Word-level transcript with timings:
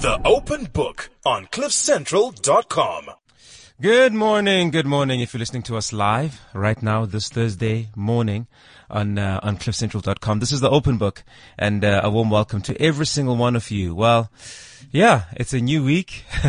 The 0.00 0.20
Open 0.24 0.66
Book 0.66 1.10
on 1.26 1.46
CliffCentral.com. 1.46 3.10
Good 3.80 4.12
morning, 4.12 4.70
good 4.70 4.86
morning. 4.86 5.18
If 5.18 5.34
you're 5.34 5.40
listening 5.40 5.64
to 5.64 5.76
us 5.76 5.92
live 5.92 6.40
right 6.54 6.80
now, 6.80 7.04
this 7.04 7.28
Thursday 7.28 7.88
morning 7.96 8.46
on 8.88 9.18
uh, 9.18 9.40
on 9.42 9.56
CliffCentral.com, 9.56 10.38
this 10.38 10.52
is 10.52 10.60
the 10.60 10.70
Open 10.70 10.98
Book, 10.98 11.24
and 11.58 11.84
uh, 11.84 12.02
a 12.04 12.10
warm 12.10 12.30
welcome 12.30 12.62
to 12.62 12.80
every 12.80 13.06
single 13.06 13.34
one 13.34 13.56
of 13.56 13.72
you. 13.72 13.92
Well, 13.92 14.30
yeah, 14.90 15.24
it's 15.32 15.52
a 15.52 15.60
new 15.60 15.84
week. 15.84 16.24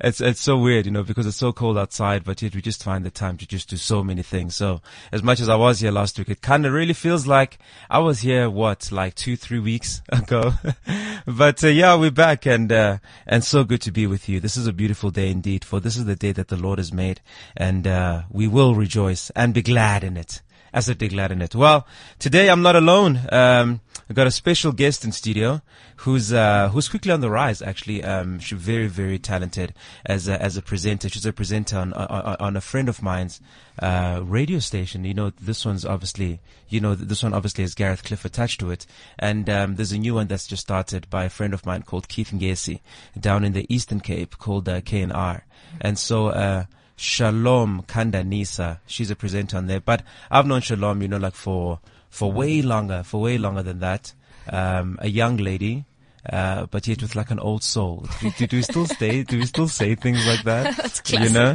it's 0.00 0.20
it's 0.20 0.40
so 0.40 0.58
weird, 0.58 0.86
you 0.86 0.92
know, 0.92 1.02
because 1.02 1.26
it's 1.26 1.36
so 1.36 1.52
cold 1.52 1.76
outside, 1.76 2.24
but 2.24 2.40
yet 2.42 2.54
we 2.54 2.62
just 2.62 2.82
find 2.82 3.04
the 3.04 3.10
time 3.10 3.36
to 3.38 3.46
just 3.46 3.68
do 3.68 3.76
so 3.76 4.02
many 4.02 4.22
things. 4.22 4.56
So 4.56 4.80
as 5.12 5.22
much 5.22 5.40
as 5.40 5.48
I 5.48 5.56
was 5.56 5.80
here 5.80 5.90
last 5.90 6.18
week, 6.18 6.28
it 6.28 6.42
kind 6.42 6.66
of 6.66 6.72
really 6.72 6.94
feels 6.94 7.26
like 7.26 7.58
I 7.90 7.98
was 7.98 8.20
here 8.20 8.48
what 8.48 8.90
like 8.90 9.14
two 9.14 9.36
three 9.36 9.58
weeks 9.58 10.02
ago. 10.08 10.52
but 11.26 11.62
uh, 11.62 11.68
yeah, 11.68 11.94
we're 11.94 12.10
back, 12.10 12.46
and 12.46 12.72
uh, 12.72 12.98
and 13.26 13.44
so 13.44 13.64
good 13.64 13.82
to 13.82 13.92
be 13.92 14.06
with 14.06 14.28
you. 14.28 14.40
This 14.40 14.56
is 14.56 14.66
a 14.66 14.72
beautiful 14.72 15.10
day 15.10 15.30
indeed. 15.30 15.64
For 15.64 15.80
this 15.80 15.96
is 15.96 16.04
the 16.04 16.16
day 16.16 16.32
that 16.32 16.48
the 16.48 16.56
Lord 16.56 16.78
has 16.78 16.92
made, 16.92 17.20
and 17.56 17.86
uh, 17.86 18.22
we 18.30 18.46
will 18.46 18.74
rejoice 18.74 19.30
and 19.30 19.54
be 19.54 19.62
glad 19.62 20.04
in 20.04 20.16
it 20.16 20.42
as 20.72 20.86
dig 20.86 21.10
glad 21.10 21.32
in 21.32 21.42
it. 21.42 21.54
Well, 21.54 21.86
today 22.18 22.50
I'm 22.50 22.62
not 22.62 22.76
alone. 22.76 23.20
Um, 23.30 23.80
I've 24.08 24.16
got 24.16 24.26
a 24.26 24.30
special 24.30 24.72
guest 24.72 25.04
in 25.04 25.12
studio 25.12 25.60
who's, 25.96 26.32
uh, 26.32 26.70
who's 26.70 26.88
quickly 26.88 27.12
on 27.12 27.20
the 27.20 27.30
rise, 27.30 27.60
actually. 27.60 28.02
Um, 28.02 28.38
she's 28.38 28.58
very, 28.58 28.86
very 28.86 29.18
talented 29.18 29.74
as 30.06 30.28
a, 30.28 30.40
as 30.40 30.56
a 30.56 30.62
presenter. 30.62 31.10
She's 31.10 31.26
a 31.26 31.32
presenter 31.32 31.76
on, 31.76 31.92
on, 31.92 32.36
on 32.40 32.56
a 32.56 32.60
friend 32.62 32.88
of 32.88 33.02
mine's, 33.02 33.40
uh, 33.80 34.20
radio 34.24 34.60
station. 34.60 35.04
You 35.04 35.12
know, 35.12 35.30
this 35.30 35.66
one's 35.66 35.84
obviously, 35.84 36.40
you 36.68 36.80
know, 36.80 36.94
this 36.94 37.22
one 37.22 37.34
obviously 37.34 37.64
has 37.64 37.74
Gareth 37.74 38.02
Cliff 38.02 38.24
attached 38.24 38.60
to 38.60 38.70
it. 38.70 38.86
And, 39.18 39.50
um, 39.50 39.76
there's 39.76 39.92
a 39.92 39.98
new 39.98 40.14
one 40.14 40.28
that's 40.28 40.46
just 40.46 40.62
started 40.62 41.10
by 41.10 41.24
a 41.24 41.30
friend 41.30 41.52
of 41.52 41.66
mine 41.66 41.82
called 41.82 42.08
Keith 42.08 42.30
Ngesi 42.30 42.80
down 43.18 43.44
in 43.44 43.52
the 43.52 43.66
Eastern 43.68 44.00
Cape 44.00 44.38
called, 44.38 44.68
uh, 44.68 44.80
KNR. 44.80 45.42
And 45.82 45.98
so, 45.98 46.28
uh, 46.28 46.64
Shalom 47.00 47.84
Khandanisa. 47.86 48.80
She's 48.84 49.08
a 49.08 49.14
presenter 49.14 49.56
on 49.56 49.68
there, 49.68 49.78
but 49.78 50.02
I've 50.32 50.46
known 50.46 50.62
Shalom, 50.62 51.00
you 51.00 51.06
know, 51.06 51.16
like 51.16 51.36
for, 51.36 51.78
for 52.10 52.32
way 52.32 52.60
longer, 52.60 53.04
for 53.04 53.20
way 53.20 53.38
longer 53.38 53.62
than 53.62 53.78
that. 53.78 54.12
Um, 54.48 54.98
a 55.00 55.08
young 55.08 55.36
lady, 55.36 55.84
uh, 56.30 56.66
but 56.66 56.86
yet 56.86 57.02
with 57.02 57.14
like 57.16 57.30
an 57.30 57.38
old 57.38 57.62
soul. 57.62 58.06
Do, 58.20 58.30
do, 58.30 58.46
do 58.46 58.56
we 58.56 58.62
still 58.62 58.86
stay? 58.86 59.22
Do 59.22 59.38
we 59.38 59.46
still 59.46 59.68
say 59.68 59.94
things 59.94 60.26
like 60.26 60.42
that? 60.44 60.76
That's 61.02 61.12
You 61.12 61.30
know? 61.30 61.54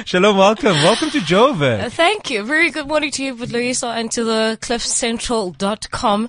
Shalom, 0.04 0.36
welcome. 0.36 0.74
Welcome 0.82 1.10
to 1.10 1.18
Joburg. 1.18 1.84
Uh, 1.84 1.90
Thank 1.90 2.30
you. 2.30 2.42
Very 2.44 2.70
good 2.70 2.88
morning 2.88 3.10
to 3.12 3.24
you, 3.24 3.34
Butloyiso, 3.34 3.88
and 3.88 4.10
to 4.12 4.24
the 4.24 4.58
cliffcentral.com 4.60 6.28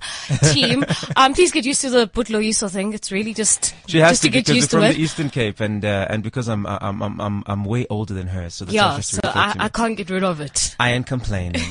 team. 0.51 0.85
um, 1.15 1.33
please 1.33 1.51
get 1.51 1.65
used 1.65 1.81
to 1.81 1.89
the 1.89 2.07
Butloyiso 2.07 2.69
thing. 2.69 2.93
It's 2.93 3.11
really 3.11 3.33
just, 3.33 3.73
She 3.87 3.99
has 3.99 4.11
just 4.11 4.21
to 4.23 4.27
to 4.29 4.31
get 4.31 4.47
used 4.49 4.73
we're 4.73 4.79
to 4.81 4.85
from 4.87 4.91
it. 4.91 4.93
the 4.95 5.01
Eastern 5.01 5.29
Cape 5.29 5.59
and, 5.59 5.83
uh, 5.83 6.07
and 6.09 6.23
because 6.23 6.47
I'm, 6.47 6.65
I'm, 6.65 7.01
I'm, 7.01 7.21
I'm, 7.21 7.43
I'm 7.45 7.65
way 7.65 7.85
older 7.89 8.13
than 8.13 8.27
her. 8.27 8.49
So 8.49 8.65
that's 8.65 8.75
yeah, 8.75 8.91
she 8.91 8.95
has 8.97 9.07
to 9.09 9.15
so 9.15 9.21
I. 9.25 9.55
I 9.59 9.69
can't 9.69 9.95
get 9.97 10.09
rid 10.09 10.23
of 10.23 10.41
it. 10.41 10.75
I 10.79 10.91
ain't 10.91 11.07
complaining. 11.07 11.61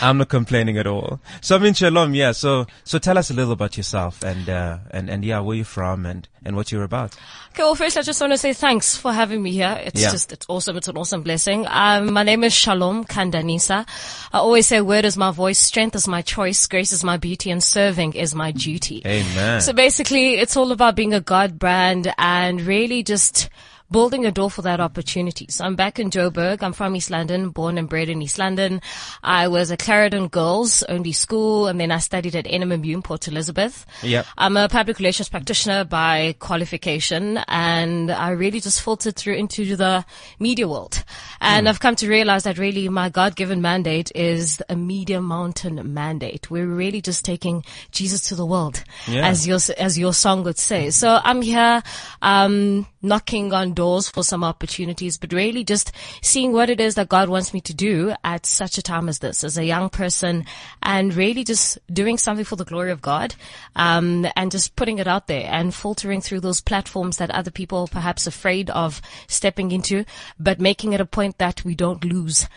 I'm 0.00 0.18
not 0.18 0.28
complaining 0.28 0.78
at 0.78 0.86
all. 0.86 1.20
So 1.40 1.56
I 1.56 1.58
mean, 1.58 1.74
Shalom, 1.74 2.14
yeah. 2.14 2.32
So, 2.32 2.66
so 2.84 2.98
tell 2.98 3.16
us 3.18 3.30
a 3.30 3.34
little 3.34 3.52
about 3.52 3.76
yourself 3.76 4.22
and, 4.22 4.33
uh, 4.48 4.78
and, 4.90 5.08
and 5.10 5.24
yeah, 5.24 5.40
where 5.40 5.56
you're 5.56 5.64
from 5.64 6.04
and, 6.06 6.28
and 6.44 6.56
what 6.56 6.70
you're 6.72 6.82
about. 6.84 7.14
Okay, 7.52 7.62
well, 7.62 7.74
first 7.74 7.96
I 7.96 8.02
just 8.02 8.20
want 8.20 8.32
to 8.32 8.38
say 8.38 8.52
thanks 8.52 8.96
for 8.96 9.12
having 9.12 9.42
me 9.42 9.52
here. 9.52 9.78
It's 9.84 10.00
Yeah. 10.00 10.10
just, 10.10 10.32
it's 10.32 10.46
awesome. 10.48 10.76
It's 10.76 10.88
an 10.88 10.96
awesome 10.96 11.22
blessing. 11.22 11.66
Um, 11.68 12.12
my 12.12 12.22
name 12.22 12.42
is 12.44 12.52
Shalom 12.52 13.04
Khandanisa. 13.04 13.86
I 14.32 14.38
always 14.38 14.66
say 14.66 14.80
word 14.80 15.04
is 15.04 15.16
my 15.16 15.30
voice, 15.30 15.58
strength 15.58 15.94
is 15.96 16.08
my 16.08 16.22
choice, 16.22 16.66
grace 16.66 16.92
is 16.92 17.04
my 17.04 17.16
beauty, 17.16 17.50
and 17.50 17.62
serving 17.62 18.14
is 18.14 18.34
my 18.34 18.50
duty. 18.52 19.02
Amen. 19.06 19.60
So 19.60 19.72
basically, 19.72 20.34
it's 20.34 20.56
all 20.56 20.72
about 20.72 20.96
being 20.96 21.14
a 21.14 21.20
God 21.20 21.58
brand 21.58 22.12
and 22.18 22.60
really 22.60 23.02
just 23.02 23.48
building 23.94 24.26
a 24.26 24.32
door 24.32 24.50
for 24.50 24.62
that 24.62 24.80
opportunity. 24.80 25.46
So 25.50 25.64
I'm 25.64 25.76
back 25.76 26.00
in 26.00 26.10
Joburg. 26.10 26.64
I'm 26.64 26.72
from 26.72 26.96
East 26.96 27.10
London, 27.12 27.50
born 27.50 27.78
and 27.78 27.88
bred 27.88 28.08
in 28.08 28.20
East 28.22 28.40
London. 28.40 28.82
I 29.22 29.46
was 29.46 29.70
a 29.70 29.76
Clarendon 29.76 30.26
Girls 30.26 30.82
only 30.88 31.12
school, 31.12 31.68
and 31.68 31.78
then 31.80 31.92
I 31.92 31.98
studied 31.98 32.34
at 32.34 32.44
NMMU 32.44 32.92
in 32.92 33.02
Port 33.02 33.28
Elizabeth. 33.28 33.86
Yep. 34.02 34.26
I'm 34.36 34.56
a 34.56 34.68
public 34.68 34.98
relations 34.98 35.28
practitioner 35.28 35.84
by 35.84 36.34
qualification, 36.40 37.38
and 37.46 38.10
I 38.10 38.30
really 38.30 38.58
just 38.58 38.82
filtered 38.82 39.14
through 39.14 39.34
into 39.34 39.76
the 39.76 40.04
media 40.40 40.66
world. 40.66 41.04
And 41.40 41.68
I've 41.68 41.78
come 41.78 41.94
to 41.94 42.08
realize 42.08 42.42
that 42.42 42.58
really 42.58 42.88
my 42.88 43.10
God-given 43.10 43.62
mandate 43.62 44.10
is 44.12 44.60
a 44.68 44.74
media 44.74 45.20
mountain 45.20 45.94
mandate. 45.94 46.50
We're 46.50 46.66
really 46.66 47.00
just 47.00 47.24
taking 47.24 47.64
Jesus 47.92 48.22
to 48.22 48.34
the 48.34 48.44
world, 48.44 48.82
Yeah. 49.06 49.24
as 49.24 49.46
your 49.46 49.60
as 49.78 49.96
your 49.96 50.14
song 50.14 50.42
would 50.42 50.58
say. 50.58 50.90
So 50.90 51.20
I'm 51.22 51.42
here, 51.42 51.80
um, 52.22 52.88
knocking 53.00 53.52
on 53.52 53.72
doors 53.74 53.83
for 54.08 54.22
some 54.22 54.42
opportunities, 54.44 55.18
but 55.18 55.32
really 55.32 55.64
just 55.64 55.92
seeing 56.22 56.52
what 56.52 56.70
it 56.70 56.80
is 56.80 56.94
that 56.94 57.08
God 57.08 57.28
wants 57.28 57.52
me 57.52 57.60
to 57.62 57.74
do 57.74 58.14
at 58.24 58.46
such 58.46 58.78
a 58.78 58.82
time 58.82 59.08
as 59.08 59.18
this, 59.18 59.44
as 59.44 59.58
a 59.58 59.64
young 59.64 59.90
person, 59.90 60.44
and 60.82 61.14
really 61.14 61.44
just 61.44 61.78
doing 61.92 62.18
something 62.18 62.44
for 62.44 62.56
the 62.56 62.64
glory 62.64 62.90
of 62.90 63.02
God, 63.02 63.34
um, 63.76 64.26
and 64.36 64.50
just 64.50 64.76
putting 64.76 64.98
it 64.98 65.06
out 65.06 65.26
there 65.26 65.48
and 65.50 65.74
filtering 65.74 66.20
through 66.20 66.40
those 66.40 66.60
platforms 66.60 67.18
that 67.18 67.30
other 67.30 67.50
people 67.50 67.80
are 67.80 67.88
perhaps 67.88 68.26
afraid 68.26 68.70
of 68.70 69.00
stepping 69.26 69.70
into, 69.70 70.04
but 70.38 70.60
making 70.60 70.92
it 70.92 71.00
a 71.00 71.06
point 71.06 71.38
that 71.38 71.64
we 71.64 71.74
don't 71.74 72.04
lose 72.04 72.48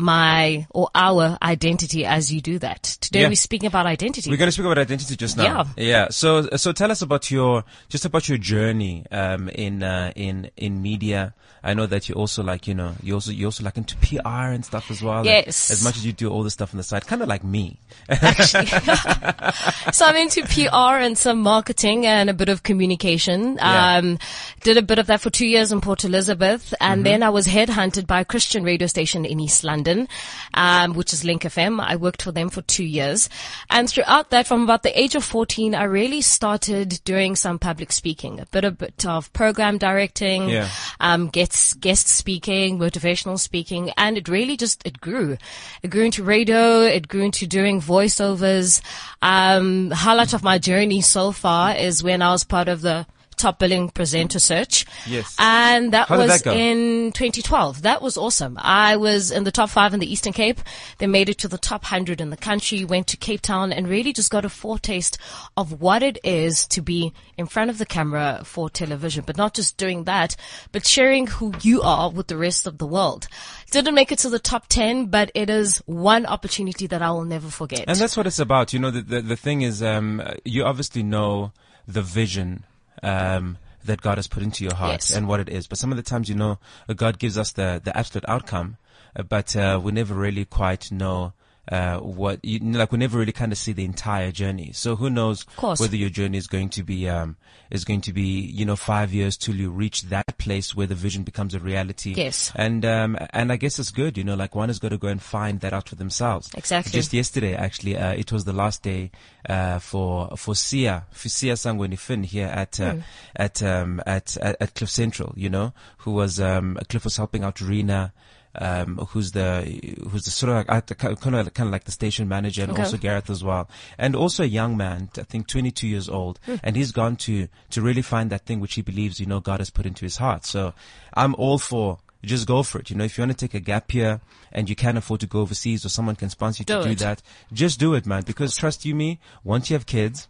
my 0.00 0.66
or 0.70 0.88
our 0.94 1.38
identity 1.42 2.04
as 2.04 2.32
you 2.32 2.40
do 2.40 2.58
that. 2.58 2.82
Today 2.82 3.20
Yeah. 3.22 3.28
we're 3.28 3.34
speaking 3.36 3.66
about 3.66 3.86
identity. 3.86 4.30
We're 4.30 4.36
going 4.36 4.48
to 4.48 4.52
speak 4.52 4.66
about 4.66 4.78
identity 4.78 5.16
just 5.16 5.36
now. 5.36 5.44
Yeah. 5.76 5.84
Yeah. 5.84 6.08
So, 6.10 6.48
so 6.56 6.72
tell 6.72 6.90
us 6.90 7.02
about 7.02 7.30
your, 7.30 7.64
just 7.88 8.04
about 8.04 8.28
your 8.28 8.38
journey, 8.38 9.04
um, 9.10 9.48
in, 9.50 9.82
uh, 9.82 10.12
in, 10.16 10.50
in 10.56 10.82
media. 10.82 11.34
I 11.62 11.74
know 11.74 11.86
that 11.86 12.08
you 12.08 12.14
also 12.14 12.42
like, 12.42 12.66
you 12.66 12.74
know, 12.74 12.94
you 13.02 13.14
also, 13.14 13.30
you 13.30 13.46
also 13.46 13.64
like 13.64 13.76
into 13.76 13.96
PR 13.96 14.52
and 14.52 14.64
stuff 14.64 14.90
as 14.90 15.02
well. 15.02 15.24
Yes. 15.24 15.70
As 15.70 15.84
much 15.84 15.96
as 15.96 16.06
you 16.06 16.12
do 16.12 16.30
all 16.30 16.42
the 16.42 16.50
stuff 16.50 16.72
on 16.72 16.78
the 16.78 16.82
side, 16.82 17.06
kind 17.06 17.22
of 17.22 17.28
like 17.28 17.44
me. 17.44 17.78
actually. 18.08 18.66
so 19.92 20.06
I'm 20.06 20.16
into 20.16 20.42
PR 20.44 20.96
and 20.98 21.16
some 21.18 21.40
marketing 21.40 22.06
and 22.06 22.30
a 22.30 22.34
bit 22.34 22.48
of 22.48 22.62
communication. 22.62 23.56
Yeah. 23.56 23.96
Um, 23.98 24.18
did 24.62 24.76
a 24.76 24.82
bit 24.82 24.98
of 24.98 25.06
that 25.06 25.20
for 25.20 25.30
two 25.30 25.46
years 25.46 25.72
in 25.72 25.80
Port 25.80 26.04
Elizabeth, 26.04 26.74
and 26.80 27.04
then 27.04 27.22
I 27.22 27.30
was 27.30 27.46
headhunted 27.46 28.06
by 28.06 28.20
a 28.20 28.24
Christian 28.24 28.62
radio 28.62 28.86
station 28.86 29.24
in 29.24 29.40
East 29.40 29.64
London, 29.64 30.06
um, 30.54 30.94
which 30.94 31.12
is 31.12 31.24
Link 31.24 31.42
FM. 31.42 31.80
I 31.80 31.96
worked 31.96 32.22
for 32.22 32.32
them 32.32 32.50
for 32.50 32.60
two 32.62 32.84
years, 32.84 33.28
and 33.70 33.88
throughout 33.88 34.30
that, 34.30 34.46
from 34.46 34.62
about 34.62 34.82
the 34.82 34.98
age 34.98 35.14
of 35.14 35.24
14, 35.24 35.74
I 35.74 35.84
really 35.84 36.20
started 36.20 37.00
doing 37.04 37.36
some 37.36 37.58
public 37.58 37.90
speaking, 37.92 38.40
a 38.40 38.46
bit, 38.46 38.64
a 38.64 38.70
bit 38.70 39.06
of 39.06 39.32
program 39.32 39.78
directing, 39.78 40.48
Yeah. 40.48 40.68
um, 41.00 41.28
guest 41.50 41.80
guest 41.80 42.08
speaking, 42.08 42.78
motivational 42.78 43.38
speaking, 43.38 43.90
and 43.96 44.16
it 44.16 44.28
really 44.28 44.56
just 44.56 44.86
it 44.86 45.00
grew. 45.00 45.36
It 45.82 45.90
grew 45.90 46.04
into 46.04 46.22
radio. 46.22 46.82
It 46.82 47.08
grew 47.08 47.22
into 47.22 47.46
doing 47.46 47.80
voiceovers. 47.80 48.80
Um, 49.22 49.90
highlight 49.90 50.32
of 50.32 50.42
my 50.42 50.58
journey 50.58 51.00
so 51.00 51.32
far 51.32 51.74
is 51.74 52.02
when 52.02 52.22
I 52.22 52.30
was 52.32 52.44
part 52.44 52.68
of 52.68 52.80
the 52.80 53.06
top 53.40 53.58
billing 53.58 53.88
presenter 53.90 54.38
search. 54.38 54.86
Yes. 55.06 55.34
And 55.38 55.92
that 55.92 56.08
How 56.08 56.18
was 56.18 56.42
that 56.42 56.54
in 56.54 57.12
2012. 57.12 57.82
That 57.82 58.02
was 58.02 58.16
awesome. 58.16 58.58
I 58.60 58.96
was 58.96 59.30
in 59.30 59.44
the 59.44 59.50
top 59.50 59.70
five 59.70 59.94
in 59.94 60.00
the 60.00 60.10
Eastern 60.10 60.32
Cape. 60.32 60.60
They 60.98 61.06
made 61.06 61.28
it 61.28 61.38
to 61.38 61.48
the 61.48 61.58
top 61.58 61.82
100 61.82 62.20
in 62.20 62.30
the 62.30 62.36
country, 62.36 62.84
went 62.84 63.06
to 63.08 63.16
Cape 63.16 63.40
Town 63.40 63.72
and 63.72 63.88
really 63.88 64.12
just 64.12 64.30
got 64.30 64.44
a 64.44 64.48
foretaste 64.48 65.18
of 65.56 65.80
what 65.80 66.02
it 66.02 66.18
is 66.22 66.66
to 66.68 66.82
be 66.82 67.12
in 67.36 67.46
front 67.46 67.70
of 67.70 67.78
the 67.78 67.86
camera 67.86 68.42
for 68.44 68.68
television. 68.68 69.24
But 69.26 69.36
not 69.36 69.54
just 69.54 69.76
doing 69.76 70.04
that, 70.04 70.36
but 70.72 70.86
sharing 70.86 71.26
who 71.26 71.54
you 71.62 71.82
are 71.82 72.10
with 72.10 72.28
the 72.28 72.36
rest 72.36 72.66
of 72.66 72.78
the 72.78 72.86
world. 72.86 73.28
Didn't 73.70 73.94
make 73.94 74.12
it 74.12 74.18
to 74.20 74.28
the 74.28 74.38
top 74.38 74.66
10, 74.68 75.06
but 75.06 75.30
it 75.34 75.48
is 75.48 75.78
one 75.86 76.26
opportunity 76.26 76.86
that 76.88 77.02
I 77.02 77.10
will 77.10 77.24
never 77.24 77.48
forget. 77.48 77.84
And 77.86 77.96
that's 77.96 78.16
what 78.16 78.26
it's 78.26 78.38
about. 78.38 78.72
You 78.72 78.80
know, 78.80 78.90
the, 78.90 79.02
the, 79.02 79.20
the 79.22 79.36
thing 79.36 79.62
is, 79.62 79.82
um, 79.82 80.22
you 80.44 80.64
obviously 80.64 81.02
know 81.02 81.52
the 81.86 82.02
vision, 82.02 82.64
um, 83.02 83.58
that 83.84 84.00
God 84.00 84.18
has 84.18 84.26
put 84.28 84.42
into 84.42 84.64
your 84.64 84.74
heart 84.74 84.92
Yes. 84.92 85.14
and 85.14 85.26
what 85.26 85.40
it 85.40 85.48
is. 85.48 85.66
But 85.66 85.78
some 85.78 85.90
of 85.90 85.96
the 85.96 86.02
times, 86.02 86.28
you 86.28 86.34
know, 86.34 86.58
God 86.94 87.18
gives 87.18 87.38
us 87.38 87.52
the, 87.52 87.80
the 87.82 87.96
absolute 87.96 88.24
outcome, 88.28 88.76
uh, 89.16 89.22
but, 89.22 89.56
uh, 89.56 89.80
we 89.82 89.92
never 89.92 90.14
really 90.14 90.44
quite 90.44 90.92
know, 90.92 91.32
uh, 91.70 91.98
what, 91.98 92.44
you, 92.44 92.58
like 92.58 92.90
we 92.90 92.98
never 92.98 93.18
really 93.18 93.32
kind 93.32 93.52
of 93.52 93.58
see 93.58 93.72
the 93.72 93.84
entire 93.84 94.32
journey. 94.32 94.72
So 94.72 94.96
who 94.96 95.08
knows 95.08 95.46
whether 95.78 95.96
your 95.96 96.10
journey 96.10 96.36
is 96.36 96.46
going 96.46 96.70
to 96.70 96.82
be, 96.82 97.08
um, 97.08 97.36
is 97.70 97.84
going 97.84 98.00
to 98.00 98.12
be, 98.12 98.40
you 98.40 98.64
know, 98.64 98.74
five 98.74 99.12
years 99.12 99.36
till 99.36 99.54
you 99.54 99.70
reach 99.70 100.02
that 100.04 100.36
place 100.38 100.74
where 100.74 100.88
the 100.88 100.96
vision 100.96 101.22
becomes 101.22 101.54
a 101.54 101.60
reality. 101.60 102.14
Yes. 102.16 102.50
And, 102.56 102.84
um, 102.84 103.16
and 103.30 103.52
I 103.52 103.56
guess 103.56 103.78
it's 103.78 103.90
good, 103.90 104.18
you 104.18 104.24
know, 104.24 104.34
like 104.34 104.54
one 104.54 104.68
has 104.68 104.80
got 104.80 104.88
to 104.88 104.98
go 104.98 105.08
and 105.08 105.22
find 105.22 105.60
that 105.60 105.72
out 105.72 105.88
for 105.88 105.94
themselves. 105.94 106.50
Exactly. 106.56 106.92
Just 106.92 107.12
yesterday, 107.12 107.54
actually, 107.54 107.96
uh, 107.96 108.12
it 108.12 108.32
was 108.32 108.44
the 108.44 108.52
last 108.52 108.82
day, 108.82 109.12
uh, 109.48 109.78
for, 109.78 110.36
for 110.36 110.56
Sia, 110.56 111.06
for 111.12 111.28
Sia 111.28 111.54
Sangweni 111.54 111.98
Finn 111.98 112.24
here 112.24 112.48
at, 112.48 112.80
uh, 112.80 112.96
at, 113.36 113.62
um, 113.62 114.02
at, 114.06 114.36
at, 114.38 114.56
at 114.60 114.74
Cliff 114.74 114.90
Central, 114.90 115.32
you 115.36 115.48
know, 115.48 115.72
who 115.98 116.10
was, 116.10 116.40
um, 116.40 116.76
Cliff 116.88 117.04
was 117.04 117.16
helping 117.16 117.44
out 117.44 117.60
Rena, 117.60 118.12
um, 118.56 118.96
who's 119.10 119.32
the 119.32 119.62
who's 120.10 120.24
the 120.24 120.30
sort 120.30 120.50
of 120.50 120.68
like, 120.68 120.98
kind 120.98 121.12
of 121.36 121.54
kind 121.54 121.66
of 121.68 121.72
like 121.72 121.84
the 121.84 121.92
station 121.92 122.26
manager, 122.28 122.62
and 122.62 122.72
Okay. 122.72 122.82
also 122.82 122.96
Gareth 122.96 123.30
as 123.30 123.44
well, 123.44 123.68
and 123.96 124.16
also 124.16 124.42
a 124.42 124.46
young 124.46 124.76
man, 124.76 125.08
I 125.16 125.22
think 125.22 125.46
22 125.46 125.86
years 125.86 126.08
old, 126.08 126.40
and 126.62 126.76
he's 126.76 126.92
gone 126.92 127.16
to 127.16 127.48
to 127.70 127.80
really 127.82 128.02
find 128.02 128.30
that 128.30 128.46
thing 128.46 128.58
which 128.60 128.74
he 128.74 128.82
believes, 128.82 129.20
you 129.20 129.26
know, 129.26 129.40
God 129.40 129.60
has 129.60 129.70
put 129.70 129.86
into 129.86 130.04
his 130.04 130.16
heart. 130.16 130.44
So 130.44 130.74
I'm 131.14 131.34
all 131.36 131.58
for. 131.58 131.98
Just 132.22 132.46
go 132.46 132.62
for 132.62 132.78
it. 132.80 132.90
You 132.90 132.96
know, 132.96 133.04
if 133.04 133.16
you 133.16 133.22
want 133.22 133.32
to 133.32 133.46
take 133.46 133.54
a 133.54 133.60
gap 133.60 133.94
year 133.94 134.20
and 134.52 134.68
you 134.68 134.76
can't 134.76 134.98
afford 134.98 135.20
to 135.20 135.26
go 135.26 135.40
overseas 135.40 135.86
or 135.86 135.88
someone 135.88 136.16
can 136.16 136.28
sponsor 136.28 136.60
you 136.60 136.64
to 136.66 136.82
Do 136.82 136.88
do 136.90 136.94
that, 136.96 137.22
just 137.50 137.80
do 137.80 137.94
it, 137.94 138.04
man. 138.04 138.24
Because 138.26 138.54
trust 138.54 138.84
you 138.84 138.94
me, 138.94 139.20
once 139.42 139.70
you 139.70 139.74
have 139.74 139.86
kids, 139.86 140.28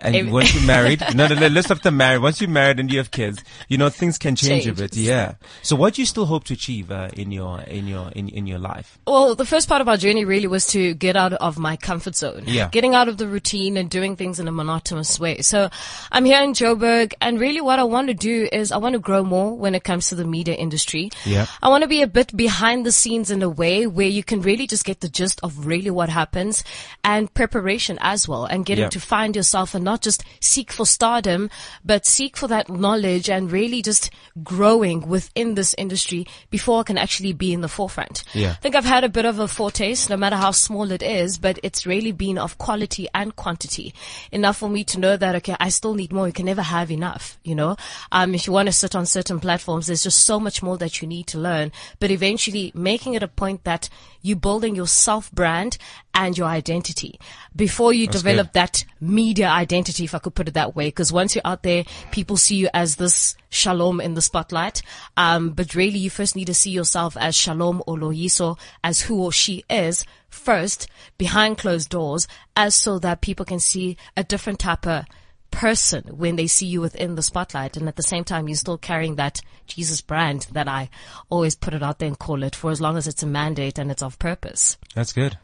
and 0.00 0.14
Every- 0.16 0.30
once 0.30 0.54
you're 0.54 0.64
married, 0.66 1.02
no, 1.14 1.26
no, 1.26 1.34
no, 1.34 1.46
let's 1.48 1.68
have 1.68 1.80
to 1.82 1.90
marry. 1.90 2.18
Once 2.18 2.40
you're 2.40 2.50
married 2.50 2.78
and 2.80 2.90
you 2.90 2.98
have 2.98 3.10
kids, 3.10 3.42
you 3.68 3.78
know, 3.78 3.88
things 3.88 4.18
can 4.18 4.36
change, 4.36 4.66
a 4.66 4.72
bit. 4.72 4.96
Yeah. 4.96 5.34
So 5.62 5.76
what 5.76 5.94
do 5.94 6.02
you 6.02 6.06
still 6.06 6.26
hope 6.26 6.44
to 6.44 6.54
achieve, 6.54 6.90
uh, 6.90 7.08
in 7.14 7.32
your, 7.32 7.60
in 7.62 7.86
your, 7.86 8.10
in, 8.12 8.28
in 8.28 8.46
your 8.46 8.58
life? 8.58 8.98
Well, 9.06 9.34
the 9.34 9.46
first 9.46 9.68
part 9.68 9.80
of 9.80 9.88
our 9.88 9.96
journey 9.96 10.24
really 10.24 10.46
was 10.46 10.66
to 10.68 10.94
get 10.94 11.16
out 11.16 11.32
of 11.34 11.58
my 11.58 11.76
comfort 11.76 12.14
zone. 12.16 12.44
Yeah. 12.46 12.68
Getting 12.70 12.94
out 12.94 13.08
of 13.08 13.16
the 13.16 13.26
routine 13.26 13.76
and 13.76 13.88
doing 13.90 14.16
things 14.16 14.38
in 14.40 14.48
a 14.48 14.52
monotonous 14.52 15.18
way. 15.18 15.40
So 15.42 15.70
I'm 16.12 16.24
here 16.24 16.42
in 16.42 16.52
Joburg 16.52 17.14
and 17.20 17.40
really 17.40 17.60
what 17.60 17.78
I 17.78 17.84
want 17.84 18.08
to 18.08 18.14
do 18.14 18.48
is 18.52 18.72
I 18.72 18.76
want 18.78 18.94
to 18.94 18.98
grow 18.98 19.24
more 19.24 19.56
when 19.56 19.74
it 19.74 19.84
comes 19.84 20.08
to 20.08 20.14
the 20.14 20.24
media 20.24 20.54
industry. 20.54 21.10
Yeah. 21.24 21.46
I 21.62 21.68
want 21.68 21.82
to 21.82 21.88
be 21.88 22.02
a 22.02 22.06
bit 22.06 22.36
behind 22.36 22.84
the 22.84 22.92
scenes 22.92 23.30
in 23.30 23.42
a 23.42 23.48
way 23.48 23.86
where 23.86 24.08
you 24.08 24.22
can 24.24 24.42
really 24.42 24.66
just 24.66 24.84
get 24.84 25.00
the 25.00 25.08
gist 25.08 25.40
of 25.42 25.66
really 25.66 25.90
what 25.90 26.08
happens 26.08 26.64
and 27.04 27.32
preparation 27.32 27.98
as 28.00 28.28
well 28.28 28.44
and 28.44 28.64
getting 28.66 28.82
Yeah. 28.84 28.90
to 28.90 29.00
find 29.00 29.34
yourself 29.36 29.74
and 29.74 29.85
not 29.86 30.02
just 30.02 30.22
seek 30.40 30.70
for 30.70 30.84
stardom, 30.84 31.48
but 31.82 32.04
seek 32.04 32.36
for 32.36 32.48
that 32.48 32.68
knowledge 32.68 33.30
and 33.30 33.50
really 33.50 33.80
just 33.80 34.10
growing 34.42 35.08
within 35.08 35.54
this 35.54 35.74
industry 35.78 36.26
before 36.50 36.80
I 36.80 36.82
can 36.82 36.98
actually 36.98 37.32
be 37.32 37.54
in 37.54 37.62
the 37.62 37.68
forefront. 37.68 38.24
Yeah. 38.34 38.50
I 38.50 38.54
think 38.54 38.74
I've 38.74 38.84
had 38.84 39.04
a 39.04 39.08
bit 39.08 39.24
of 39.24 39.38
a 39.38 39.48
foretaste, 39.48 40.10
no 40.10 40.18
matter 40.18 40.36
how 40.36 40.50
small 40.50 40.90
it 40.90 41.02
is, 41.02 41.38
but 41.38 41.58
it's 41.62 41.86
really 41.86 42.12
been 42.12 42.36
of 42.36 42.58
quality 42.58 43.08
and 43.14 43.34
quantity. 43.34 43.94
Enough 44.30 44.58
for 44.58 44.68
me 44.68 44.84
to 44.84 45.00
know 45.00 45.16
that, 45.16 45.36
okay, 45.36 45.56
I 45.58 45.70
still 45.70 45.94
need 45.94 46.12
more. 46.12 46.26
You 46.26 46.32
can 46.32 46.46
never 46.46 46.62
have 46.62 46.90
enough, 46.90 47.38
you 47.44 47.54
know? 47.54 47.76
Um, 48.12 48.34
if 48.34 48.46
you 48.46 48.52
want 48.52 48.66
to 48.66 48.72
sit 48.72 48.94
on 48.94 49.06
certain 49.06 49.40
platforms, 49.40 49.86
there's 49.86 50.02
just 50.02 50.26
so 50.26 50.38
much 50.38 50.62
more 50.62 50.76
that 50.78 51.00
you 51.00 51.08
need 51.08 51.28
to 51.28 51.38
learn, 51.38 51.72
but 52.00 52.10
eventually 52.10 52.72
making 52.74 53.14
it 53.14 53.22
a 53.22 53.28
point 53.28 53.64
that 53.64 53.88
you're 54.26 54.36
building 54.36 54.74
your 54.74 54.88
self 54.88 55.30
brand 55.30 55.78
and 56.16 56.36
your 56.36 56.48
identity 56.48 57.20
before 57.54 57.92
you 57.92 58.06
develop 58.06 58.48
good. 58.48 58.54
that 58.54 58.84
media 59.00 59.48
identity, 59.48 60.04
if 60.04 60.14
I 60.14 60.18
could 60.18 60.34
put 60.34 60.48
it 60.48 60.54
that 60.54 60.74
way. 60.74 60.88
Because 60.88 61.12
once 61.12 61.34
you're 61.34 61.46
out 61.46 61.62
there, 61.62 61.84
people 62.10 62.38
see 62.38 62.56
you 62.56 62.68
as 62.72 62.96
this 62.96 63.36
shalom 63.50 64.00
in 64.00 64.14
the 64.14 64.22
spotlight. 64.22 64.82
Um, 65.16 65.50
but 65.50 65.74
really 65.74 65.98
you 65.98 66.08
first 66.08 66.34
need 66.34 66.46
to 66.46 66.54
see 66.54 66.70
yourself 66.70 67.16
as 67.18 67.36
shalom 67.36 67.82
or 67.86 67.98
loyiso, 67.98 68.58
as 68.82 69.02
who 69.02 69.22
or 69.22 69.30
she 69.30 69.64
is 69.68 70.04
first 70.30 70.88
behind 71.18 71.58
closed 71.58 71.90
doors, 71.90 72.26
as 72.56 72.74
so 72.74 72.98
that 72.98 73.20
people 73.20 73.44
can 73.44 73.60
see 73.60 73.98
a 74.16 74.24
different 74.24 74.58
type 74.58 74.86
of 74.86 75.04
person 75.50 76.02
when 76.16 76.36
they 76.36 76.46
see 76.46 76.66
you 76.66 76.80
within 76.80 77.14
the 77.14 77.22
spotlight. 77.22 77.76
And 77.76 77.88
at 77.88 77.96
the 77.96 78.02
same 78.02 78.24
time, 78.24 78.48
you're 78.48 78.56
still 78.56 78.78
carrying 78.78 79.16
that 79.16 79.42
Jesus 79.66 80.00
brand 80.00 80.46
that 80.52 80.66
I 80.66 80.88
always 81.28 81.54
put 81.54 81.74
it 81.74 81.82
out 81.82 81.98
there 81.98 82.08
and 82.08 82.18
call 82.18 82.42
it 82.42 82.56
for 82.56 82.70
as 82.70 82.80
long 82.80 82.96
as 82.96 83.06
it's 83.06 83.22
a 83.22 83.26
mandate 83.26 83.78
and 83.78 83.90
it's 83.90 84.02
of 84.02 84.18
purpose. 84.18 84.78
That's 84.94 85.12
good. 85.12 85.36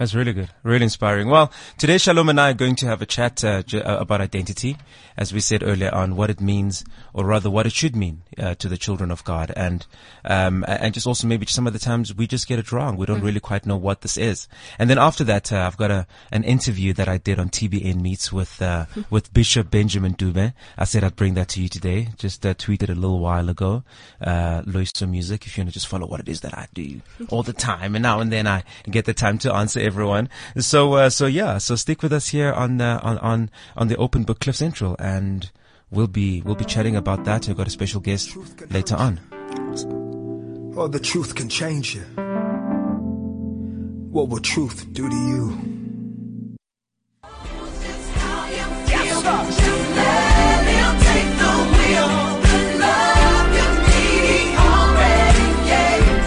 That's 0.00 0.14
really 0.14 0.32
good. 0.32 0.48
Really 0.62 0.84
inspiring. 0.84 1.28
Well, 1.28 1.52
today 1.76 1.98
Shalom 1.98 2.30
and 2.30 2.40
I 2.40 2.52
are 2.52 2.54
going 2.54 2.74
to 2.76 2.86
have 2.86 3.02
a 3.02 3.06
chat 3.06 3.44
uh, 3.44 3.62
j- 3.62 3.82
uh, 3.82 3.98
about 3.98 4.22
identity, 4.22 4.78
as 5.18 5.34
we 5.34 5.40
said 5.40 5.62
earlier 5.62 5.94
on, 5.94 6.16
what 6.16 6.30
it 6.30 6.40
means, 6.40 6.86
or 7.12 7.26
rather 7.26 7.50
what 7.50 7.66
it 7.66 7.74
should 7.74 7.94
mean 7.94 8.22
uh, 8.38 8.54
to 8.54 8.68
the 8.70 8.78
children 8.78 9.10
of 9.10 9.22
God, 9.24 9.52
and 9.54 9.86
um, 10.24 10.64
and 10.66 10.94
just 10.94 11.06
also 11.06 11.26
maybe 11.26 11.44
some 11.44 11.66
of 11.66 11.74
the 11.74 11.78
times 11.78 12.14
we 12.14 12.26
just 12.26 12.48
get 12.48 12.58
it 12.58 12.72
wrong. 12.72 12.96
We 12.96 13.04
don't 13.04 13.20
really 13.20 13.40
quite 13.40 13.66
know 13.66 13.76
what 13.76 14.00
this 14.00 14.16
is. 14.16 14.48
And 14.78 14.88
then 14.88 14.96
after 14.96 15.22
that, 15.24 15.52
uh, 15.52 15.66
I've 15.66 15.76
got 15.76 15.90
a 15.90 16.06
an 16.32 16.44
interview 16.44 16.94
that 16.94 17.06
I 17.06 17.18
did 17.18 17.38
on 17.38 17.50
TBN 17.50 18.00
Meets 18.00 18.32
with 18.32 18.62
uh, 18.62 18.86
with 19.10 19.34
Bishop 19.34 19.70
Benjamin 19.70 20.14
Dube. 20.14 20.54
I 20.78 20.84
said 20.84 21.04
I'd 21.04 21.14
bring 21.14 21.34
that 21.34 21.48
to 21.48 21.62
you 21.62 21.68
today. 21.68 22.08
Just 22.16 22.46
uh, 22.46 22.54
tweeted 22.54 22.88
a 22.88 22.94
little 22.94 23.18
while 23.18 23.50
ago. 23.50 23.84
Uh, 24.18 24.62
Loyiso 24.62 25.06
Music. 25.06 25.44
If 25.44 25.58
you 25.58 25.60
want 25.60 25.68
to 25.68 25.74
just 25.74 25.88
follow 25.88 26.06
what 26.06 26.20
it 26.20 26.28
is 26.30 26.40
that 26.40 26.56
I 26.56 26.68
do 26.72 27.02
all 27.28 27.42
the 27.42 27.52
time, 27.52 27.94
and 27.94 28.02
now 28.02 28.20
and 28.20 28.32
then 28.32 28.46
I 28.46 28.64
get 28.90 29.04
the 29.04 29.12
time 29.12 29.36
to 29.40 29.52
answer 29.52 29.89
everyone. 29.90 30.28
So 30.56 30.94
uh, 30.94 31.10
so 31.10 31.26
yeah. 31.26 31.58
So 31.58 31.74
stick 31.74 32.02
with 32.02 32.12
us 32.12 32.28
here 32.28 32.52
on 32.52 32.80
uh, 32.80 33.00
on 33.02 33.18
on 33.18 33.50
on 33.76 33.88
the 33.88 33.96
Open 33.96 34.22
Book 34.22 34.38
Cliff 34.38 34.54
Central, 34.54 34.94
and 35.00 35.50
we'll 35.90 36.06
be 36.06 36.42
we'll 36.42 36.54
be 36.54 36.64
chatting 36.64 36.94
about 36.94 37.24
that. 37.24 37.48
I've 37.48 37.56
got 37.56 37.66
a 37.66 37.70
special 37.70 38.00
guest 38.00 38.36
later 38.70 38.94
on. 38.94 39.18
Oh, 40.76 40.86
the 40.86 41.00
truth 41.00 41.34
can 41.34 41.48
change 41.48 41.96
you. 41.96 42.02
What 44.14 44.28
will 44.28 44.38
truth 44.38 44.86
do 44.92 45.08
to 45.10 45.16
you? 45.16 45.80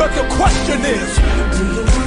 But 0.03 0.11
the 0.15 0.27
question 0.35 0.79
is, 0.83 2.02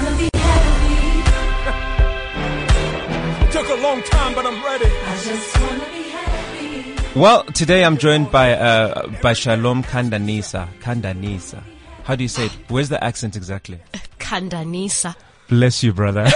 a 3.77 3.83
long 3.83 4.03
time, 4.03 4.35
but 4.35 4.47
I'm 4.47 4.65
ready. 4.65 4.89
Well, 7.15 7.45
today 7.45 7.85
I'm 7.85 7.97
joined 7.99 8.31
by 8.31 8.53
uh, 8.53 9.09
by 9.23 9.33
Shalom 9.33 9.83
Khandanisa. 9.83 10.69
Khandanisa. 10.81 11.63
How 12.05 12.15
do 12.17 12.23
you 12.23 12.29
say 12.29 12.47
it? 12.47 12.53
Where's 12.69 12.89
the 12.89 13.03
accent 13.03 13.37
exactly? 13.37 13.81
Khandanisa. 14.19 15.15
Bless 15.49 15.83
you, 15.83 15.93
brother. 15.93 16.25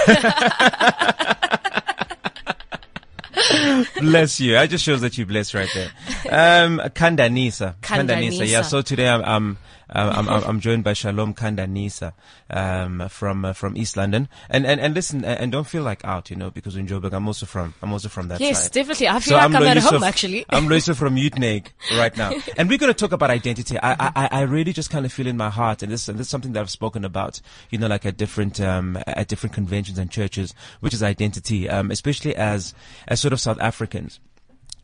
Bless 3.99 4.39
you. 4.39 4.57
I 4.57 4.67
just 4.67 4.83
shows 4.83 5.01
that 5.01 5.17
you 5.17 5.25
bless 5.25 5.53
right 5.53 5.69
there. 5.73 5.91
Um, 6.29 6.79
Khandanisa. 6.79 7.75
Khandanisa. 7.81 8.47
Yeah. 8.47 8.61
So 8.61 8.81
today 8.81 9.07
I'm, 9.07 9.23
I'm, 9.23 9.57
I'm, 9.91 10.27
I'm, 10.29 10.43
I'm 10.43 10.59
joined 10.59 10.83
by 10.83 10.93
Shalom 10.93 11.33
Khandanisa, 11.33 12.13
um, 12.49 13.07
from, 13.09 13.45
uh, 13.45 13.53
from 13.53 13.77
East 13.77 13.95
London. 13.97 14.27
And, 14.49 14.65
and, 14.65 14.79
and 14.79 14.93
listen, 14.95 15.23
and 15.25 15.51
and 15.51 15.51
don't 15.51 15.67
feel 15.67 15.83
like 15.83 16.05
out, 16.05 16.29
you 16.29 16.37
know, 16.37 16.49
because 16.49 16.77
in 16.77 16.87
Joburg, 16.87 17.11
I'm 17.11 17.27
also 17.27 17.45
from, 17.45 17.73
I'm 17.81 17.91
also 17.91 18.07
from 18.07 18.29
that 18.29 18.39
Yes, 18.39 18.63
side. 18.63 18.71
definitely. 18.71 19.09
I 19.09 19.19
feel 19.19 19.35
like 19.35 19.43
I'm, 19.43 19.55
at 19.55 19.77
Loyiso 19.77 19.89
home 19.89 20.03
actually. 20.03 20.45
I'm 20.49 20.67
Loiso 20.67 20.95
from 20.95 21.15
Utneg 21.17 21.67
right 21.97 22.15
now. 22.15 22.31
And 22.57 22.69
we're 22.69 22.77
going 22.77 22.93
to 22.93 22.97
talk 22.97 23.11
about 23.11 23.29
identity. 23.29 23.77
I, 23.77 23.95
I, 23.99 24.29
I 24.31 24.41
really 24.43 24.71
just 24.71 24.89
kind 24.89 25.05
of 25.05 25.11
feel 25.11 25.27
in 25.27 25.35
my 25.35 25.49
heart, 25.49 25.83
and 25.83 25.91
this, 25.91 26.07
and 26.07 26.17
this 26.17 26.27
is 26.27 26.31
something 26.31 26.53
that 26.53 26.61
I've 26.61 26.69
spoken 26.69 27.03
about, 27.03 27.41
you 27.69 27.77
know, 27.77 27.87
like 27.87 28.05
at 28.05 28.15
different, 28.17 28.61
um, 28.61 28.97
at 29.05 29.27
different 29.27 29.53
conventions 29.53 29.97
and 29.97 30.09
churches, 30.09 30.53
which 30.79 30.93
is 30.93 31.03
identity, 31.03 31.67
um, 31.69 31.91
especially 31.91 32.35
as, 32.35 32.73
as 33.07 33.19
sort 33.19 33.33
of 33.33 33.41
South 33.41 33.59
Africans 33.59 34.19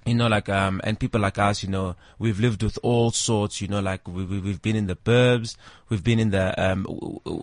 you 0.08 0.16
know, 0.16 0.28
like, 0.28 0.50
um, 0.50 0.82
and 0.84 1.00
people 1.00 1.22
like 1.22 1.38
us, 1.38 1.64
you 1.64 1.70
know, 1.70 1.96
we've 2.18 2.40
lived 2.40 2.64
with 2.64 2.80
all 2.84 3.12
sorts, 3.12 3.62
you 3.62 3.68
know, 3.68 3.80
like 3.80 4.08
we, 4.08 4.24
we, 4.24 4.40
we've 4.40 4.62
been 4.62 4.76
in 4.76 4.88
the 4.88 4.96
burbs, 4.96 5.58
we've 5.90 6.04
been 6.04 6.20
in 6.20 6.32
the, 6.32 6.60
um, 6.62 6.86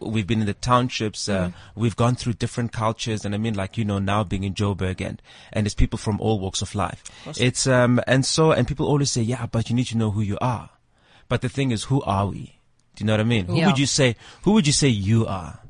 we've 0.03 0.27
been 0.27 0.41
in 0.41 0.47
the 0.47 0.55
townships, 0.55 1.29
uh, 1.29 1.51
we've 1.75 1.97
gone 1.97 2.15
through 2.15 2.35
different 2.35 2.73
cultures. 2.73 3.25
And 3.25 3.35
I 3.35 3.39
mean, 3.39 3.55
like, 3.55 3.77
you 3.77 3.85
know, 3.85 3.99
now 3.99 4.25
being 4.25 4.45
in 4.45 4.55
Joburg 4.55 5.01
and, 5.01 5.21
and 5.53 5.67
it's 5.67 5.75
people 5.75 5.99
from 5.99 6.21
all 6.21 6.39
walks 6.41 6.63
of 6.63 6.75
life. 6.75 7.03
It's, 7.41 7.67
um, 7.67 8.01
and 8.07 8.25
so, 8.25 8.53
and 8.53 8.67
people 8.67 8.87
always 8.87 9.11
say, 9.11 9.23
yeah, 9.23 9.47
but 9.47 9.71
you 9.71 9.77
need 9.77 9.87
to 9.87 9.97
know 9.99 10.11
who 10.11 10.23
you 10.23 10.39
are. 10.41 10.71
But 11.29 11.41
the 11.41 11.49
thing 11.49 11.71
is, 11.71 11.85
who 11.85 12.03
are 12.03 12.27
we? 12.27 12.59
Do 12.97 13.03
you 13.03 13.07
know 13.07 13.15
what 13.15 13.21
I 13.21 13.25
mean? 13.25 13.47
Who 13.47 13.57
would 13.67 13.79
you 13.79 13.87
say, 13.87 14.15
who 14.43 14.53
would 14.53 14.67
you 14.67 14.73
say 14.73 14.89
you 14.89 15.27
are? 15.27 15.61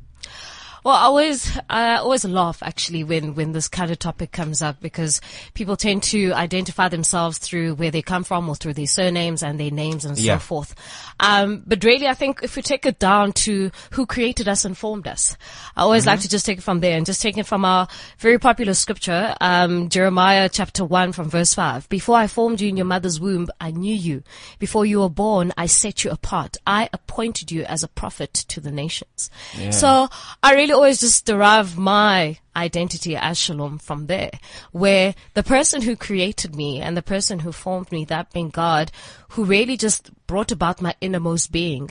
Well, 0.85 0.95
I 0.95 1.05
always, 1.05 1.59
I 1.71 1.97
always 1.97 2.27
laugh 2.27 2.63
actually 2.63 3.05
when, 3.05 3.35
when 3.35 3.53
this 3.53 3.69
kind 3.69 3.91
of 3.91 3.99
topic 3.99 4.33
comes 4.33 4.61
up 4.61 4.81
because 4.81 5.23
people 5.55 5.79
tend 5.79 6.03
to 6.05 6.33
identify 6.35 6.89
themselves 6.91 7.39
through 7.39 7.77
where 7.77 7.91
they 7.91 8.03
come 8.03 8.23
from 8.23 8.47
or 8.51 8.55
through 8.55 8.75
their 8.75 8.87
surnames 8.87 9.43
and 9.43 9.59
their 9.59 9.71
names 9.71 10.05
and 10.05 10.19
Yeah. 10.19 10.35
so 10.37 10.41
forth. 10.41 10.75
Um, 11.19 11.63
but 11.67 11.83
really, 11.85 12.07
I 12.07 12.13
think 12.13 12.41
if 12.43 12.55
we 12.55 12.61
take 12.61 12.85
it 12.85 12.99
down 12.99 13.33
to 13.33 13.71
who 13.93 14.05
created 14.05 14.47
us 14.47 14.67
and 14.67 14.77
formed 14.77 15.09
us, 15.09 15.39
I 15.75 15.81
always 15.81 16.05
like 16.05 16.21
to 16.21 16.29
just 16.29 16.45
take 16.45 16.59
it 16.59 16.65
from 16.65 16.81
there 16.81 16.99
and 16.99 17.07
just 17.07 17.23
take 17.23 17.39
it 17.39 17.47
from 17.47 17.65
our 17.65 17.89
very 18.19 18.39
popular 18.39 18.75
scripture, 18.75 19.35
um, 19.41 19.89
Jeremiah 19.89 20.51
chapter 20.53 20.85
one 20.85 21.13
from 21.13 21.31
verse 21.31 21.55
five. 21.55 21.89
Before 21.89 22.17
I 22.17 22.27
formed 22.27 22.61
you 22.61 22.69
in 22.69 22.77
your 22.77 22.85
mother's 22.85 23.19
womb, 23.19 23.49
I 23.59 23.71
knew 23.71 23.95
you. 23.95 24.23
Before 24.59 24.85
you 24.85 25.01
were 25.01 25.09
born, 25.09 25.51
I 25.57 25.65
set 25.65 26.05
you 26.05 26.11
apart. 26.11 26.59
I 26.67 26.91
appointed 26.93 27.51
you 27.51 27.63
as 27.65 27.83
a 27.83 27.89
prophet 27.89 28.35
to 28.35 28.61
the 28.61 28.71
nations. 28.71 29.31
So 29.71 30.09
I 30.43 30.53
really 30.55 30.74
always 30.75 31.01
just 31.01 31.25
derive 31.25 31.79
my 31.79 32.39
identity 32.55 33.17
as 33.17 33.39
Shalom 33.39 33.79
from 33.79 34.07
there, 34.07 34.33
where 34.73 35.15
the 35.33 35.43
person 35.43 35.83
who 35.83 35.97
created 35.97 36.55
me 36.55 36.81
and 36.81 36.97
the 36.97 37.03
person 37.03 37.39
who 37.39 37.53
formed 37.53 37.91
me, 37.91 38.05
that 38.07 38.33
being 38.33 38.51
God, 38.51 38.91
who 39.31 39.45
really 39.45 39.77
just 39.77 40.11
brought 40.27 40.53
about 40.53 40.83
my 40.83 40.95
innermost 41.01 41.53
being, 41.53 41.91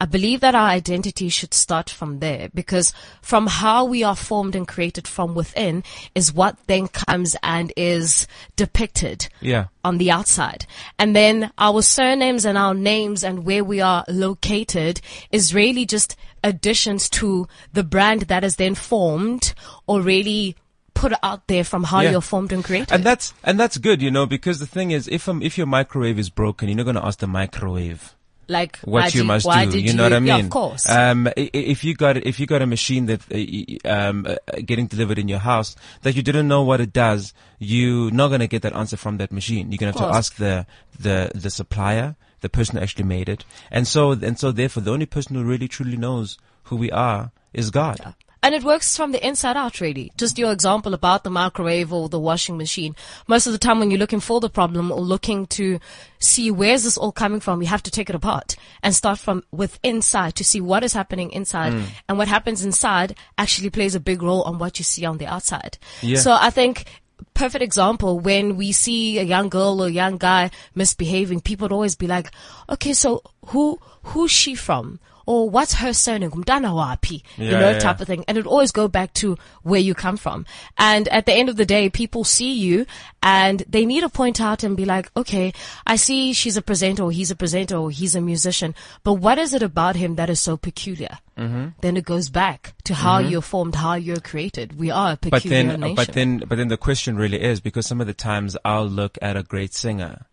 I 0.00 0.04
believe 0.04 0.40
that 0.40 0.54
our 0.54 0.68
identity 0.68 1.28
should 1.28 1.52
start 1.52 1.90
from 1.90 2.20
there 2.20 2.50
because 2.54 2.92
from 3.20 3.48
how 3.48 3.84
we 3.84 4.04
are 4.04 4.14
formed 4.14 4.54
and 4.54 4.66
created 4.66 5.08
from 5.08 5.34
within 5.34 5.82
is 6.14 6.32
what 6.32 6.56
then 6.68 6.86
comes 6.86 7.34
and 7.42 7.72
is 7.76 8.28
depicted 8.54 9.28
Yeah. 9.40 9.66
on 9.82 9.98
the 9.98 10.12
outside. 10.12 10.66
And 11.00 11.16
then 11.16 11.50
our 11.58 11.82
surnames 11.82 12.44
and 12.44 12.56
our 12.56 12.74
names 12.74 13.24
and 13.24 13.44
where 13.44 13.64
we 13.64 13.80
are 13.80 14.04
located 14.06 15.00
is 15.32 15.52
really 15.52 15.84
just 15.84 16.14
additions 16.44 17.10
to 17.10 17.48
the 17.72 17.82
brand 17.82 18.22
that 18.22 18.44
is 18.44 18.54
then 18.54 18.76
formed 18.76 19.52
or 19.88 20.00
really 20.00 20.54
put 20.94 21.12
out 21.24 21.48
there 21.48 21.64
from 21.64 21.82
how 21.84 22.02
Yeah. 22.02 22.12
you're 22.12 22.20
formed 22.20 22.52
and 22.52 22.62
created. 22.62 22.92
And 22.92 23.02
that's 23.02 23.34
and 23.42 23.58
that's 23.58 23.78
good, 23.78 24.00
you 24.00 24.12
know, 24.12 24.26
because 24.26 24.60
the 24.60 24.66
thing 24.66 24.92
is, 24.92 25.08
if 25.08 25.28
um, 25.28 25.42
if 25.42 25.58
your 25.58 25.66
microwave 25.66 26.20
is 26.20 26.30
broken, 26.30 26.68
you're 26.68 26.76
not 26.76 26.84
going 26.84 26.96
to 26.96 27.04
ask 27.04 27.18
the 27.18 27.26
microwave 27.26 28.14
like 28.48 28.78
what 28.78 29.02
why 29.02 29.08
you 29.08 29.24
must 29.24 29.46
do. 29.46 29.78
You 29.78 29.92
know 29.92 30.04
what 30.04 30.12
I 30.12 30.20
mean? 30.20 30.26
Yeah, 30.28 30.38
of 30.38 30.50
course. 30.50 30.88
Um, 30.88 31.28
if 31.36 31.84
you 31.84 31.94
got 31.94 32.16
if 32.16 32.40
you 32.40 32.46
got 32.46 32.62
a 32.62 32.66
machine 32.66 33.06
that 33.06 33.20
uh, 33.30 33.88
um 33.88 34.26
uh, 34.26 34.36
getting 34.64 34.86
delivered 34.86 35.18
in 35.18 35.28
your 35.28 35.38
house 35.38 35.76
that 36.02 36.16
you 36.16 36.22
didn't 36.22 36.48
know 36.48 36.62
what 36.62 36.80
it 36.80 36.92
does, 36.92 37.34
you're 37.58 38.10
not 38.10 38.28
going 38.28 38.40
to 38.40 38.48
get 38.48 38.62
that 38.62 38.74
answer 38.74 38.96
from 38.96 39.18
that 39.18 39.32
machine. 39.32 39.70
You're 39.70 39.78
going 39.78 39.92
to 39.92 39.98
have 39.98 40.10
to 40.10 40.16
ask 40.16 40.36
the 40.36 40.66
the 40.98 41.30
the 41.34 41.50
supplier, 41.50 42.16
the 42.40 42.48
person 42.48 42.76
who 42.76 42.82
actually 42.82 43.04
made 43.04 43.28
it, 43.28 43.44
and 43.70 43.86
so 43.86 44.12
and 44.12 44.38
so 44.38 44.50
therefore 44.50 44.82
the 44.82 44.92
only 44.92 45.06
person 45.06 45.36
who 45.36 45.44
really 45.44 45.68
truly 45.68 45.96
knows 45.96 46.38
who 46.64 46.76
we 46.76 46.90
are 46.90 47.32
is 47.52 47.70
God. 47.70 48.14
And 48.42 48.54
it 48.54 48.62
works 48.62 48.96
from 48.96 49.12
the 49.12 49.26
inside 49.26 49.56
out, 49.56 49.80
really. 49.80 50.12
Just 50.16 50.38
your 50.38 50.52
example 50.52 50.94
about 50.94 51.24
the 51.24 51.30
microwave 51.30 51.92
or 51.92 52.08
the 52.08 52.20
washing 52.20 52.56
machine. 52.56 52.94
Most 53.26 53.46
of 53.46 53.52
the 53.52 53.58
time 53.58 53.80
when 53.80 53.90
you're 53.90 53.98
looking 53.98 54.20
for 54.20 54.40
the 54.40 54.48
problem 54.48 54.92
or 54.92 55.00
looking 55.00 55.46
to 55.48 55.80
see 56.20 56.50
where's 56.50 56.84
this 56.84 56.96
all 56.96 57.10
coming 57.10 57.40
from, 57.40 57.60
you 57.62 57.68
have 57.68 57.82
to 57.82 57.90
take 57.90 58.08
it 58.08 58.14
apart 58.14 58.54
and 58.82 58.94
start 58.94 59.18
from 59.18 59.42
with 59.50 59.78
inside 59.82 60.36
to 60.36 60.44
see 60.44 60.60
what 60.60 60.84
is 60.84 60.92
happening 60.92 61.32
inside. 61.32 61.72
Mm. 61.72 61.84
And 62.08 62.18
what 62.18 62.28
happens 62.28 62.64
inside 62.64 63.16
actually 63.36 63.70
plays 63.70 63.96
a 63.96 64.00
big 64.00 64.22
role 64.22 64.42
on 64.42 64.58
what 64.58 64.78
you 64.78 64.84
see 64.84 65.04
on 65.04 65.18
the 65.18 65.26
outside. 65.26 65.78
Yeah. 66.00 66.18
So 66.18 66.32
I 66.32 66.50
think 66.50 66.84
perfect 67.34 67.62
example 67.62 68.20
when 68.20 68.56
we 68.56 68.70
see 68.72 69.18
a 69.18 69.22
young 69.22 69.48
girl 69.48 69.82
or 69.82 69.88
young 69.88 70.16
guy 70.16 70.50
misbehaving, 70.74 71.40
people 71.40 71.64
would 71.64 71.72
always 71.72 71.96
be 71.96 72.06
like, 72.06 72.30
okay, 72.70 72.92
so 72.92 73.22
who, 73.46 73.78
who's 74.02 74.30
she 74.30 74.54
from? 74.54 75.00
Or 75.28 75.50
what's 75.50 75.74
her 75.74 75.92
surname? 75.92 76.30
Kumtana 76.30 76.72
wapi? 76.72 77.22
You 77.36 77.50
know, 77.50 77.72
yeah, 77.72 77.78
type 77.78 77.98
yeah. 77.98 78.02
of 78.02 78.08
thing. 78.08 78.24
And 78.26 78.38
it 78.38 78.46
always 78.46 78.72
go 78.72 78.88
back 78.88 79.12
to 79.20 79.36
where 79.62 79.78
you 79.78 79.94
come 79.94 80.16
from. 80.16 80.46
And 80.78 81.06
at 81.08 81.26
the 81.26 81.34
end 81.34 81.50
of 81.50 81.56
the 81.56 81.66
day, 81.66 81.90
people 81.90 82.24
see 82.24 82.54
you 82.54 82.86
and 83.22 83.62
they 83.68 83.84
need 83.84 84.00
to 84.00 84.08
point 84.08 84.40
out 84.40 84.62
and 84.62 84.74
be 84.74 84.86
like, 84.86 85.10
okay, 85.18 85.52
I 85.86 85.96
see 85.96 86.32
she's 86.32 86.56
a 86.56 86.62
presenter 86.62 87.02
or 87.02 87.12
he's 87.12 87.30
a 87.30 87.36
presenter 87.36 87.76
or 87.76 87.90
he's 87.90 88.14
a 88.14 88.22
musician, 88.22 88.74
but 89.04 89.14
what 89.14 89.36
is 89.36 89.52
it 89.52 89.62
about 89.62 89.96
him 89.96 90.14
that 90.14 90.30
is 90.30 90.40
so 90.40 90.56
peculiar? 90.56 91.18
Mm-hmm. 91.36 91.68
Then 91.82 91.98
it 91.98 92.06
goes 92.06 92.30
back 92.30 92.72
to 92.84 92.94
how 92.94 93.18
you're 93.18 93.42
formed, 93.42 93.74
how 93.74 93.94
you're 93.94 94.20
created. 94.20 94.78
We 94.78 94.90
are 94.90 95.12
a 95.12 95.16
peculiar 95.18 95.64
but 95.64 95.68
then 95.68 95.80
nation. 95.80 95.94
but 95.94 96.08
then 96.14 96.38
but 96.38 96.56
then 96.56 96.68
the 96.68 96.78
question 96.78 97.16
really 97.16 97.42
is 97.42 97.60
because 97.60 97.86
some 97.86 98.00
of 98.00 98.06
the 98.06 98.14
times 98.14 98.56
I'll 98.64 98.88
look 98.88 99.18
at 99.20 99.36
a 99.36 99.42
great 99.42 99.74
singer 99.74 100.24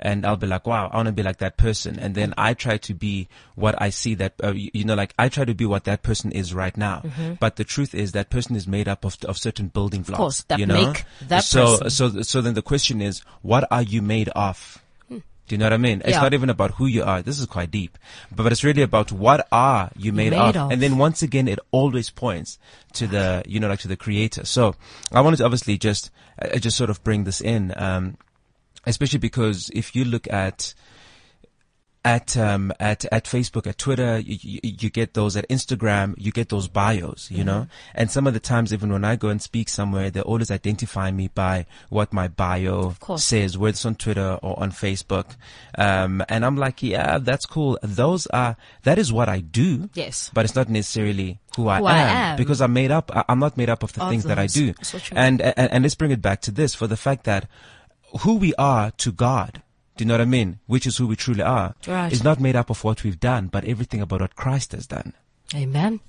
and 0.00 0.26
I'll 0.26 0.36
be 0.36 0.46
like 0.46 0.66
wow 0.66 0.88
I 0.92 0.96
want 0.96 1.06
to 1.06 1.12
be 1.12 1.22
like 1.22 1.38
that 1.38 1.56
person 1.56 1.98
and 1.98 2.14
then 2.14 2.34
I 2.36 2.54
try 2.54 2.78
to 2.78 2.94
be 2.94 3.28
what 3.54 3.80
I 3.80 3.90
see 3.90 4.14
that 4.16 4.34
uh, 4.42 4.52
you, 4.52 4.70
you 4.74 4.84
know 4.84 4.94
like 4.94 5.14
I 5.18 5.28
try 5.28 5.44
to 5.44 5.54
be 5.54 5.66
what 5.66 5.84
that 5.84 6.02
person 6.02 6.32
is 6.32 6.52
right 6.52 6.76
now 6.76 7.02
but 7.38 7.56
the 7.56 7.64
truth 7.64 7.94
is 7.94 8.12
that 8.12 8.30
person 8.30 8.56
is 8.56 8.66
made 8.66 8.88
up 8.88 9.04
of 9.04 9.16
of 9.24 9.38
certain 9.38 9.68
building 9.68 10.02
blocks 10.02 10.10
Mm-hmm. 10.10 10.22
course, 10.22 10.42
that 10.48 10.58
you 10.58 10.66
know 10.66 10.74
make 10.74 11.04
that 11.28 11.44
so 11.44 11.78
person. 11.78 11.90
so 11.90 12.22
so 12.22 12.40
then 12.40 12.54
the 12.54 12.62
question 12.62 13.00
is 13.00 13.20
what 13.42 13.64
are 13.70 13.82
you 13.82 14.02
made 14.02 14.28
of 14.30 14.82
do 15.50 15.54
you 15.54 15.58
know 15.58 15.64
what 15.64 15.72
I 15.72 15.78
mean? 15.78 16.00
It's 16.04 16.16
not 16.16 16.32
even 16.32 16.48
about 16.48 16.70
who 16.74 16.86
you 16.86 17.02
are. 17.02 17.22
This 17.22 17.40
is 17.40 17.46
quite 17.46 17.72
deep, 17.72 17.98
but, 18.30 18.44
but 18.44 18.52
it's 18.52 18.62
really 18.62 18.82
about 18.82 19.10
what 19.10 19.48
are 19.50 19.90
you 19.96 20.12
made, 20.12 20.30
made 20.30 20.38
of? 20.38 20.54
of. 20.54 20.70
And 20.70 20.80
then 20.80 20.96
once 20.96 21.22
again, 21.22 21.48
it 21.48 21.58
always 21.72 22.08
points 22.08 22.56
to 22.92 23.08
the, 23.08 23.42
you 23.48 23.58
know, 23.58 23.66
like 23.66 23.80
to 23.80 23.88
the 23.88 23.96
creator. 23.96 24.44
So 24.44 24.76
I 25.10 25.20
wanted 25.22 25.38
to 25.38 25.44
obviously 25.46 25.76
just, 25.76 26.12
uh, 26.40 26.56
just 26.58 26.76
sort 26.76 26.88
of 26.88 27.02
bring 27.02 27.24
this 27.24 27.40
in, 27.40 27.74
um, 27.76 28.16
especially 28.86 29.18
because 29.18 29.70
if 29.74 29.94
you 29.94 30.04
look 30.04 30.30
at, 30.32 30.74
at 32.02 32.34
um 32.34 32.72
at 32.80 33.04
at 33.12 33.24
Facebook 33.24 33.66
at 33.66 33.76
Twitter 33.76 34.18
you, 34.18 34.38
you, 34.40 34.60
you 34.62 34.88
get 34.88 35.12
those 35.12 35.36
at 35.36 35.46
Instagram 35.50 36.14
you 36.16 36.32
get 36.32 36.48
those 36.48 36.66
bios 36.66 37.30
you 37.30 37.44
know? 37.44 37.66
And 37.94 38.10
some 38.10 38.26
of 38.26 38.32
the 38.32 38.40
times 38.40 38.72
even 38.72 38.90
when 38.90 39.04
I 39.04 39.16
go 39.16 39.28
and 39.28 39.40
speak 39.42 39.68
somewhere 39.68 40.08
they 40.10 40.22
always 40.22 40.50
identify 40.50 41.10
me 41.10 41.28
by 41.28 41.66
what 41.90 42.10
my 42.14 42.26
bio 42.26 42.94
says 43.16 43.58
whether 43.58 43.70
it's 43.72 43.84
on 43.84 43.96
Twitter 43.96 44.38
or 44.42 44.58
on 44.58 44.70
Facebook. 44.72 45.36
Um 45.76 46.24
and 46.30 46.46
I'm 46.46 46.56
like 46.56 46.82
yeah 46.82 47.18
that's 47.18 47.44
cool. 47.44 47.78
Those 47.82 48.26
are 48.28 48.56
that 48.84 48.98
is 48.98 49.12
what 49.12 49.28
I 49.28 49.40
do. 49.40 49.90
Yes. 49.92 50.30
but 50.32 50.46
it's 50.46 50.56
not 50.56 50.70
necessarily 50.70 51.38
who 51.54 51.68
I, 51.68 51.80
Who 51.80 51.88
am, 51.88 51.94
I 51.94 52.30
am. 52.30 52.36
because 52.38 52.62
I'm 52.62 52.72
made 52.72 52.92
up 52.92 53.10
I'm 53.28 53.40
not 53.40 53.58
made 53.58 53.68
up 53.68 53.82
of 53.82 53.92
the 53.92 54.02
Of 54.02 54.08
things 54.08 54.24
that 54.24 54.38
I 54.38 54.46
do. 54.46 54.72
So 54.80 54.98
and, 55.12 55.42
and 55.42 55.70
and 55.70 55.82
let's 55.82 55.96
bring 55.96 56.12
it 56.12 56.22
back 56.22 56.40
to 56.42 56.50
this. 56.50 56.74
For 56.74 56.86
the 56.86 56.96
fact 56.96 57.24
that 57.24 57.46
who 58.20 58.36
we 58.36 58.54
are 58.54 58.90
to 58.92 59.12
God 59.12 59.62
do 60.00 60.04
you 60.04 60.08
know 60.08 60.14
what 60.14 60.22
I 60.22 60.24
mean? 60.24 60.60
Which 60.66 60.86
is 60.86 60.96
who 60.96 61.06
we 61.06 61.14
truly 61.14 61.42
are. 61.42 61.74
Right. 61.86 62.10
Is 62.10 62.24
not 62.24 62.40
made 62.40 62.56
up 62.56 62.70
of 62.70 62.82
what 62.82 63.04
we've 63.04 63.20
done, 63.20 63.48
but 63.48 63.66
everything 63.66 64.00
about 64.00 64.22
what 64.22 64.34
Christ 64.34 64.72
has 64.72 64.86
done. 64.86 65.12
Amen. 65.54 66.00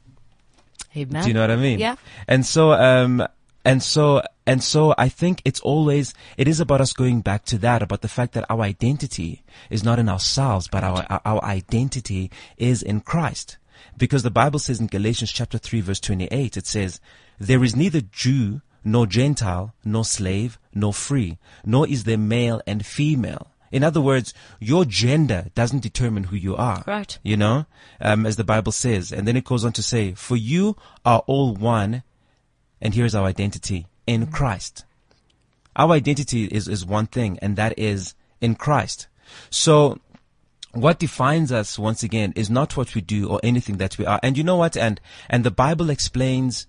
Amen. 0.95 1.23
Do 1.23 1.27
you 1.27 1.33
know 1.33 1.41
what 1.41 1.51
I 1.51 1.57
mean? 1.57 1.77
Yeah. 1.77 1.97
And 2.25 2.45
so, 2.45 2.71
um, 2.71 3.27
and 3.65 3.83
so, 3.83 4.21
and 4.47 4.63
so 4.63 4.95
I 4.97 5.09
think 5.09 5.41
it's 5.43 5.59
always, 5.59 6.13
it 6.37 6.47
is 6.47 6.61
about 6.61 6.79
us 6.79 6.93
going 6.93 7.19
back 7.19 7.43
to 7.47 7.57
that, 7.57 7.81
about 7.81 7.99
the 7.99 8.07
fact 8.07 8.31
that 8.31 8.45
our 8.49 8.61
identity 8.61 9.43
is 9.69 9.83
not 9.83 9.99
in 9.99 10.07
ourselves, 10.07 10.69
but 10.69 10.85
our, 10.85 11.05
our, 11.09 11.21
our 11.25 11.43
identity 11.43 12.31
is 12.55 12.81
in 12.81 13.01
Christ. 13.01 13.57
Because 13.97 14.23
the 14.23 14.31
Bible 14.31 14.59
says 14.59 14.79
in 14.79 14.87
Galatians 14.87 15.33
chapter 15.33 15.57
3 15.57 15.81
verse 15.81 15.99
28, 15.99 16.55
it 16.55 16.65
says, 16.65 17.01
there 17.39 17.61
is 17.61 17.75
neither 17.75 17.99
Jew 17.99 18.61
nor 18.83 19.05
Gentile, 19.05 19.73
nor 19.83 20.05
slave, 20.05 20.57
nor 20.73 20.93
free, 20.93 21.37
nor 21.65 21.87
is 21.87 22.03
there 22.03 22.17
male 22.17 22.61
and 22.65 22.85
female. 22.85 23.47
In 23.71 23.83
other 23.83 24.01
words, 24.01 24.33
your 24.59 24.83
gender 24.83 25.47
doesn't 25.55 25.79
determine 25.79 26.25
who 26.25 26.35
you 26.35 26.55
are. 26.57 26.83
Right. 26.85 27.17
You 27.23 27.37
know, 27.37 27.65
um, 28.01 28.25
as 28.25 28.35
the 28.35 28.43
Bible 28.43 28.73
says. 28.73 29.11
And 29.11 29.27
then 29.27 29.37
it 29.37 29.45
goes 29.45 29.63
on 29.63 29.71
to 29.73 29.83
say, 29.83 30.13
for 30.13 30.35
you 30.35 30.75
are 31.05 31.23
all 31.25 31.55
one. 31.55 32.03
And 32.81 32.93
here's 32.93 33.15
our 33.15 33.25
identity 33.25 33.87
in 34.05 34.27
Christ. 34.27 34.83
Our 35.75 35.93
identity 35.93 36.45
is, 36.45 36.67
is 36.67 36.85
one 36.85 37.07
thing, 37.07 37.39
and 37.41 37.55
that 37.55 37.77
is 37.79 38.13
in 38.41 38.55
Christ. 38.55 39.07
So, 39.49 39.99
what 40.73 40.99
defines 40.99 41.51
us 41.51 41.79
once 41.79 42.03
again 42.03 42.33
is 42.35 42.49
not 42.49 42.75
what 42.75 42.93
we 42.95 43.01
do 43.01 43.29
or 43.29 43.39
anything 43.43 43.77
that 43.77 43.97
we 43.97 44.05
are. 44.05 44.19
And 44.23 44.37
you 44.37 44.43
know 44.43 44.57
what? 44.57 44.75
And, 44.75 44.99
and 45.29 45.43
the 45.43 45.51
Bible 45.51 45.89
explains 45.89 46.67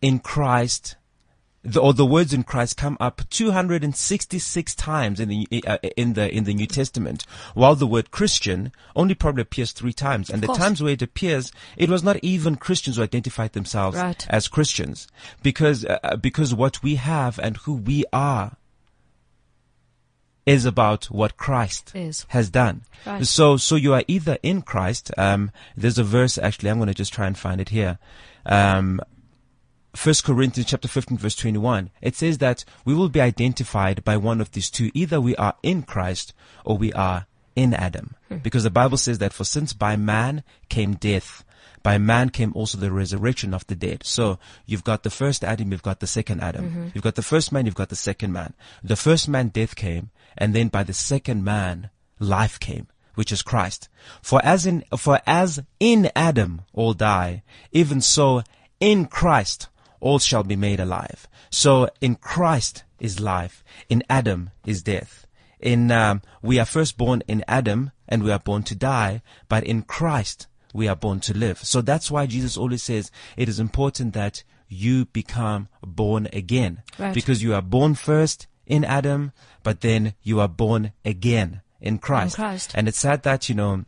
in 0.00 0.18
Christ, 0.18 0.96
the, 1.64 1.80
or 1.80 1.92
the 1.92 2.04
words 2.06 2.32
in 2.32 2.42
Christ 2.42 2.76
come 2.76 2.96
up 2.98 3.22
266 3.30 4.74
times 4.74 5.20
in 5.20 5.28
the, 5.28 5.46
uh, 5.66 5.78
in 5.96 6.14
the, 6.14 6.32
in 6.34 6.44
the 6.44 6.54
New 6.54 6.66
Testament, 6.66 7.24
while 7.54 7.74
the 7.76 7.86
word 7.86 8.10
Christian 8.10 8.72
only 8.96 9.14
probably 9.14 9.42
appears 9.42 9.70
three 9.72 9.92
times. 9.92 10.28
And 10.28 10.42
the 10.42 10.48
course. 10.48 10.58
times 10.58 10.82
where 10.82 10.92
it 10.92 11.02
appears, 11.02 11.52
it 11.76 11.88
was 11.88 12.02
not 12.02 12.16
even 12.22 12.56
Christians 12.56 12.96
who 12.96 13.02
identified 13.02 13.52
themselves 13.52 13.96
Right. 13.96 14.26
as 14.28 14.48
Christians. 14.48 15.06
Because, 15.42 15.84
uh, 15.84 16.16
because 16.20 16.52
what 16.54 16.82
we 16.82 16.96
have 16.96 17.38
and 17.38 17.56
who 17.58 17.74
we 17.74 18.04
are 18.12 18.56
is 20.44 20.64
about 20.64 21.04
what 21.06 21.36
Christ 21.36 21.92
Is. 21.94 22.26
has 22.30 22.50
done. 22.50 22.82
Right. 23.06 23.24
So, 23.24 23.56
so 23.56 23.76
you 23.76 23.94
are 23.94 24.02
either 24.08 24.38
in 24.42 24.62
Christ. 24.62 25.12
Um, 25.16 25.52
there's 25.76 25.98
a 25.98 26.04
verse 26.04 26.36
actually. 26.38 26.70
I'm 26.70 26.78
going 26.78 26.88
to 26.88 26.94
just 26.94 27.12
try 27.12 27.28
and 27.28 27.38
find 27.38 27.60
it 27.60 27.68
here. 27.68 27.98
Um, 28.44 29.00
First 29.94 30.24
Corinthians 30.24 30.70
chapter 30.70 30.88
15 30.88 31.18
verse 31.18 31.36
21. 31.36 31.90
It 32.00 32.16
says 32.16 32.38
that 32.38 32.64
we 32.84 32.94
will 32.94 33.08
be 33.08 33.20
identified 33.20 34.04
by 34.04 34.16
one 34.16 34.40
of 34.40 34.52
these 34.52 34.70
two. 34.70 34.90
Either 34.94 35.20
we 35.20 35.36
are 35.36 35.54
in 35.62 35.82
Christ 35.82 36.32
or 36.64 36.78
we 36.78 36.92
are 36.92 37.26
in 37.54 37.74
Adam. 37.74 38.16
Hmm. 38.28 38.38
Because 38.38 38.64
the 38.64 38.70
Bible 38.70 38.96
says 38.96 39.18
that 39.18 39.32
for 39.32 39.44
since 39.44 39.72
by 39.72 39.96
man 39.96 40.42
came 40.68 40.94
death, 40.94 41.44
by 41.82 41.98
man 41.98 42.30
came 42.30 42.52
also 42.54 42.78
the 42.78 42.92
resurrection 42.92 43.52
of 43.52 43.66
the 43.66 43.74
dead. 43.74 44.04
So 44.04 44.38
you've 44.66 44.84
got 44.84 45.02
the 45.02 45.10
first 45.10 45.44
Adam, 45.44 45.72
you've 45.72 45.82
got 45.82 46.00
the 46.00 46.06
second 46.06 46.40
Adam. 46.40 46.70
Mm-hmm. 46.70 46.88
You've 46.94 47.04
got 47.04 47.16
the 47.16 47.22
first 47.22 47.52
man, 47.52 47.66
you've 47.66 47.74
got 47.74 47.88
the 47.88 47.96
second 47.96 48.32
man. 48.32 48.54
The 48.82 48.96
first 48.96 49.28
man 49.28 49.48
death 49.48 49.76
came, 49.76 50.10
and 50.38 50.54
then 50.54 50.68
by 50.68 50.84
the 50.84 50.94
second 50.94 51.44
man 51.44 51.90
life 52.18 52.58
came, 52.58 52.86
which 53.14 53.32
is 53.32 53.42
Christ. 53.42 53.88
For 54.22 54.40
as 54.44 54.64
in, 54.64 54.84
for 54.96 55.20
as 55.26 55.60
in 55.80 56.10
Adam 56.14 56.62
all 56.72 56.94
die, 56.94 57.42
even 57.72 58.00
so 58.00 58.42
in 58.80 59.06
Christ 59.06 59.68
all 60.02 60.18
shall 60.18 60.42
be 60.42 60.56
made 60.56 60.80
alive. 60.80 61.20
So 61.48 61.88
in 62.00 62.16
Christ 62.16 62.84
is 62.98 63.20
life, 63.20 63.62
in 63.88 64.02
Adam 64.10 64.50
is 64.66 64.82
death. 64.82 65.26
In 65.60 65.90
um, 65.92 66.22
we 66.42 66.58
are 66.58 66.64
first 66.66 66.98
born 66.98 67.22
in 67.28 67.44
Adam 67.46 67.92
and 68.08 68.22
we 68.24 68.32
are 68.32 68.40
born 68.50 68.62
to 68.64 68.74
die, 68.74 69.22
but 69.48 69.62
in 69.64 69.82
Christ 69.82 70.48
we 70.74 70.88
are 70.88 70.96
born 70.96 71.20
to 71.20 71.32
live. 71.34 71.58
So 71.64 71.80
that's 71.80 72.10
why 72.10 72.26
Jesus 72.26 72.56
always 72.56 72.82
says 72.82 73.10
it 73.36 73.48
is 73.48 73.60
important 73.60 74.12
that 74.14 74.42
you 74.68 75.04
become 75.06 75.68
born 75.86 76.28
again, 76.32 76.82
Right. 76.98 77.14
because 77.14 77.42
you 77.42 77.54
are 77.54 77.62
born 77.62 77.94
first 77.94 78.46
in 78.66 78.84
Adam, 78.84 79.32
but 79.62 79.82
then 79.82 80.14
you 80.22 80.40
are 80.40 80.48
born 80.48 80.92
again 81.04 81.60
in 81.80 81.98
Christ. 81.98 82.36
In 82.38 82.44
Christ. 82.44 82.72
And 82.74 82.88
it's 82.88 82.98
sad 82.98 83.22
that 83.22 83.48
you 83.48 83.54
know 83.54 83.84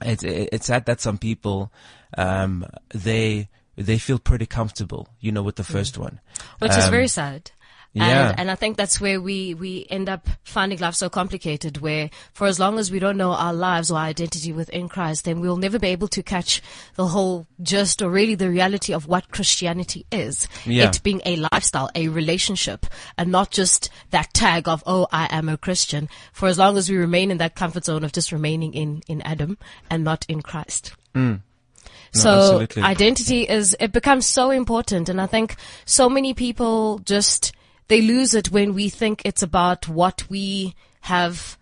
it's 0.00 0.24
it's 0.24 0.66
sad 0.66 0.86
that 0.86 1.00
some 1.00 1.18
people 1.18 1.70
um 2.18 2.64
they 2.92 3.48
they 3.76 3.98
feel 3.98 4.18
pretty 4.18 4.46
comfortable, 4.46 5.08
you 5.20 5.32
know, 5.32 5.42
with 5.42 5.56
the 5.56 5.64
first 5.64 5.98
one. 5.98 6.20
which 6.58 6.72
is 6.72 6.84
Um, 6.84 6.90
very 6.90 7.08
sad. 7.08 7.50
yeah. 7.92 8.30
And, 8.30 8.40
and 8.40 8.50
I 8.50 8.56
think 8.56 8.76
that's 8.76 9.00
where 9.00 9.20
we, 9.20 9.54
we 9.54 9.86
end 9.88 10.08
up 10.08 10.26
finding 10.42 10.80
life 10.80 10.96
so 10.96 11.08
complicated 11.08 11.78
where 11.78 12.10
for 12.32 12.48
as 12.48 12.58
long 12.58 12.78
as 12.80 12.90
we 12.90 12.98
don't 12.98 13.16
know 13.16 13.30
our 13.32 13.54
lives 13.54 13.88
or 13.92 13.98
our 13.98 14.06
identity 14.06 14.52
within 14.52 14.88
Christ, 14.88 15.24
then 15.26 15.38
we'll 15.40 15.56
never 15.56 15.78
be 15.78 15.88
able 15.88 16.08
to 16.08 16.22
catch 16.22 16.60
the 16.96 17.06
whole 17.06 17.46
gist 17.62 18.02
or 18.02 18.10
really 18.10 18.34
the 18.34 18.50
reality 18.50 18.92
of 18.92 19.06
what 19.06 19.30
Christianity 19.30 20.06
is. 20.10 20.48
Yeah. 20.66 20.88
It 20.88 21.02
being 21.04 21.22
a 21.24 21.36
lifestyle, 21.52 21.88
a 21.94 22.08
relationship, 22.08 22.86
and 23.16 23.30
not 23.30 23.52
just 23.52 23.90
that 24.10 24.34
tag 24.34 24.66
of, 24.66 24.82
oh, 24.86 25.06
I 25.12 25.28
am 25.30 25.48
a 25.48 25.56
Christian. 25.56 26.08
For 26.32 26.48
as 26.48 26.58
long 26.58 26.76
as 26.76 26.90
we 26.90 26.96
remain 26.96 27.30
in 27.30 27.38
that 27.38 27.54
comfort 27.54 27.84
zone 27.84 28.02
of 28.02 28.10
just 28.12 28.32
remaining 28.32 28.74
in, 28.74 29.02
in 29.06 29.22
Adam 29.22 29.56
and 29.88 30.02
not 30.02 30.26
in 30.28 30.42
Christ. 30.42 30.94
So 32.14 32.30
absolutely. 32.30 32.82
identity 32.82 33.42
is, 33.42 33.76
it 33.80 33.92
becomes 33.92 34.26
so 34.26 34.50
important. 34.50 35.08
And 35.08 35.20
I 35.20 35.26
think 35.26 35.56
so 35.84 36.08
many 36.08 36.32
people 36.32 37.00
just, 37.00 37.52
they 37.88 38.00
lose 38.02 38.34
it 38.34 38.50
when 38.50 38.72
we 38.72 38.88
think 38.88 39.22
it's 39.24 39.42
about 39.42 39.88
what 39.88 40.24
we 40.30 40.74
have, 41.02 41.58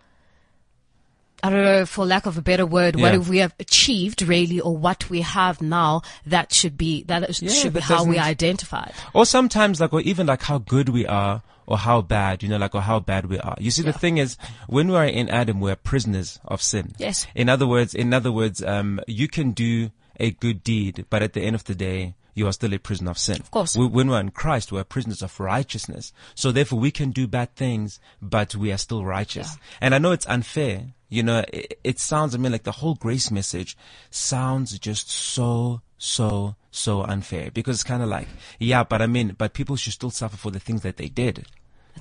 I 1.43 1.51
don't 1.51 1.65
know, 1.65 1.87
for 1.87 2.05
lack 2.05 2.27
of 2.27 2.39
a 2.39 2.43
better 2.43 2.67
word, 2.67 2.97
what 2.97 3.13
Yeah. 3.13 3.19
we 3.19 3.39
have 3.39 3.55
achieved 3.59 4.23
really 4.23 4.61
or 4.61 4.77
what 4.77 5.09
we 5.11 5.23
have 5.23 5.61
now 5.63 6.03
that 6.27 6.53
should 6.53 6.77
be 6.77 7.03
that 7.05 7.41
Yeah, 7.41 7.51
should 7.51 7.73
be 7.73 7.81
that 7.81 7.85
how 7.87 8.05
we 8.05 8.19
identify. 8.19 8.91
Or 9.15 9.27
sometimes 9.27 9.81
like, 9.81 9.93
or 9.93 10.03
even 10.03 10.27
like 10.27 10.43
how 10.43 10.59
good 10.59 10.91
we 10.91 11.07
are 11.07 11.43
or 11.67 11.79
how 11.79 12.03
bad, 12.03 12.43
you 12.43 12.49
know, 12.49 12.59
like, 12.59 12.75
or 12.75 12.83
how 12.83 13.01
bad 13.01 13.27
we 13.27 13.39
are. 13.39 13.57
You 13.59 13.71
see, 13.71 13.83
the 13.83 13.93
thing 13.93 14.19
is, 14.19 14.37
when 14.67 14.89
we 14.89 14.97
are 14.97 15.07
in 15.07 15.29
Adam, 15.29 15.61
we're 15.61 15.77
prisoners 15.77 16.41
of 16.45 16.61
sin. 16.61 16.93
Yes. 16.99 17.27
In 17.35 17.49
other 17.49 17.67
words, 17.67 17.95
in 17.95 18.13
other 18.13 18.33
words, 18.33 18.63
um, 18.63 19.01
you 19.07 19.29
can 19.29 19.53
do 19.53 19.91
a 20.19 20.31
good 20.31 20.63
deed, 20.63 21.07
but 21.11 21.23
at 21.23 21.33
the 21.33 21.43
end 21.43 21.55
of 21.55 21.65
the 21.65 21.75
day, 21.75 22.15
you 22.35 22.47
are 22.47 22.53
still 22.53 22.73
a 22.73 22.79
prisoner 22.79 23.11
of 23.11 23.19
sin. 23.19 23.41
Of 23.41 23.51
course. 23.51 23.77
We, 23.77 23.87
when 23.87 24.09
we're 24.09 24.21
in 24.21 24.31
Christ, 24.31 24.73
we're 24.73 24.85
prisoners 24.85 25.23
of 25.23 25.39
righteousness. 25.39 26.13
So 26.35 26.51
therefore, 26.51 26.79
we 26.79 26.91
can 26.91 27.11
do 27.11 27.27
bad 27.27 27.55
things, 27.57 28.01
but 28.21 28.55
we 28.55 28.73
are 28.73 28.79
still 28.79 29.05
righteous. 29.05 29.57
And 29.81 29.95
I 29.95 29.99
know 29.99 30.13
it's 30.13 30.27
unfair. 30.27 30.95
You 31.09 31.23
know, 31.23 31.45
it, 31.53 31.79
it 31.85 31.99
sounds, 31.99 32.35
I 32.35 32.39
mean, 32.39 32.53
like 32.53 32.63
the 32.63 32.73
whole 32.73 32.95
grace 32.95 33.31
message 33.31 33.77
sounds 34.11 34.79
just 34.79 35.11
so, 35.11 35.83
so, 35.99 36.57
so 36.71 37.03
unfair 37.03 37.51
because 37.51 37.77
it's 37.77 37.85
kind 37.85 38.03
of 38.03 38.09
like, 38.09 38.29
yeah, 38.59 38.83
but 38.83 39.03
I 39.03 39.07
mean, 39.07 39.35
but 39.37 39.53
people 39.53 39.77
should 39.77 39.93
still 39.93 40.11
suffer 40.11 40.39
for 40.39 40.51
the 40.51 40.61
things 40.61 40.83
that 40.83 40.97
they 40.97 41.09
did. 41.09 41.47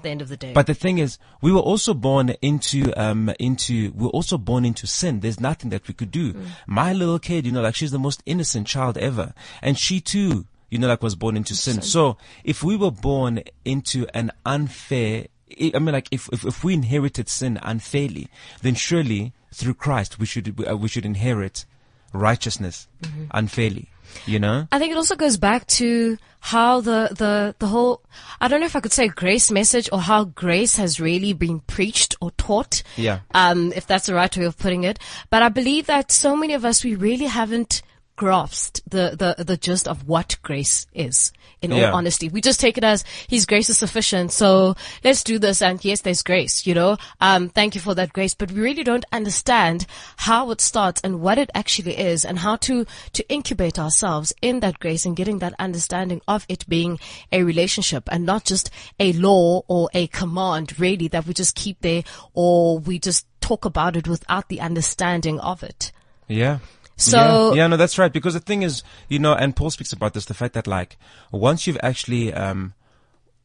At 0.01 0.03
the 0.03 0.09
end 0.09 0.21
of 0.23 0.29
the 0.29 0.37
day. 0.37 0.51
But 0.51 0.65
the 0.65 0.73
thing 0.73 0.97
is, 0.97 1.19
we 1.41 1.51
were 1.51 1.59
also 1.59 1.93
born 1.93 2.29
into, 2.41 2.91
um, 2.99 3.31
into, 3.37 3.91
we 3.91 4.05
were 4.05 4.09
also 4.09 4.39
born 4.39 4.65
into 4.65 4.87
sin. 4.87 5.19
There's 5.19 5.39
nothing 5.39 5.69
that 5.69 5.87
we 5.87 5.93
could 5.93 6.09
do. 6.09 6.33
My 6.65 6.91
little 6.91 7.19
kid, 7.19 7.45
you 7.45 7.51
know, 7.51 7.61
like 7.61 7.75
she's 7.75 7.91
the 7.91 7.99
most 7.99 8.23
innocent 8.25 8.65
child 8.65 8.97
ever. 8.97 9.35
And 9.61 9.77
she 9.77 10.01
too, 10.01 10.47
you 10.71 10.79
know, 10.79 10.87
like 10.87 11.03
was 11.03 11.13
born 11.13 11.37
into 11.37 11.53
sin. 11.53 11.83
So 11.83 12.17
if 12.43 12.63
we 12.63 12.75
were 12.75 12.89
born 12.89 13.43
into 13.63 14.07
an 14.15 14.31
unfair, 14.43 15.27
I 15.59 15.77
mean, 15.77 15.93
like 15.93 16.07
if, 16.09 16.29
if, 16.33 16.45
if 16.45 16.63
we 16.63 16.73
inherited 16.73 17.29
sin 17.29 17.59
unfairly, 17.61 18.27
then 18.63 18.73
surely 18.73 19.33
through 19.53 19.75
Christ 19.75 20.17
we 20.17 20.25
should, 20.25 20.67
uh, 20.67 20.75
we 20.75 20.87
should 20.87 21.05
inherit 21.05 21.65
righteousness 22.13 22.87
unfairly, 23.31 23.90
you 24.25 24.39
know? 24.39 24.67
I 24.71 24.79
think 24.79 24.91
it 24.91 24.97
also 24.97 25.15
goes 25.15 25.37
back 25.37 25.67
to 25.67 26.17
how 26.39 26.81
the, 26.81 27.09
the, 27.15 27.55
the 27.59 27.67
whole, 27.67 28.01
I 28.39 28.47
don't 28.47 28.59
know 28.59 28.65
if 28.65 28.75
I 28.75 28.79
could 28.79 28.91
say 28.91 29.07
grace 29.07 29.51
message 29.51 29.89
or 29.91 29.99
how 29.99 30.23
grace 30.23 30.77
has 30.77 30.99
really 30.99 31.33
been 31.33 31.59
preached 31.59 32.15
or 32.19 32.31
taught. 32.31 32.81
Yeah. 32.97 33.19
Um, 33.33 33.71
if 33.75 33.85
that's 33.85 34.07
the 34.07 34.15
right 34.15 34.35
way 34.35 34.45
of 34.45 34.57
putting 34.57 34.83
it. 34.83 34.97
But 35.29 35.43
I 35.43 35.49
believe 35.49 35.85
that 35.85 36.11
so 36.11 36.35
many 36.35 36.53
of 36.53 36.65
us, 36.65 36.83
we 36.83 36.95
really 36.95 37.27
haven't 37.27 37.83
grasped 38.15 38.81
the, 38.89 39.15
the, 39.37 39.43
the 39.43 39.57
gist 39.57 39.87
of 39.87 40.07
what 40.07 40.37
grace 40.41 40.87
is. 40.93 41.31
In 41.61 41.71
Yeah. 41.71 41.89
all 41.91 41.97
honesty, 41.97 42.27
we 42.27 42.41
just 42.41 42.59
take 42.59 42.77
it 42.77 42.83
as 42.83 43.03
His 43.27 43.45
grace 43.45 43.69
is 43.69 43.77
sufficient. 43.77 44.31
So 44.31 44.75
let's 45.03 45.23
do 45.23 45.37
this. 45.37 45.61
And 45.61 45.83
yes, 45.85 46.01
there's 46.01 46.23
grace, 46.23 46.65
you 46.65 46.73
know, 46.73 46.97
um, 47.19 47.49
thank 47.49 47.75
you 47.75 47.81
for 47.81 47.93
that 47.95 48.13
grace. 48.13 48.33
But 48.33 48.51
we 48.51 48.61
really 48.61 48.83
don't 48.83 49.05
understand 49.11 49.85
how 50.17 50.49
it 50.49 50.59
starts 50.59 51.01
and 51.03 51.21
what 51.21 51.37
it 51.37 51.51
actually 51.53 51.97
is 51.97 52.25
and 52.25 52.39
how 52.39 52.55
to, 52.57 52.85
to 53.13 53.29
incubate 53.29 53.77
ourselves 53.77 54.33
in 54.41 54.59
that 54.61 54.79
grace 54.79 55.05
and 55.05 55.15
getting 55.15 55.37
that 55.39 55.53
understanding 55.59 56.21
of 56.27 56.45
it 56.49 56.67
being 56.67 56.99
a 57.31 57.43
relationship 57.43 58.09
and 58.11 58.25
not 58.25 58.43
just 58.43 58.71
a 58.99 59.13
law 59.13 59.61
or 59.67 59.89
a 59.93 60.07
command 60.07 60.79
really 60.79 61.07
that 61.09 61.27
we 61.27 61.33
just 61.33 61.55
keep 61.55 61.79
there 61.81 62.03
or 62.33 62.79
we 62.79 62.97
just 62.97 63.27
talk 63.39 63.65
about 63.65 63.95
it 63.95 64.07
without 64.07 64.49
the 64.49 64.61
understanding 64.61 65.39
of 65.39 65.61
it. 65.61 65.91
Yeah. 66.27 66.59
So- 67.01 67.49
yeah, 67.53 67.63
yeah, 67.63 67.67
no, 67.67 67.77
that's 67.77 67.97
right. 67.97 68.11
Because 68.11 68.33
the 68.33 68.39
thing 68.39 68.61
is, 68.63 68.83
you 69.09 69.19
know, 69.19 69.33
and 69.33 69.55
Paul 69.55 69.69
speaks 69.71 69.91
about 69.93 70.13
this, 70.13 70.25
the 70.25 70.33
fact 70.33 70.53
that 70.53 70.67
like, 70.67 70.97
once 71.31 71.67
you've 71.67 71.79
actually, 71.83 72.33
um, 72.33 72.73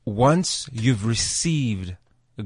once 0.05 0.69
you've 0.73 1.05
received 1.05 1.97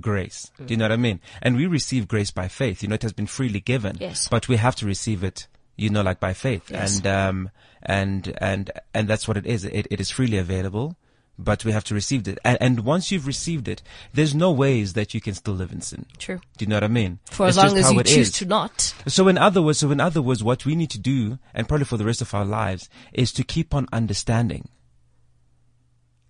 grace, 0.01 0.51
do 0.59 0.73
you 0.73 0.77
know 0.77 0.85
what 0.85 0.93
I 0.93 0.97
mean? 0.97 1.21
And 1.43 1.57
we 1.57 1.67
receive 1.67 2.09
grace 2.09 2.31
by 2.31 2.49
faith. 2.49 2.83
You 2.83 2.89
know, 2.89 2.95
it 2.95 3.03
has 3.03 3.13
been 3.13 3.27
freely 3.27 3.61
given. 3.61 3.97
Yes. 4.01 4.29
But 4.29 4.49
we 4.49 4.57
have 4.57 4.77
to 4.77 4.87
receive 4.87 5.23
it, 5.25 5.47
you 5.77 5.91
know, 5.91 6.03
like 6.03 6.21
by 6.21 6.33
faith. 6.33 6.71
Yes. 6.71 6.97
And, 6.99 7.07
um, 7.07 7.51
and, 7.83 8.35
and, 8.41 8.71
and 8.95 9.09
that's 9.09 9.27
what 9.29 9.37
it 9.37 9.47
is. 9.47 9.65
It, 9.65 9.87
it 9.91 10.01
is 10.01 10.11
freely 10.11 10.39
available. 10.39 10.97
But 11.43 11.65
we 11.65 11.73
have 11.73 11.85
to 11.85 11.95
receive 11.95 12.29
it. 12.29 12.39
And, 12.45 12.59
and 12.61 12.81
once 12.81 13.11
you've 13.11 13.27
received 13.27 13.67
it, 13.67 13.83
there's 14.13 14.35
no 14.35 14.53
ways 14.53 14.93
that 14.93 15.15
you 15.15 15.21
can 15.21 15.35
still 15.35 15.55
live 15.55 15.73
in 15.73 15.81
sin. 15.81 16.05
True. 16.19 16.41
Do 16.59 16.65
you 16.65 16.69
know 16.69 16.77
what 16.77 16.85
I 16.85 16.89
mean? 16.89 17.19
For 17.31 17.49
It's 17.49 17.57
as 17.57 17.65
long 17.65 17.79
as 17.79 17.93
you 17.93 18.03
choose 18.03 18.29
is. 18.29 18.33
to 18.35 18.45
not. 18.45 18.95
So 19.07 19.27
in 19.29 19.39
other 19.39 19.63
words, 19.63 19.79
so 19.79 19.91
in 19.91 20.01
other 20.01 20.21
words, 20.21 20.45
what 20.45 20.67
we 20.67 20.75
need 20.75 20.91
to 20.91 20.99
do, 20.99 21.39
and 21.55 21.67
probably 21.67 21.87
for 21.87 21.97
the 21.97 22.05
rest 22.05 22.21
of 22.21 22.35
our 22.35 22.45
lives, 22.45 22.91
is 23.13 23.33
to 23.33 23.45
keep 23.45 23.75
on 23.75 23.87
understanding. 23.93 24.69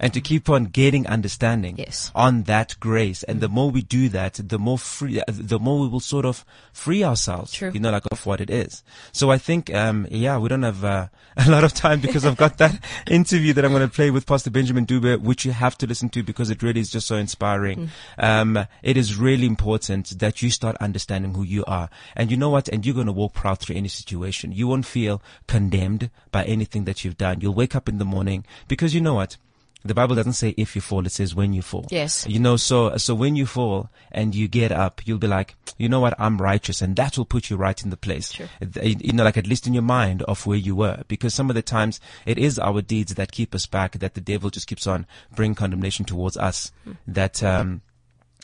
And 0.00 0.12
to 0.14 0.20
keep 0.20 0.48
on 0.48 0.64
getting 0.64 1.06
understanding 1.06 1.76
Yes. 1.78 2.10
on 2.14 2.44
that 2.44 2.74
grace. 2.80 3.22
And 3.24 3.40
the 3.40 3.48
more 3.50 3.70
we 3.70 3.82
do 3.82 4.08
that, 4.08 4.40
the 4.42 4.58
more 4.58 4.78
free, 4.78 5.20
uh, 5.20 5.24
the 5.28 5.58
more 5.58 5.78
we 5.80 5.88
will 5.88 6.00
sort 6.00 6.24
of 6.24 6.44
free 6.72 7.04
ourselves, 7.04 7.52
True. 7.52 7.70
you 7.72 7.80
know, 7.80 7.90
like 7.90 8.04
of 8.10 8.24
what 8.24 8.40
it 8.40 8.48
is. 8.48 8.82
So 9.12 9.30
I 9.30 9.36
think, 9.36 9.72
um, 9.74 10.06
yeah, 10.10 10.38
we 10.38 10.48
don't 10.48 10.62
have, 10.62 10.82
uh, 10.84 11.08
a 11.36 11.50
lot 11.50 11.64
of 11.64 11.74
time 11.74 12.00
because 12.00 12.24
I've 12.24 12.36
got 12.38 12.56
that 12.58 12.82
interview 13.06 13.52
that 13.52 13.64
I'm 13.64 13.70
going 13.72 13.86
to 13.88 13.94
play 13.94 14.10
with 14.10 14.26
Pastor 14.26 14.50
Benjamin 14.50 14.86
Dube, 14.86 15.20
which 15.20 15.44
you 15.44 15.52
have 15.52 15.76
to 15.78 15.86
listen 15.86 16.08
to 16.10 16.22
because 16.22 16.48
it 16.50 16.62
really 16.62 16.80
is 16.80 16.90
just 16.90 17.06
so 17.06 17.16
inspiring. 17.16 17.90
Um, 18.18 18.66
it 18.82 18.96
is 18.96 19.16
really 19.16 19.46
important 19.46 20.18
that 20.18 20.42
you 20.42 20.50
start 20.50 20.76
understanding 20.80 21.34
who 21.34 21.42
you 21.42 21.62
are. 21.66 21.90
And 22.16 22.30
you 22.30 22.36
know 22.38 22.50
what? 22.50 22.68
And 22.68 22.84
you're 22.86 22.94
going 22.94 23.06
to 23.06 23.12
walk 23.12 23.34
proud 23.34 23.58
through 23.60 23.76
any 23.76 23.88
situation. 23.88 24.52
You 24.52 24.66
won't 24.66 24.86
feel 24.86 25.22
condemned 25.46 26.10
by 26.32 26.44
anything 26.44 26.84
that 26.84 27.04
you've 27.04 27.18
done. 27.18 27.40
You'll 27.42 27.54
wake 27.54 27.76
up 27.76 27.88
in 27.88 27.98
the 27.98 28.04
morning 28.04 28.44
because 28.66 28.94
you 28.94 29.00
know 29.02 29.14
what? 29.14 29.36
The 29.82 29.94
Bible 29.94 30.14
doesn't 30.14 30.34
say 30.34 30.54
if 30.56 30.74
you 30.74 30.82
fall, 30.82 31.06
it 31.06 31.12
says 31.12 31.34
when 31.34 31.52
you 31.52 31.62
fall. 31.62 31.86
Yes. 31.90 32.26
You 32.28 32.38
know, 32.38 32.56
so, 32.56 32.96
so 32.98 33.14
when 33.14 33.34
you 33.34 33.46
fall 33.46 33.88
and 34.12 34.34
you 34.34 34.46
get 34.46 34.72
up, 34.72 35.00
you'll 35.06 35.18
be 35.18 35.26
like, 35.26 35.54
you 35.78 35.88
know 35.88 36.00
what? 36.00 36.14
I'm 36.18 36.36
righteous 36.36 36.82
and 36.82 36.94
that 36.96 37.16
will 37.16 37.24
put 37.24 37.48
you 37.48 37.56
right 37.56 37.82
in 37.82 37.90
the 37.90 37.96
place. 37.96 38.32
Sure. 38.32 38.48
You 38.82 39.12
know, 39.12 39.24
like 39.24 39.38
at 39.38 39.46
least 39.46 39.66
in 39.66 39.72
your 39.72 39.82
mind 39.82 40.22
of 40.22 40.46
where 40.46 40.58
you 40.58 40.76
were. 40.76 41.04
Because 41.08 41.32
some 41.32 41.48
of 41.48 41.54
the 41.54 41.62
times 41.62 42.00
it 42.26 42.36
is 42.36 42.58
our 42.58 42.82
deeds 42.82 43.14
that 43.14 43.32
keep 43.32 43.54
us 43.54 43.66
back, 43.66 43.92
that 43.92 44.14
the 44.14 44.20
devil 44.20 44.50
just 44.50 44.66
keeps 44.66 44.86
on 44.86 45.06
bringing 45.34 45.54
condemnation 45.54 46.04
towards 46.04 46.36
us. 46.36 46.72
That, 47.06 47.42
um, 47.42 47.80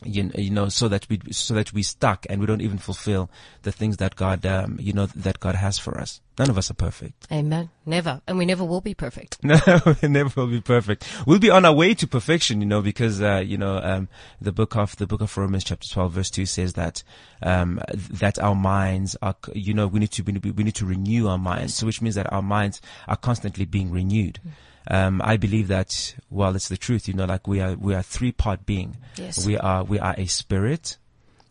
you, 0.04 0.30
you 0.34 0.50
know, 0.50 0.68
so 0.68 0.88
that 0.88 1.08
we, 1.08 1.20
so 1.30 1.54
that 1.54 1.72
we 1.72 1.82
stuck 1.82 2.26
and 2.28 2.40
we 2.40 2.46
don't 2.46 2.60
even 2.60 2.78
fulfill 2.78 3.30
the 3.62 3.72
things 3.72 3.96
that 3.98 4.16
God, 4.16 4.44
um, 4.44 4.76
you 4.80 4.92
know, 4.92 5.06
that 5.06 5.40
God 5.40 5.54
has 5.54 5.78
for 5.78 5.98
us. 5.98 6.20
None 6.38 6.50
of 6.50 6.58
us 6.58 6.70
are 6.70 6.74
perfect. 6.74 7.26
Amen. 7.32 7.70
Never. 7.86 8.20
And 8.26 8.36
we 8.36 8.44
never 8.44 8.62
will 8.62 8.82
be 8.82 8.94
perfect. 8.94 9.38
No, 9.46 9.58
we 10.02 10.08
never 10.08 10.40
will 10.40 10.50
be 10.50 10.60
perfect. 10.60 11.06
We'll 11.26 11.38
be 11.38 11.50
on 11.50 11.64
our 11.64 11.72
way 11.72 11.94
to 11.94 12.06
perfection, 12.06 12.60
you 12.60 12.66
know, 12.66 12.82
because, 12.82 13.22
uh, 13.22 13.42
you 13.44 13.56
know, 13.56 13.78
um, 13.78 14.08
the 14.40 14.52
book 14.52 14.76
of, 14.76 14.96
the 14.96 15.06
book 15.06 15.22
of 15.22 15.36
Romans 15.36 15.64
chapter 15.64 15.88
12 15.88 16.12
verse 16.12 16.30
2 16.30 16.44
says 16.44 16.74
that, 16.74 17.02
um, 17.42 17.80
that 17.94 18.38
our 18.38 18.54
minds 18.54 19.16
are, 19.22 19.34
you 19.54 19.72
know, 19.72 19.86
we 19.86 20.00
need 20.00 20.10
to, 20.12 20.22
we 20.22 20.32
need 20.32 20.42
to, 20.42 20.50
we 20.50 20.64
need 20.64 20.74
to 20.74 20.84
renew 20.84 21.28
our 21.28 21.38
minds. 21.38 21.74
So 21.74 21.86
which 21.86 22.02
means 22.02 22.16
that 22.16 22.30
our 22.32 22.42
minds 22.42 22.82
are 23.08 23.16
constantly 23.16 23.64
being 23.64 23.90
renewed. 23.90 24.40
Um, 24.88 25.20
I 25.24 25.36
believe 25.36 25.68
that, 25.68 26.14
well, 26.30 26.54
it's 26.54 26.68
the 26.68 26.76
truth, 26.76 27.08
you 27.08 27.14
know, 27.14 27.24
like 27.24 27.46
we 27.48 27.60
are, 27.60 27.74
we 27.74 27.94
are 27.94 28.02
three 28.02 28.32
part 28.32 28.66
being. 28.66 28.96
Yes. 29.16 29.44
We 29.44 29.58
are, 29.58 29.82
we 29.82 29.98
are 29.98 30.14
a 30.16 30.26
spirit 30.26 30.96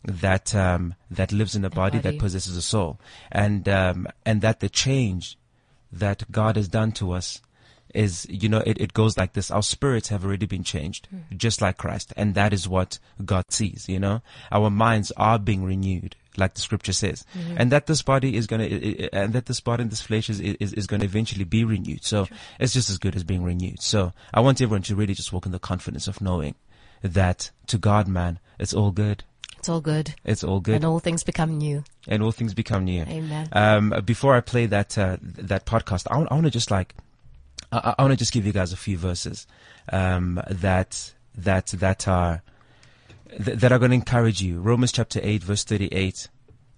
that, 0.04 0.54
um, 0.54 0.94
that 1.10 1.32
lives 1.32 1.54
in 1.54 1.64
a 1.64 1.70
body, 1.70 1.98
body. 1.98 2.10
that 2.10 2.18
possesses 2.18 2.56
a 2.56 2.62
soul. 2.62 2.98
And, 3.30 3.68
um, 3.68 4.08
and 4.24 4.40
that 4.42 4.60
the 4.60 4.68
change 4.68 5.36
that 5.92 6.30
God 6.30 6.56
has 6.56 6.68
done 6.68 6.92
to 6.92 7.12
us 7.12 7.40
is, 7.94 8.26
you 8.28 8.48
know, 8.48 8.62
it, 8.66 8.80
it 8.80 8.92
goes 8.92 9.16
like 9.16 9.32
this. 9.32 9.50
Our 9.50 9.62
spirits 9.62 10.08
have 10.08 10.24
already 10.24 10.46
been 10.46 10.64
changed, 10.64 11.08
just 11.36 11.60
like 11.62 11.78
Christ. 11.78 12.12
And 12.16 12.34
that 12.34 12.52
is 12.52 12.68
what 12.68 12.98
God 13.24 13.44
sees, 13.50 13.88
you 13.88 13.98
know. 13.98 14.22
Our 14.52 14.70
minds 14.70 15.12
are 15.16 15.38
being 15.38 15.64
renewed, 15.64 16.16
like 16.38 16.54
the 16.54 16.60
scripture 16.60 16.92
says. 16.92 17.24
And 17.56 17.70
that 17.72 17.86
this 17.86 18.02
body 18.02 18.36
is 18.36 18.46
gonna, 18.46 18.64
i- 18.64 18.66
i- 19.04 19.08
and 19.12 19.32
that 19.32 19.46
this 19.46 19.60
body 19.60 19.82
and 19.82 19.90
this 19.90 20.00
flesh 20.00 20.28
is, 20.30 20.40
is, 20.40 20.72
is 20.72 20.86
gonna 20.86 21.04
eventually 21.04 21.44
be 21.44 21.64
renewed. 21.64 22.04
So 22.04 22.26
it's 22.58 22.72
just 22.72 22.90
as 22.90 22.98
good 22.98 23.16
as 23.16 23.24
being 23.24 23.42
renewed. 23.44 23.80
So 23.82 24.12
I 24.34 24.40
want 24.40 24.60
everyone 24.60 24.82
to 24.82 24.96
really 24.96 25.14
just 25.14 25.32
walk 25.32 25.46
in 25.46 25.52
the 25.52 25.58
confidence 25.58 26.08
of 26.08 26.20
knowing 26.20 26.54
that 27.02 27.50
to 27.68 27.78
God, 27.78 28.08
man, 28.08 28.38
it's 28.58 28.72
all 28.74 28.90
good. 28.90 29.24
It's 29.58 29.68
all 29.68 29.80
good. 29.80 30.14
It's 30.24 30.44
all 30.44 30.60
good. 30.60 30.76
And 30.76 30.84
all 30.84 31.00
things 31.00 31.24
become 31.24 31.58
new. 31.58 31.82
and 32.06 32.22
all 32.22 32.30
things 32.32 32.54
become 32.54 32.84
new. 32.84 33.02
Amen. 33.02 33.48
Um, 33.52 33.94
before 34.04 34.36
I 34.36 34.40
play 34.40 34.66
that 34.66 34.96
uh, 34.96 35.16
that 35.22 35.66
podcast, 35.66 36.06
I 36.10 36.18
want 36.18 36.44
to 36.44 36.50
just 36.50 36.70
like 36.70 36.94
I, 37.72 37.94
I 37.98 38.02
want 38.02 38.12
to 38.12 38.16
just 38.16 38.32
give 38.32 38.46
you 38.46 38.52
guys 38.52 38.72
a 38.72 38.76
few 38.76 38.96
verses 38.96 39.46
um, 39.92 40.40
that 40.48 41.12
that 41.36 41.66
that 41.68 42.06
are 42.06 42.42
th- 43.30 43.58
that 43.58 43.72
are 43.72 43.78
going 43.78 43.90
to 43.90 43.96
encourage 43.96 44.42
you. 44.42 44.60
Romans 44.60 44.92
chapter 44.92 45.20
eight, 45.22 45.42
verse 45.42 45.64
thirty-eight. 45.64 46.28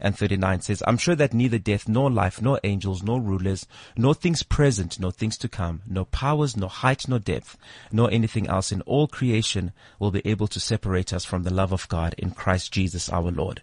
And 0.00 0.16
39 0.16 0.60
says, 0.60 0.82
I'm 0.86 0.96
sure 0.96 1.16
that 1.16 1.34
neither 1.34 1.58
death, 1.58 1.88
nor 1.88 2.08
life, 2.08 2.40
nor 2.40 2.60
angels, 2.62 3.02
nor 3.02 3.20
rulers, 3.20 3.66
nor 3.96 4.14
things 4.14 4.44
present, 4.44 5.00
nor 5.00 5.10
things 5.10 5.36
to 5.38 5.48
come, 5.48 5.82
nor 5.88 6.04
powers, 6.04 6.56
nor 6.56 6.68
height, 6.68 7.08
nor 7.08 7.18
depth, 7.18 7.58
nor 7.90 8.08
anything 8.12 8.46
else 8.46 8.70
in 8.70 8.80
all 8.82 9.08
creation 9.08 9.72
will 9.98 10.12
be 10.12 10.24
able 10.24 10.46
to 10.46 10.60
separate 10.60 11.12
us 11.12 11.24
from 11.24 11.42
the 11.42 11.52
love 11.52 11.72
of 11.72 11.88
God 11.88 12.14
in 12.16 12.30
Christ 12.30 12.72
Jesus 12.72 13.08
our 13.08 13.32
Lord. 13.32 13.60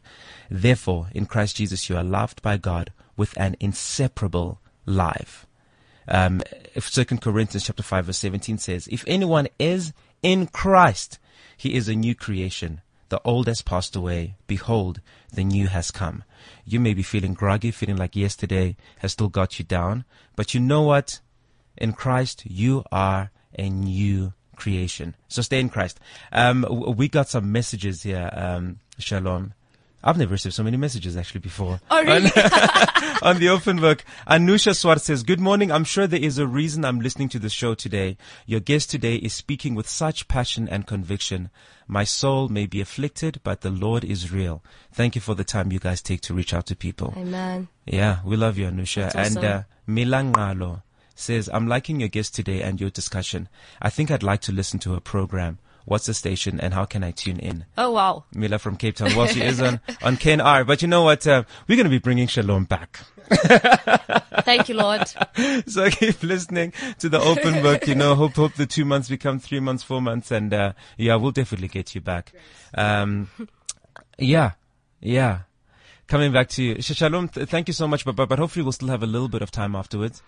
Therefore, 0.50 1.08
in 1.13 1.26
Christ 1.26 1.56
Jesus, 1.56 1.89
you 1.89 1.95
are 1.95 2.04
loved 2.04 2.41
by 2.41 2.58
God 2.58 2.91
with 3.15 3.34
an 3.38 3.56
inseparable 3.62 4.60
life. 4.86 5.45
Um, 6.08 6.41
if 6.76 6.89
Second 6.89 7.21
Corinthians 7.21 7.65
chapter 7.65 7.82
5 7.82 8.08
verse 8.08 8.17
17 8.17 8.58
says, 8.58 8.88
if 8.88 9.06
anyone 9.08 9.48
is 9.58 9.93
in 10.21 10.48
Christ, 10.48 11.17
he 11.57 11.73
is 11.73 11.87
a 11.87 11.95
new 11.95 12.15
creation. 12.15 12.81
The 13.09 13.21
old 13.23 13.47
has 13.47 13.61
passed 13.61 13.95
away. 13.95 14.35
Behold, 14.47 14.99
the 15.31 15.43
new 15.43 15.67
has 15.67 15.91
come. 15.91 16.23
You 16.65 16.79
may 16.79 16.93
be 16.93 17.03
feeling 17.03 17.33
groggy, 17.33 17.71
feeling 17.71 17.97
like 17.97 18.15
yesterday 18.15 18.75
has 18.99 19.13
still 19.13 19.29
got 19.29 19.59
you 19.59 19.65
down, 19.65 20.05
but 20.35 20.53
you 20.53 20.59
know 20.59 20.81
what? 20.81 21.19
In 21.77 21.93
Christ, 21.93 22.43
you 22.45 22.83
are 22.91 23.31
a 23.57 23.69
new 23.69 24.33
creation. 24.55 25.15
So 25.27 25.41
stay 25.41 25.59
in 25.59 25.69
Christ. 25.69 25.99
Um, 26.31 26.65
we 26.95 27.07
got 27.07 27.29
some 27.29 27.51
messages 27.51 28.03
here. 28.03 28.29
Um, 28.33 28.79
shalom. 28.97 29.53
I've 30.05 30.19
never 30.19 30.33
received 30.33 30.53
so 30.53 30.61
many 30.61 30.77
messages 30.77 31.17
actually 31.17 31.39
before. 31.39 31.81
Oh, 31.89 32.03
really? 32.03 32.29
on 33.23 33.39
the 33.39 33.49
open 33.49 33.77
book. 33.77 34.05
Anusha 34.27 34.77
Swart 34.77 35.01
says, 35.01 35.23
Good 35.23 35.39
morning. 35.39 35.71
I'm 35.71 35.83
sure 35.83 36.05
there 36.05 36.19
is 36.21 36.37
a 36.37 36.45
reason 36.45 36.85
I'm 36.85 36.99
listening 36.99 37.27
to 37.29 37.39
the 37.39 37.49
show 37.49 37.73
today. 37.73 38.15
Your 38.45 38.59
guest 38.59 38.91
today 38.91 39.15
is 39.15 39.33
speaking 39.33 39.73
with 39.73 39.89
such 39.89 40.27
passion 40.27 40.69
and 40.69 40.85
conviction. 40.85 41.49
My 41.87 42.03
soul 42.03 42.49
may 42.49 42.67
be 42.67 42.81
afflicted, 42.81 43.41
but 43.43 43.61
the 43.61 43.71
Lord 43.71 44.05
is 44.05 44.31
real. 44.31 44.63
Thank 44.93 45.15
you 45.15 45.21
for 45.21 45.33
the 45.33 45.43
time 45.43 45.71
you 45.71 45.79
guys 45.79 46.03
take 46.03 46.21
to 46.21 46.35
reach 46.35 46.53
out 46.53 46.67
to 46.67 46.75
people. 46.75 47.15
Amen. 47.17 47.67
Yeah, 47.85 48.19
we 48.23 48.35
love 48.35 48.59
you, 48.59 48.67
Anusha. 48.67 49.11
That's 49.11 49.35
and 49.35 49.43
uh, 49.43 49.63
Milangalo 49.87 50.83
says, 51.15 51.49
I'm 51.51 51.67
liking 51.67 51.99
your 51.99 52.09
guest 52.09 52.35
today 52.35 52.61
and 52.61 52.79
your 52.79 52.91
discussion. 52.91 53.49
I 53.81 53.89
think 53.89 54.11
I'd 54.11 54.21
like 54.21 54.41
to 54.41 54.51
listen 54.51 54.79
to 54.79 54.93
her 54.93 54.99
program. 54.99 55.57
What's 55.86 56.08
the 56.08 56.13
station 56.15 56.60
and 56.60 56.74
how 56.74 56.86
can 56.86 57.04
I 57.04 57.12
tune 57.12 57.39
in? 57.39 57.65
Oh, 57.78 57.91
wow. 57.91 58.24
Mila 58.34 58.58
from 58.58 58.76
Cape 58.76 58.95
Town. 58.95 59.15
Well, 59.15 59.28
she 59.28 59.41
is 59.43 59.62
on, 59.62 59.80
on 60.02 60.17
KNR. 60.17 60.65
But 60.65 60.82
you 60.82 60.88
know 60.88 61.04
what? 61.04 61.26
Uh, 61.28 61.43
we're 61.67 61.76
going 61.76 61.84
to 61.86 61.91
be 61.91 62.00
bringing 62.00 62.28
Shalom 62.28 62.63
back. 62.65 63.02
Thank 64.43 64.69
you, 64.69 64.76
Lord. 64.76 65.08
so 65.67 65.89
keep 65.89 66.21
listening 66.24 66.74
to 67.00 67.10
the 67.10 67.19
open 67.19 67.62
book. 67.62 67.88
You 67.88 67.95
know, 67.95 68.15
hope 68.15 68.34
hope 68.36 68.54
the 68.54 68.65
two 68.65 68.86
months 68.86 69.10
become 69.10 69.39
three 69.39 69.60
months, 69.60 69.84
four 69.84 70.02
months, 70.02 70.32
and 70.32 70.54
uh, 70.54 70.74
yeah, 70.98 71.15
we'll 71.15 71.32
definitely 71.32 71.67
get 71.67 71.95
you 71.95 72.02
back. 72.02 72.32
Um, 72.76 73.30
yeah, 74.17 74.52
yeah. 75.02 75.39
Coming 76.08 76.32
back 76.32 76.50
to 76.50 76.63
you, 76.63 76.82
Shalom. 76.82 77.30
Th- 77.30 77.48
thank 77.48 77.67
you 77.67 77.74
so 77.74 77.88
much, 77.88 78.06
but, 78.06 78.15
but 78.15 78.30
but 78.30 78.38
hopefully 78.38 78.62
we'll 78.63 78.71
still 78.74 78.89
have 78.89 79.02
a 79.02 79.08
little 79.08 79.28
bit 79.30 79.41
of 79.41 79.50
time 79.50 79.76
afterwards 79.76 80.21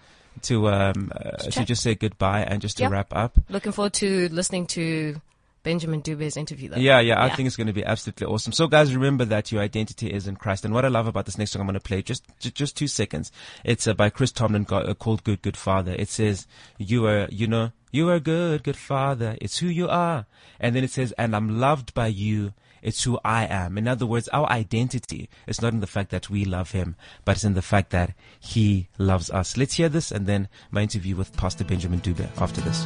to 0.43 0.67
um 0.69 1.11
uh, 1.15 1.31
to 1.37 1.65
just 1.65 1.81
say 1.83 1.93
goodbye 1.95 2.41
and 2.41 2.61
just 2.61 2.77
to 2.77 2.83
Yep. 2.83 2.91
wrap 2.91 3.15
up. 3.15 3.37
Looking 3.49 3.71
forward 3.71 3.93
to 3.93 4.29
listening 4.29 4.65
to 4.67 5.21
Benjamin 5.67 6.01
Dube's 6.01 6.37
interview, 6.37 6.69
though. 6.69 6.77
Yeah, 6.77 6.99
yeah, 6.99 7.19
I 7.19 7.27
Yeah. 7.27 7.35
think 7.35 7.47
it's 7.47 7.55
going 7.55 7.67
to 7.67 7.73
be 7.73 7.83
absolutely 7.83 8.25
awesome. 8.27 8.53
So, 8.53 8.67
guys, 8.67 8.95
remember 8.95 9.25
that 9.25 9.51
your 9.51 9.61
identity 9.61 10.07
is 10.11 10.25
in 10.27 10.35
Christ. 10.37 10.65
And 10.65 10.73
what 10.73 10.85
I 10.85 10.87
love 10.87 11.07
about 11.07 11.25
this 11.25 11.37
next 11.37 11.51
song 11.51 11.61
I'm 11.61 11.67
going 11.67 11.73
to 11.73 11.79
play, 11.79 12.01
just 12.01 12.23
ju- 12.39 12.51
just 12.51 12.77
two 12.77 12.87
seconds. 12.87 13.31
It's 13.63 13.85
uh, 13.87 13.93
by 13.93 14.09
Chris 14.09 14.31
Tomlin, 14.31 14.65
uh, 14.69 14.93
called 14.93 15.23
"Good 15.23 15.41
Good 15.41 15.57
Father." 15.57 15.93
It 15.97 16.09
says, 16.09 16.47
"You 16.77 17.05
are, 17.07 17.27
you 17.29 17.47
know, 17.47 17.71
you 17.91 18.09
are 18.09 18.19
good 18.19 18.63
good 18.63 18.77
father. 18.77 19.37
It's 19.41 19.57
who 19.59 19.67
you 19.67 19.87
are." 19.89 20.25
And 20.59 20.75
then 20.75 20.83
it 20.83 20.91
says, 20.91 21.11
"And 21.17 21.35
I'm 21.35 21.59
loved 21.59 21.93
by 21.93 22.07
you." 22.07 22.53
It's 22.81 23.03
who 23.03 23.19
I 23.25 23.45
am. 23.45 23.77
In 23.77 23.87
other 23.87 24.05
words, 24.05 24.27
our 24.29 24.47
identity 24.49 25.29
is 25.47 25.61
not 25.61 25.73
in 25.73 25.79
the 25.81 25.87
fact 25.87 26.11
that 26.11 26.29
we 26.29 26.45
love 26.45 26.71
him, 26.71 26.95
but 27.25 27.35
it's 27.35 27.43
in 27.43 27.55
the 27.55 27.61
fact 27.63 27.89
that 27.89 28.13
he 28.39 28.87
loves 28.99 29.29
us. 29.31 29.57
Let's 29.57 29.73
hear 29.73 29.89
this 29.89 30.11
and 30.11 30.27
then 30.27 30.47
my 30.71 30.83
interview 30.83 31.15
with 31.17 31.35
Pastor 31.35 31.65
Benjamin 31.65 31.99
Dube 32.01 32.29
after 32.39 32.61
this. 32.61 32.85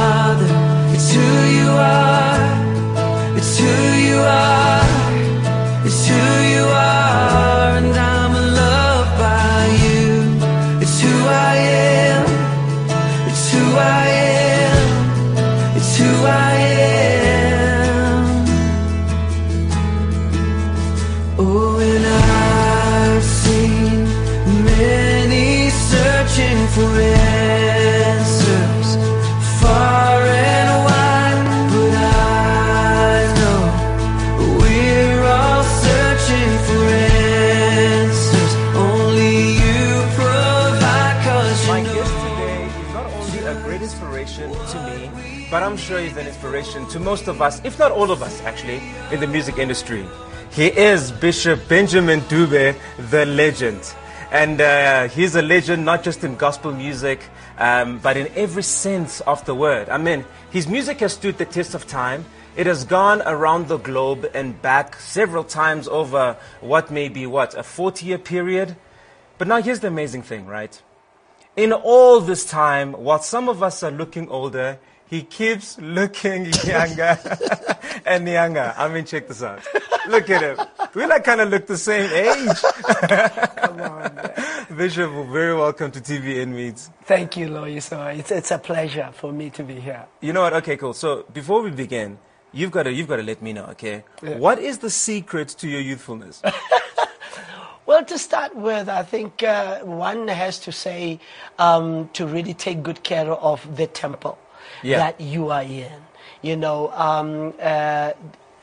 It's 1.83 1.97
who 1.97 2.25
you 2.25 2.30
sure 45.91 45.99
he's 45.99 46.15
an 46.15 46.25
inspiration 46.25 46.87
to 46.87 47.01
most 47.01 47.27
of 47.27 47.41
us, 47.41 47.59
if 47.65 47.77
not 47.77 47.91
all 47.91 48.11
of 48.11 48.23
us, 48.23 48.41
actually, 48.43 48.81
in 49.11 49.19
the 49.19 49.27
music 49.27 49.57
industry. 49.57 50.07
He 50.49 50.67
is 50.67 51.11
Bishop 51.11 51.67
Benjamin 51.67 52.21
Dube, 52.31 52.77
the 53.09 53.25
legend. 53.25 53.93
And 54.31 54.61
uh, 54.61 55.09
he's 55.09 55.35
a 55.35 55.41
legend 55.41 55.83
not 55.83 56.01
just 56.01 56.23
in 56.23 56.37
gospel 56.37 56.71
music, 56.71 57.19
um, 57.57 57.99
but 57.99 58.15
in 58.15 58.31
every 58.37 58.63
sense 58.63 59.19
of 59.19 59.43
the 59.43 59.53
word. 59.53 59.89
I 59.89 59.97
mean, 59.97 60.23
his 60.49 60.65
music 60.65 61.01
has 61.01 61.11
stood 61.11 61.37
the 61.37 61.43
test 61.43 61.75
of 61.75 61.85
time. 61.87 62.23
It 62.55 62.67
has 62.67 62.85
gone 62.85 63.21
around 63.25 63.67
the 63.67 63.75
globe 63.75 64.31
and 64.33 64.61
back 64.61 64.95
several 64.95 65.43
times 65.43 65.89
over 65.89 66.37
what 66.61 66.89
may 66.89 67.09
be, 67.09 67.25
what, 67.27 67.53
a 67.53 67.63
40 67.63 68.05
year 68.05 68.17
period? 68.17 68.77
But 69.37 69.49
now 69.49 69.61
here's 69.61 69.81
the 69.81 69.89
amazing 69.89 70.21
thing, 70.21 70.45
right? 70.45 70.81
in 71.55 71.73
all 71.73 72.21
this 72.21 72.45
time, 72.45 72.93
while 72.93 73.19
some 73.19 73.49
of 73.49 73.61
us 73.61 73.83
are 73.83 73.91
looking 73.91 74.29
older, 74.29 74.79
he 75.11 75.23
keeps 75.23 75.77
looking 75.77 76.45
younger 76.65 77.19
and 78.05 78.25
younger. 78.27 78.73
I 78.77 78.87
mean, 78.87 79.03
check 79.03 79.27
this 79.27 79.43
out. 79.43 79.61
Look 80.07 80.29
at 80.29 80.41
him. 80.41 80.65
We 80.95 81.05
like 81.05 81.25
kind 81.25 81.41
of 81.41 81.49
look 81.49 81.67
the 81.67 81.77
same 81.77 82.09
age. 82.11 82.57
Come 83.57 83.81
on. 83.81 84.15
man. 84.15 84.65
Bishop, 84.77 85.11
very 85.27 85.53
welcome 85.53 85.91
to 85.91 85.99
TBN 85.99 86.47
Meets. 86.47 86.91
Thank 87.03 87.35
you, 87.35 87.49
Lois. 87.49 87.85
So 87.85 88.01
it's, 88.07 88.31
it's 88.31 88.51
a 88.51 88.57
pleasure 88.57 89.09
for 89.11 89.33
me 89.33 89.49
to 89.49 89.63
be 89.63 89.81
here. 89.81 90.05
You 90.21 90.31
know 90.31 90.43
what? 90.43 90.53
Okay, 90.53 90.77
cool. 90.77 90.93
So 90.93 91.25
before 91.33 91.61
we 91.61 91.71
begin, 91.71 92.17
you've 92.53 92.71
got 92.71 92.83
to 92.83 92.93
you've 92.93 93.09
got 93.09 93.17
to 93.17 93.23
let 93.23 93.41
me 93.41 93.51
know, 93.51 93.65
okay? 93.71 94.05
Yeah. 94.23 94.37
What 94.37 94.59
is 94.59 94.77
the 94.77 94.89
secret 94.89 95.49
to 95.59 95.67
your 95.67 95.81
youthfulness? 95.81 96.41
Well, 97.85 98.05
to 98.05 98.17
start 98.17 98.55
with, 98.55 98.87
I 98.87 99.03
think 99.03 99.43
uh, 99.43 99.79
one 99.79 100.29
has 100.29 100.59
to 100.59 100.71
say 100.71 101.19
um, 101.59 102.09
to 102.13 102.25
really 102.25 102.53
take 102.53 102.83
good 102.83 103.03
care 103.03 103.29
of 103.29 103.75
the 103.75 103.87
temple 103.87 104.37
Yeah. 104.83 104.97
that 104.97 105.21
you 105.21 105.49
are 105.49 105.63
in. 105.63 105.91
You 106.41 106.55
know, 106.57 106.91
um, 106.91 107.53
uh, 107.61 108.13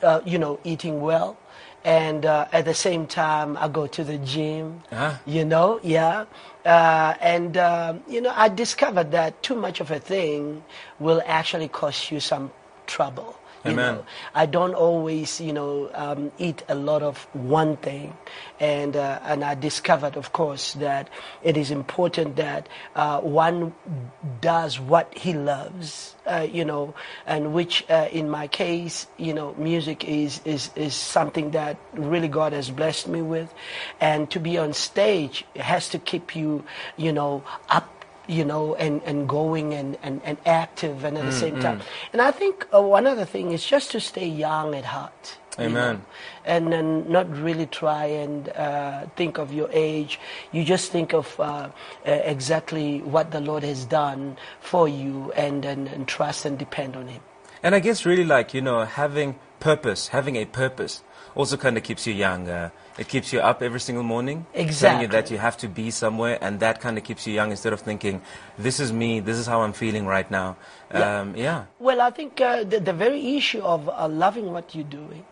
uh, 0.02 0.20
you 0.24 0.38
know, 0.38 0.59
eating 0.64 1.00
well 1.00 1.37
and 1.85 2.26
uh, 2.26 2.46
at 2.52 2.64
the 2.64 2.74
same 2.74 3.07
time 3.07 3.57
I 3.57 3.68
go 3.68 3.87
to 3.87 4.04
the 4.04 4.18
gym. 4.18 4.83
Ah. 4.92 5.20
You 5.24 5.44
know, 5.44 5.81
yeah. 5.83 6.26
Uh, 6.64 7.14
and 7.20 7.57
um, 7.57 8.02
you 8.09 8.20
know, 8.20 8.33
I 8.35 8.48
discovered 8.48 9.11
that 9.12 9.42
too 9.42 9.54
much 9.54 9.81
of 9.81 9.90
a 9.90 9.98
thing 9.98 10.64
will 10.98 11.22
actually 11.24 11.68
cause 11.68 12.11
you 12.11 12.20
some 12.20 12.50
trouble. 12.87 13.38
You 13.64 13.73
Amen. 13.73 13.94
know, 13.97 14.07
I 14.35 14.47
don't 14.47 14.75
always, 14.75 15.40
you 15.40 15.53
know, 15.53 15.90
um, 15.92 16.31
eat 16.38 16.62
a 16.68 16.77
lot 16.77 17.03
of 17.03 17.27
one 17.35 17.77
thing, 17.77 18.16
and 18.61 18.94
uh, 18.97 19.18
and 19.25 19.44
I 19.44 19.57
discovered, 19.57 20.16
of 20.16 20.33
course, 20.33 20.75
that 20.75 21.11
it 21.42 21.57
is 21.57 21.73
important 21.73 22.37
that 22.37 22.68
uh, 22.94 23.21
one 23.21 23.75
does 24.40 24.79
what 24.79 25.12
he 25.18 25.33
loves, 25.33 26.14
uh, 26.25 26.47
you 26.51 26.64
know, 26.64 26.94
and 27.27 27.53
which, 27.53 27.85
uh, 27.90 28.09
in 28.12 28.31
my 28.31 28.47
case, 28.47 29.09
you 29.16 29.35
know, 29.35 29.55
music 29.59 30.05
is 30.05 30.40
is 30.44 30.71
is 30.77 30.94
something 30.94 31.51
that 31.51 31.79
really 31.94 32.29
God 32.29 32.53
has 32.53 32.71
blessed 32.71 33.09
me 33.09 33.23
with, 33.23 33.53
and 34.01 34.31
to 34.31 34.38
be 34.38 34.57
on 34.57 34.73
stage 34.73 35.44
has 35.57 35.88
to 35.88 35.99
keep 35.99 36.37
you, 36.37 36.64
you 36.97 37.12
know, 37.12 37.42
up 37.68 37.98
you 38.29 38.45
know, 38.45 38.75
and, 38.77 39.03
and 39.05 39.29
going 39.29 39.75
and, 39.75 39.97
and, 40.03 40.21
and 40.25 40.37
active 40.47 41.03
and 41.03 41.17
at 41.19 41.25
the 41.25 41.33
same 41.33 41.59
time. 41.61 41.81
And 42.12 42.23
I 42.23 42.31
think 42.31 42.69
uh, 42.73 42.81
one 42.83 43.07
other 43.07 43.25
thing 43.25 43.53
is 43.53 43.64
just 43.64 43.91
to 43.93 44.01
stay 44.01 44.29
young 44.29 44.75
at 44.75 44.85
heart. 44.85 45.38
you 45.59 45.64
Amen. 45.64 45.97
know, 45.97 46.01
and 46.45 46.73
then 46.73 47.11
not 47.11 47.29
really 47.37 47.67
try 47.67 48.05
and 48.05 48.49
uh, 48.51 49.07
think 49.17 49.38
of 49.38 49.53
your 49.53 49.69
age. 49.73 50.21
You 50.53 50.62
just 50.62 50.93
think 50.93 51.12
of 51.12 51.38
uh, 51.41 51.43
uh, 51.43 51.71
exactly 52.05 53.01
what 53.01 53.33
the 53.33 53.41
Lord 53.41 53.64
has 53.64 53.85
done 53.85 54.37
for 54.61 54.88
you 54.88 55.33
and, 55.33 55.64
and, 55.64 55.88
and 55.88 56.07
trust 56.07 56.45
and 56.45 56.59
depend 56.59 56.97
on 56.97 57.09
Him. 57.09 57.23
And 57.62 57.75
I 57.75 57.81
guess 57.81 58.07
really 58.07 58.25
like, 58.25 58.55
you 58.55 58.61
know, 58.61 58.85
having 58.85 59.38
purpose, 59.59 60.09
having 60.09 60.37
a 60.37 60.45
purpose 60.45 61.03
also 61.35 61.57
kind 61.57 61.77
of 61.77 61.83
keeps 61.83 62.07
you 62.07 62.14
young. 62.14 62.49
Uh, 62.99 63.01
it 63.01 63.09
keeps 63.09 63.33
you 63.33 63.41
up 63.41 63.63
every 63.63 63.81
single 63.81 64.05
morning. 64.05 64.47
Telling 64.55 65.03
you 65.03 65.09
that 65.09 65.31
you 65.31 65.39
have 65.39 65.57
to 65.59 65.69
be 65.69 65.91
somewhere 65.91 66.39
and 66.41 66.61
that 66.61 66.81
kind 66.81 66.99
of 66.99 67.05
keeps 67.05 67.27
you 67.27 67.33
young 67.33 67.51
instead 67.51 67.73
of 67.73 67.81
thinking, 67.81 68.23
this 68.59 68.81
is 68.81 68.93
me, 68.93 69.21
this 69.21 69.39
is 69.39 69.47
how 69.47 69.63
I'm 69.63 69.73
feeling 69.73 70.07
right 70.07 70.31
now. 70.31 70.57
Yeah. 70.93 71.21
Um, 71.21 71.37
yeah. 71.37 71.65
Well, 71.79 72.01
I 72.01 72.11
think 72.11 72.41
uh, 72.41 72.65
the, 72.65 72.81
the 72.81 72.93
very 72.93 73.37
issue 73.37 73.61
of 73.61 73.89
uh, 73.89 74.09
loving 74.09 74.53
what 74.53 74.75
you're 74.75 74.85
doing 74.85 75.25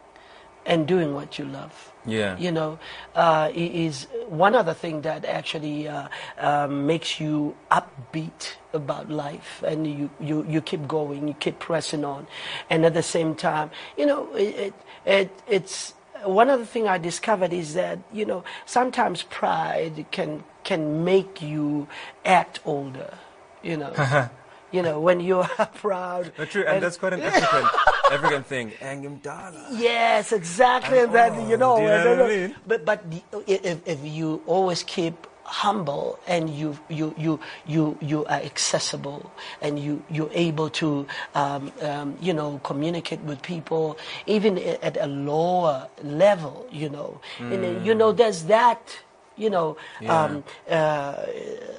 and 0.67 0.87
doing 0.87 1.15
what 1.15 1.39
you 1.39 1.45
love. 1.45 1.93
Yeah. 2.05 2.37
You 2.39 2.53
know, 2.53 2.79
uh, 3.15 3.51
is 3.55 4.07
one 4.29 4.55
other 4.55 4.75
thing 4.75 5.03
that 5.03 5.25
actually 5.25 5.89
uh, 5.89 6.09
um, 6.39 6.87
makes 6.87 7.19
you 7.21 7.57
upbeat 7.71 8.55
about 8.73 9.11
life, 9.11 9.63
and 9.67 9.87
you, 9.87 10.11
you, 10.21 10.47
you 10.49 10.61
keep 10.61 10.87
going, 10.87 11.27
you 11.29 11.35
keep 11.35 11.59
pressing 11.59 12.05
on, 12.05 12.27
and 12.71 12.85
at 12.85 12.95
the 12.95 13.03
same 13.03 13.35
time, 13.35 13.71
you 13.97 14.07
know, 14.07 14.33
it, 14.35 14.75
it 15.05 15.31
it's 15.49 15.95
one 16.27 16.51
other 16.51 16.65
thing 16.65 16.89
I 16.89 16.99
discovered 16.99 17.53
is 17.53 17.75
that 17.75 17.99
you 18.12 18.25
know 18.25 18.45
sometimes 18.65 19.23
pride 19.23 20.07
can 20.11 20.45
can 20.65 21.05
make 21.05 21.41
you 21.43 21.89
act 22.25 22.61
older. 22.65 23.15
You 23.62 23.77
know, 23.77 23.93
uh-huh. 23.97 24.29
you 24.73 24.83
know 24.83 25.01
when 25.01 25.21
you 25.21 25.41
are 25.41 25.67
proud. 25.75 26.33
But 26.37 26.51
true, 26.51 26.65
and, 26.67 26.83
that's 26.83 26.97
quite 26.97 27.12
an 27.15 27.21
African, 27.31 27.69
African 28.12 28.43
thing. 28.43 28.71
Angimdala. 28.81 29.69
Yes, 29.73 30.33
exactly. 30.33 30.99
And 31.01 31.12
you 31.49 31.55
oh, 31.55 31.59
know, 31.59 31.77
do 31.77 31.83
you 31.83 31.89
know 31.89 31.95
and 31.97 32.07
then- 32.07 32.19
what 32.19 32.31
I 32.31 32.37
mean? 32.37 32.55
but 32.67 32.85
but 32.85 33.05
if 33.47 33.81
if 33.87 33.99
you 34.05 34.43
always 34.47 34.83
keep 34.83 35.27
humble 35.47 36.19
and 36.27 36.51
you 36.51 36.77
you 36.89 37.15
you 37.17 37.41
you 37.67 37.97
you 38.01 38.25
are 38.27 38.41
accessible 38.43 39.31
and 39.63 39.79
you 39.79 40.03
you're 40.11 40.31
able 40.33 40.69
to 40.71 41.07
um, 41.35 41.73
um, 41.83 42.17
you 42.21 42.33
know 42.35 42.61
communicate 42.65 43.21
with 43.21 43.41
people 43.43 43.97
even 44.27 44.59
at 44.59 44.97
a 44.97 45.07
lower 45.07 45.89
level 46.03 46.67
you 46.71 46.89
know. 46.89 47.21
And 47.39 47.63
then, 47.63 47.85
you 47.85 47.95
know 47.95 48.13
there's 48.13 48.45
that 48.45 48.99
you 49.37 49.51
know 49.51 49.77
um, 50.09 50.43
uh, 50.69 51.27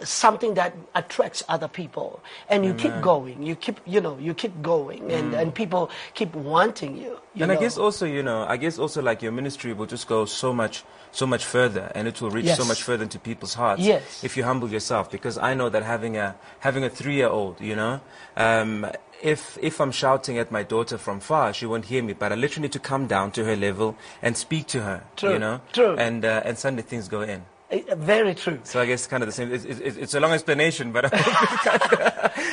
something 0.04 0.54
that 0.54 0.76
attracts 0.96 1.44
other 1.50 1.68
people. 1.68 2.22
And 2.50 2.66
you 2.66 2.74
keep 2.74 2.94
going. 3.02 3.44
You 3.44 3.56
keep 3.56 3.80
you 3.86 4.00
know 4.02 4.18
you 4.18 4.34
keep 4.34 4.62
going. 4.62 5.12
And 5.12 5.34
and 5.34 5.54
people 5.54 5.90
keep 6.14 6.34
wanting 6.36 6.98
you, 6.98 7.20
and 7.40 7.52
I 7.52 7.56
guess 7.56 7.78
also, 7.78 8.06
you 8.06 8.24
know, 8.24 8.46
I 8.48 8.58
guess 8.58 8.78
also 8.80 9.02
like 9.02 9.22
your 9.22 9.32
ministry 9.32 9.74
will 9.74 9.86
just 9.86 10.08
go 10.08 10.26
so 10.26 10.54
much, 10.54 10.84
so 11.12 11.26
much 11.26 11.46
further, 11.46 11.92
and 11.96 12.08
it 12.08 12.22
will 12.22 12.32
reach 12.32 12.50
so 12.54 12.66
much 12.66 12.84
further 12.84 13.04
into 13.04 13.20
people's 13.20 13.54
hearts. 13.54 13.82
Yes. 13.82 14.24
If 14.24 14.38
you 14.38 14.44
humble 14.44 14.70
yourself, 14.70 15.10
because 15.12 15.38
I 15.38 15.54
know 15.54 15.70
that 15.70 15.84
having 15.84 16.18
a 16.18 16.36
having 16.60 16.84
a 16.84 16.90
three-year-old, 16.90 17.62
you 17.62 17.76
know, 17.76 18.02
um, 18.36 18.86
if 19.22 19.58
if 19.62 19.80
I'm 19.82 19.92
shouting 19.92 20.38
at 20.38 20.52
my 20.52 20.64
daughter 20.64 20.98
from 20.98 21.20
far, 21.20 21.54
she 21.54 21.66
won't 21.66 21.86
hear 21.86 22.04
me. 22.04 22.14
But 22.14 22.32
I 22.32 22.36
literally 22.36 22.64
need 22.68 22.74
to 22.74 22.80
come 22.80 23.08
down 23.08 23.32
to 23.32 23.46
her 23.46 23.56
level 23.56 23.96
and 24.22 24.38
speak 24.38 24.68
to 24.68 24.82
her. 24.82 25.04
True, 25.16 25.34
You 25.34 25.40
know. 25.40 25.62
true. 25.74 25.96
And 25.96 26.24
uh, 26.26 26.42
and 26.46 26.58
suddenly 26.58 26.84
things 26.84 27.08
go 27.08 27.22
in. 27.22 27.46
Uh, 27.70 27.96
Very 27.96 28.34
true. 28.34 28.60
So 28.64 28.80
I 28.80 28.86
guess 28.86 29.08
kind 29.08 29.24
of 29.24 29.28
the 29.28 29.34
same. 29.34 29.54
It's, 29.54 29.66
it's, 29.66 29.98
it's 29.98 30.14
a 30.14 30.20
long 30.20 30.32
explanation, 30.32 30.92
but 30.92 31.06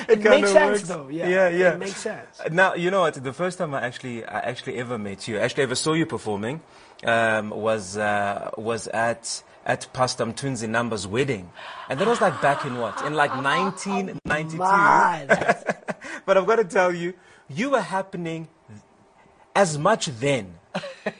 It 0.08 0.20
kinda 0.20 0.30
makes 0.30 0.50
sense 0.52 0.70
works. 0.78 0.88
though. 0.88 1.08
Yeah. 1.08 1.28
yeah, 1.28 1.48
yeah. 1.48 1.72
It 1.74 1.78
makes 1.78 1.96
sense. 1.96 2.40
Now 2.50 2.74
you 2.74 2.90
know 2.90 3.00
what? 3.02 3.14
The 3.22 3.32
first 3.32 3.58
time 3.58 3.74
I 3.74 3.82
actually, 3.82 4.24
I 4.24 4.40
actually 4.40 4.76
ever 4.78 4.98
met 4.98 5.28
you, 5.28 5.38
actually 5.38 5.62
ever 5.64 5.76
saw 5.76 5.92
you 5.92 6.06
performing, 6.06 6.60
um, 7.04 7.50
was 7.50 7.96
uh, 7.96 8.50
was 8.58 8.88
at 8.88 9.42
at 9.66 9.86
Pastor 9.92 10.26
Mtunzi 10.26 10.68
Number's 10.68 11.06
wedding, 11.06 11.48
and 11.88 11.98
that 12.00 12.08
was 12.08 12.20
like 12.20 12.40
back 12.42 12.64
in 12.66 12.78
what? 12.78 13.00
In 13.06 13.14
like 13.14 13.30
1992. 13.42 14.56
My, 14.58 15.24
But 16.26 16.36
I've 16.38 16.46
got 16.46 16.56
to 16.56 16.64
tell 16.64 16.92
you, 16.92 17.14
you 17.48 17.70
were 17.70 17.80
happening 17.80 18.48
as 19.54 19.78
much 19.78 20.06
then 20.06 20.54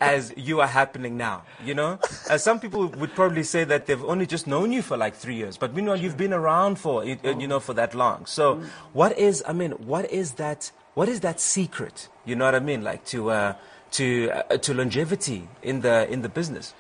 as 0.01 0.33
you 0.37 0.61
are 0.61 0.67
happening 0.67 1.17
now. 1.17 1.43
You 1.65 1.75
know, 1.75 1.99
uh, 2.31 2.39
some 2.39 2.61
people 2.61 2.89
would 2.89 3.15
probably 3.15 3.43
say 3.43 3.65
that 3.65 3.87
they've 3.87 4.05
only 4.05 4.27
just 4.27 4.47
known 4.47 4.73
you 4.73 4.83
for 4.83 4.97
like 4.97 5.15
three 5.15 5.37
years, 5.37 5.57
but 5.57 5.75
meanwhile 5.75 5.97
you've 5.97 6.17
been 6.17 6.33
around 6.33 6.79
for 6.79 7.05
you 7.05 7.47
know 7.47 7.61
for 7.61 7.75
that 7.75 7.95
long. 7.95 8.27
So, 8.27 8.63
what 8.93 9.19
is 9.19 9.43
I 9.47 9.53
mean, 9.53 9.73
what 9.73 10.11
is 10.11 10.33
that? 10.33 10.71
What 10.95 11.09
is 11.09 11.21
that 11.21 11.41
secret? 11.41 12.09
You 12.25 12.37
know 12.37 12.45
what 12.45 12.55
I 12.55 12.61
mean? 12.61 12.83
Like 12.83 13.05
to 13.07 13.31
uh, 13.31 13.55
to 13.93 14.31
uh, 14.31 14.57
to 14.59 14.75
longevity 14.75 15.49
in 15.63 15.81
the 15.81 16.09
in 16.11 16.23
the 16.23 16.29
business. 16.29 16.75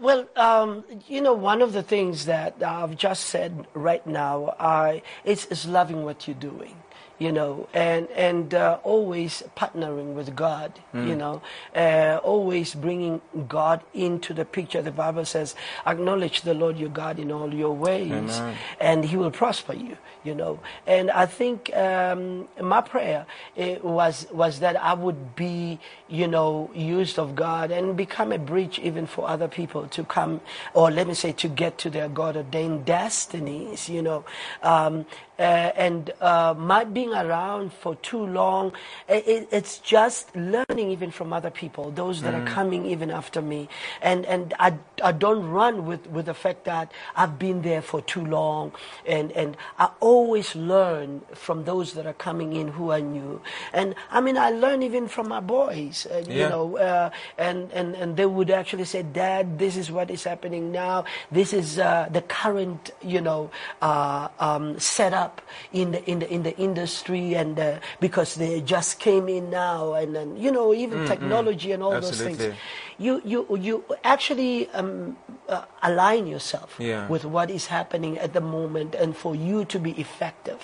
Well, 0.00 0.26
um, 0.34 0.84
you 1.08 1.20
know, 1.20 1.34
one 1.34 1.60
of 1.60 1.74
the 1.74 1.82
things 1.82 2.24
that 2.24 2.62
I've 2.62 2.96
just 2.96 3.24
said 3.26 3.66
right 3.74 4.04
now 4.06 4.54
I, 4.58 5.02
is, 5.24 5.44
is 5.46 5.66
loving 5.66 6.06
what 6.06 6.26
you're 6.26 6.34
doing, 6.34 6.74
you 7.20 7.30
know, 7.30 7.68
and, 7.74 8.08
and 8.16 8.54
uh, 8.54 8.78
always 8.82 9.42
partnering 9.54 10.14
with 10.14 10.34
God, 10.34 10.72
you 10.94 11.14
know, 11.14 11.42
uh, 11.76 12.18
always 12.24 12.74
bringing 12.74 13.20
God 13.46 13.82
into 13.92 14.32
the 14.32 14.46
picture. 14.46 14.80
The 14.80 14.90
Bible 14.90 15.26
says, 15.26 15.54
acknowledge 15.86 16.40
the 16.40 16.54
Lord 16.54 16.78
your 16.78 16.88
God 16.88 17.18
in 17.18 17.30
all 17.30 17.52
your 17.54 17.72
ways, 17.76 18.40
and 18.80 19.04
he 19.04 19.16
will 19.18 19.30
prosper 19.30 19.74
you, 19.74 19.98
you 20.24 20.34
know. 20.34 20.60
And 20.86 21.10
I 21.10 21.26
think 21.26 21.70
um, 21.76 22.48
my 22.58 22.80
prayer 22.80 23.26
eh, 23.54 23.76
was, 23.82 24.26
was 24.32 24.60
that 24.60 24.82
I 24.82 24.94
would 24.94 25.36
be, 25.36 25.78
you 26.08 26.26
know, 26.26 26.70
used 26.74 27.18
of 27.18 27.34
God 27.36 27.70
and 27.70 27.98
become 27.98 28.32
a 28.32 28.38
bridge 28.38 28.78
even 28.78 29.06
for 29.06 29.28
other 29.28 29.46
people 29.46 29.88
to 29.88 30.04
come, 30.04 30.40
or 30.72 30.90
let 30.90 31.06
me 31.06 31.12
say, 31.12 31.32
to 31.32 31.48
get 31.48 31.76
to 31.78 31.90
their 31.90 32.08
God 32.08 32.38
ordained 32.38 32.86
destinies, 32.86 33.90
you 33.90 34.00
know. 34.00 34.24
Um, 34.62 35.04
and 35.42 36.10
uh, 36.20 36.54
my 36.56 36.84
being 36.84 37.12
around 37.14 37.72
for 37.72 37.94
too 37.96 38.26
long, 38.26 38.72
i- 39.08 39.24
i 39.26 39.46
it's 39.50 39.78
just 39.78 40.34
learning 40.36 40.90
even 40.90 41.10
from 41.10 41.32
other 41.32 41.50
people, 41.50 41.90
those 41.90 42.22
that 42.22 42.34
are 42.34 42.44
coming 42.44 42.86
even 42.86 43.10
after 43.10 43.40
me. 43.42 43.68
And, 44.02 44.26
and 44.26 44.54
I, 44.58 44.74
I 45.02 45.12
don't 45.12 45.48
run 45.48 45.86
with, 45.86 46.06
with 46.08 46.26
the 46.26 46.34
fact 46.34 46.64
that 46.64 46.92
I've 47.16 47.38
been 47.38 47.62
there 47.62 47.82
for 47.82 48.00
too 48.02 48.24
long. 48.24 48.72
And, 49.06 49.32
and 49.32 49.56
I 49.78 49.88
always 50.00 50.54
learn 50.54 51.22
from 51.34 51.64
those 51.64 51.94
that 51.94 52.06
are 52.06 52.12
coming 52.28 52.52
in 52.54 52.68
who 52.68 52.90
are 52.90 53.00
new. 53.00 53.40
And 53.72 53.94
I 54.10 54.20
mean, 54.20 54.36
I 54.36 54.50
learn 54.50 54.82
even 54.82 55.08
from 55.08 55.28
my 55.28 55.40
boys, 55.40 56.06
uh, 56.10 56.22
you 56.28 56.48
know, 56.48 56.76
uh, 56.76 57.10
and, 57.38 57.70
and, 57.72 57.94
and 57.94 58.16
they 58.16 58.26
would 58.26 58.50
actually 58.50 58.84
say, 58.84 59.02
Dad, 59.02 59.58
this 59.58 59.76
is 59.76 59.90
what 59.90 60.10
is 60.10 60.24
happening 60.24 60.70
now. 60.72 61.04
This 61.30 61.52
is 61.52 61.78
uh, 61.78 62.08
the 62.10 62.22
current, 62.22 62.90
you 63.02 63.20
know, 63.20 63.50
uh, 63.80 64.28
um, 64.38 64.78
setup 64.78 65.29
in 65.72 65.92
the, 65.92 66.04
in 66.10 66.18
the, 66.20 66.32
in 66.32 66.42
the 66.42 66.56
industry. 66.56 67.34
And 67.34 67.58
uh, 67.58 67.78
because 68.00 68.34
they 68.34 68.60
just 68.60 68.98
came 68.98 69.28
in 69.28 69.50
now 69.50 69.94
and, 69.94 70.16
and 70.16 70.38
you 70.38 70.50
know, 70.50 70.74
even 70.74 71.06
technology 71.06 71.72
and 71.72 71.82
all 71.82 72.00
those 72.00 72.20
things. 72.20 72.54
You, 73.00 73.22
you, 73.24 73.40
you 73.56 73.84
actually 74.04 74.68
um, 74.70 75.16
uh, 75.48 75.64
align 75.82 76.26
yourself 76.26 76.76
Yeah. 76.78 77.08
with 77.08 77.24
what 77.24 77.50
is 77.50 77.66
happening 77.66 78.18
at 78.18 78.34
the 78.34 78.42
moment 78.42 78.94
and 78.94 79.16
for 79.16 79.34
you 79.34 79.64
to 79.72 79.78
be 79.78 79.92
effective 79.92 80.60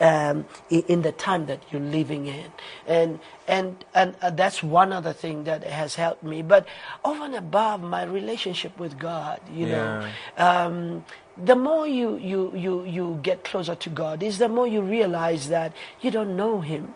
um, 0.00 0.44
in, 0.70 0.82
in 0.88 1.02
the 1.02 1.12
time 1.12 1.46
that 1.46 1.60
you're 1.70 1.80
living 1.98 2.26
in. 2.26 2.50
And, 2.88 3.20
and, 3.46 3.84
and 3.94 4.16
uh, 4.20 4.30
that's 4.30 4.60
one 4.60 4.92
other 4.92 5.12
thing 5.12 5.44
that 5.44 5.62
has 5.62 5.94
helped 5.94 6.24
me. 6.24 6.42
But 6.42 6.66
over 7.04 7.24
and 7.24 7.36
above 7.36 7.80
my 7.80 8.02
relationship 8.02 8.76
with 8.78 8.98
God, 8.98 9.38
you 9.58 9.66
know, 9.66 10.08
um, 10.36 11.04
the 11.36 11.54
more 11.54 11.86
you, 11.86 12.16
you, 12.18 12.52
you, 12.56 12.84
you 12.84 13.20
get 13.22 13.44
closer 13.44 13.76
to 13.76 13.88
God 13.90 14.22
is 14.24 14.38
the 14.38 14.48
more 14.48 14.66
you 14.66 14.82
realize 14.82 15.48
that 15.48 15.72
you 16.00 16.10
don't 16.10 16.36
know 16.36 16.60
Him 16.60 16.94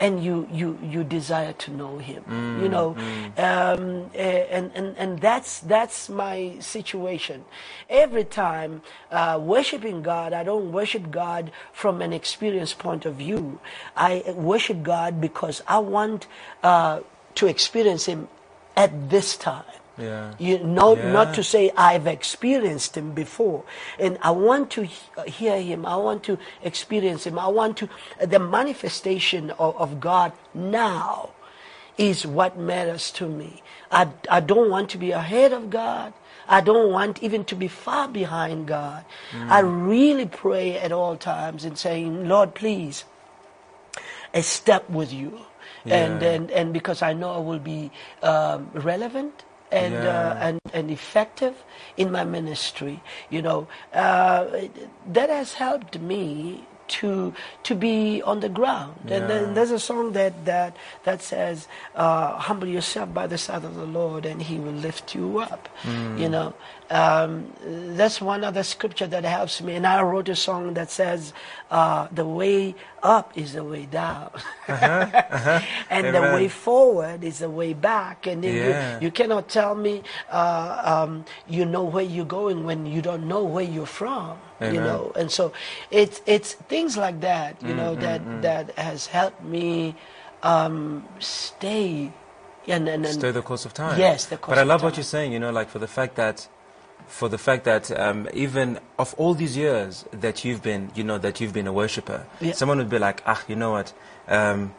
and 0.00 0.24
you 0.24 0.48
you 0.50 0.78
you 0.82 1.04
desire 1.04 1.52
to 1.52 1.70
know 1.70 1.98
Him. 1.98 2.24
Mm, 2.24 2.62
you 2.62 2.68
know, 2.68 2.96
um, 3.36 4.10
eh, 4.14 4.46
and 4.50 4.72
and 4.74 4.96
and 4.96 5.20
that's 5.20 5.60
that's 5.60 6.08
my 6.08 6.56
situation. 6.58 7.44
Every 7.88 8.24
time 8.24 8.82
uh, 9.12 9.38
worshiping 9.40 10.02
God, 10.02 10.32
I 10.32 10.42
don't 10.42 10.72
worship 10.72 11.10
God 11.10 11.52
from 11.72 12.00
an 12.00 12.12
experience 12.12 12.72
point 12.72 13.04
of 13.04 13.16
view. 13.16 13.60
I 13.96 14.24
worship 14.34 14.82
God 14.82 15.20
because 15.20 15.62
I 15.68 15.78
want 15.78 16.26
uh, 16.62 17.00
to 17.36 17.46
experience 17.46 18.06
Him 18.06 18.28
at 18.76 19.10
this 19.10 19.36
time. 19.36 19.79
Yeah. 20.00 20.34
You 20.38 20.58
know, 20.58 20.96
Yeah. 20.96 21.12
not 21.12 21.34
to 21.34 21.42
say 21.42 21.70
I've 21.76 22.06
experienced 22.06 22.96
him 22.96 23.12
before, 23.12 23.64
and 23.98 24.18
I 24.22 24.30
want 24.30 24.70
to 24.72 24.88
uh, 25.16 25.22
hear 25.24 25.60
him. 25.60 25.86
I 25.86 25.96
want 25.96 26.22
to 26.24 26.38
experience 26.62 27.26
him. 27.26 27.38
I 27.38 27.48
want 27.48 27.76
to 27.78 27.88
uh, 28.20 28.26
the 28.26 28.38
manifestation 28.38 29.50
of, 29.52 29.76
of 29.76 30.00
God 30.00 30.32
now 30.54 31.30
is 31.98 32.26
what 32.26 32.58
matters 32.58 33.10
to 33.12 33.28
me. 33.28 33.62
I, 33.90 34.08
I 34.30 34.40
don't 34.40 34.70
want 34.70 34.88
to 34.90 34.98
be 34.98 35.10
ahead 35.10 35.52
of 35.52 35.68
God. 35.70 36.14
I 36.48 36.60
don't 36.60 36.90
want 36.90 37.22
even 37.22 37.44
to 37.44 37.54
be 37.54 37.68
far 37.68 38.08
behind 38.08 38.66
God. 38.66 39.04
Mm. 39.32 39.50
I 39.50 39.60
really 39.60 40.26
pray 40.26 40.78
at 40.78 40.92
all 40.92 41.16
times 41.16 41.64
and 41.64 41.78
saying, 41.78 42.26
Lord, 42.26 42.54
please, 42.54 43.04
a 44.34 44.42
step 44.42 44.88
with 44.90 45.12
you. 45.12 45.40
And, 45.86 46.22
and, 46.22 46.50
and 46.50 46.72
because 46.72 47.02
I 47.02 47.14
know 47.14 47.32
I 47.32 47.38
will 47.38 47.58
be 47.58 47.90
um, 48.22 48.70
relevant 48.74 49.44
and, 49.72 49.94
uh, 49.94 50.36
and, 50.40 50.60
and 50.72 50.90
effective 50.90 51.54
in 51.96 52.10
my 52.10 52.24
ministry, 52.24 53.02
you 53.30 53.42
know, 53.42 53.68
uh, 53.92 54.46
that 55.06 55.30
has 55.30 55.54
helped 55.54 55.98
me 56.00 56.64
to 56.90 57.32
to 57.62 57.74
be 57.76 58.20
on 58.22 58.40
the 58.40 58.48
ground. 58.48 58.96
And 59.06 59.30
then 59.30 59.54
there's 59.54 59.70
a 59.70 59.78
song 59.78 60.10
that 60.12 60.44
that 60.44 60.76
that 61.04 61.22
says, 61.22 61.68
uh, 61.94 62.36
"Humble 62.36 62.66
yourself 62.66 63.14
by 63.14 63.28
the 63.28 63.38
side 63.38 63.64
of 63.64 63.76
the 63.76 63.86
Lord, 63.86 64.26
and 64.26 64.42
He 64.42 64.58
will 64.58 64.74
lift 64.74 65.14
you 65.14 65.38
up." 65.38 65.68
You 66.18 66.28
know, 66.28 66.52
um, 66.90 67.52
that's 67.96 68.20
one 68.20 68.44
other 68.44 68.62
scripture 68.62 69.06
that 69.06 69.24
helps 69.24 69.62
me. 69.62 69.74
And 69.74 69.86
I 69.86 70.02
wrote 70.02 70.28
a 70.28 70.36
song 70.36 70.74
that 70.74 70.90
says, 70.90 71.32
uh, 71.70 72.08
"The 72.12 72.26
way 72.26 72.74
up 73.02 73.36
is 73.36 73.52
the 73.54 73.64
way 73.64 73.86
down, 73.86 74.30
and 75.90 76.14
the 76.14 76.22
way 76.22 76.48
forward 76.48 77.24
is 77.24 77.38
the 77.38 77.50
way 77.50 77.72
back." 77.72 78.26
And 78.26 78.42
then 78.44 78.56
Yeah. 78.56 78.98
you, 79.00 79.06
you 79.06 79.10
cannot 79.10 79.48
tell 79.48 79.74
me 79.74 80.02
uh, 80.30 80.82
um, 80.84 81.24
you 81.48 81.64
know 81.64 81.84
where 81.84 82.04
you're 82.04 82.24
going 82.26 82.64
when 82.64 82.86
you 82.86 83.02
don't 83.02 83.26
know 83.28 83.44
where 83.44 83.64
you're 83.64 83.86
from. 83.86 84.38
You 84.60 84.80
know, 84.80 85.12
and 85.16 85.30
so 85.30 85.52
it's 85.90 86.20
it's 86.26 86.54
things 86.54 86.96
like 86.96 87.20
that. 87.20 87.62
You 87.62 87.74
know 87.74 87.96
Mm, 87.96 88.00
that 88.00 88.42
that 88.42 88.78
has 88.78 89.06
helped 89.06 89.42
me 89.42 89.94
um, 90.42 91.04
stay 91.18 92.12
and, 92.68 92.88
and, 92.88 93.04
and 93.06 93.14
Stay 93.14 93.30
the 93.30 93.42
course 93.42 93.64
of 93.64 93.74
time. 93.74 93.98
Yes, 93.98 94.26
the 94.26 94.36
course 94.36 94.56
But 94.56 94.58
I 94.58 94.64
love 94.64 94.82
what 94.82 94.96
you're 94.96 95.04
saying. 95.04 95.32
You 95.32 95.38
know, 95.38 95.50
like 95.50 95.68
for 95.68 95.78
the 95.78 95.88
fact 95.88 96.16
that, 96.16 96.48
for 97.06 97.28
the 97.28 97.38
fact 97.38 97.64
that 97.64 97.90
um, 97.98 98.28
even 98.32 98.78
of 98.98 99.14
all 99.18 99.34
these 99.34 99.56
years 99.56 100.04
that 100.12 100.44
you've 100.44 100.62
been, 100.62 100.90
you 100.94 101.04
know, 101.04 101.18
that 101.18 101.40
you've 101.40 101.52
been 101.52 101.66
a 101.66 101.72
worshipper, 101.72 102.26
Yeah. 102.40 102.52
someone 102.52 102.78
would 102.78 102.88
be 102.90 102.98
like, 102.98 103.22
ah, 103.26 103.42
you 103.48 103.56
know 103.56 103.72
what, 103.72 103.92
um, 104.28 104.74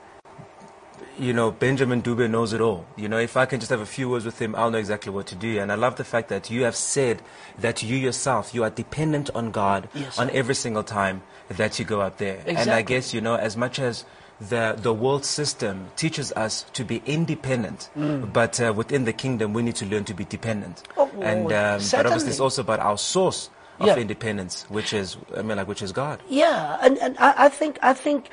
you 1.20 1.34
know, 1.34 1.52
Benjamin 1.52 2.02
Dube 2.02 2.30
knows 2.30 2.54
it 2.54 2.62
all. 2.62 2.86
You 2.96 3.08
know, 3.08 3.18
if 3.20 3.36
I 3.38 3.46
can 3.46 3.60
just 3.60 3.70
have 3.70 3.82
a 3.82 3.86
few 3.86 4.10
words 4.10 4.26
with 4.26 4.40
him, 4.40 4.56
I'll 4.56 4.72
know 4.72 4.78
exactly 4.80 5.12
what 5.12 5.28
to 5.28 5.36
do. 5.36 5.60
And 5.60 5.72
I 5.72 5.76
love 5.76 5.98
the 5.98 6.04
fact 6.04 6.30
that 6.30 6.50
you 6.50 6.64
have 6.64 6.76
said 6.76 7.22
that 7.60 7.84
you 7.84 7.96
yourself, 7.98 8.56
you 8.56 8.64
are 8.64 8.70
dependent 8.70 9.30
on 9.36 9.52
God 9.52 9.90
Yes, 9.94 10.18
on 10.18 10.30
every 10.32 10.56
single 10.56 10.84
time 10.84 11.22
that 11.50 11.78
you 11.78 11.86
go 11.86 12.02
up 12.02 12.18
there. 12.18 12.42
And 12.48 12.72
I 12.72 12.82
guess, 12.82 13.14
you 13.14 13.22
know, 13.22 13.36
as 13.36 13.56
much 13.58 13.78
as 13.78 14.06
the, 14.50 14.76
the 14.82 14.94
world 14.94 15.24
system 15.24 15.88
teaches 15.96 16.32
us 16.34 16.66
to 16.74 16.84
be 16.84 17.02
independent, 17.06 17.90
but 18.34 18.60
uh, 18.60 18.74
within 18.76 19.06
the 19.06 19.14
kingdom, 19.14 19.54
we 19.54 19.62
need 19.62 19.76
to 19.76 19.86
learn 19.86 20.04
to 20.06 20.14
be 20.14 20.26
dependent. 20.26 20.84
Mm. 20.84 20.94
Oh, 20.98 21.22
and 21.22 21.46
um, 21.54 21.82
but 21.92 22.06
obviously, 22.06 22.32
it's 22.32 22.40
also 22.40 22.62
about 22.62 22.80
our 22.80 22.98
source 22.98 23.50
of 23.80 23.88
Yeah. 23.88 23.98
independence, 23.98 24.66
which 24.70 24.94
is, 24.94 25.18
I 25.38 25.42
mean, 25.42 25.58
like, 25.58 25.68
which 25.68 25.82
is 25.82 25.92
God. 25.92 26.22
Yeah, 26.30 26.78
and, 26.82 26.98
and 27.00 27.18
I, 27.20 27.46
I 27.46 27.50
think 27.50 27.78
I 27.82 27.94
think 27.94 28.30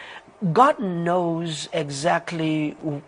God 0.53 0.79
knows 0.79 1.69
exactly 1.73 2.77
w- 2.85 3.03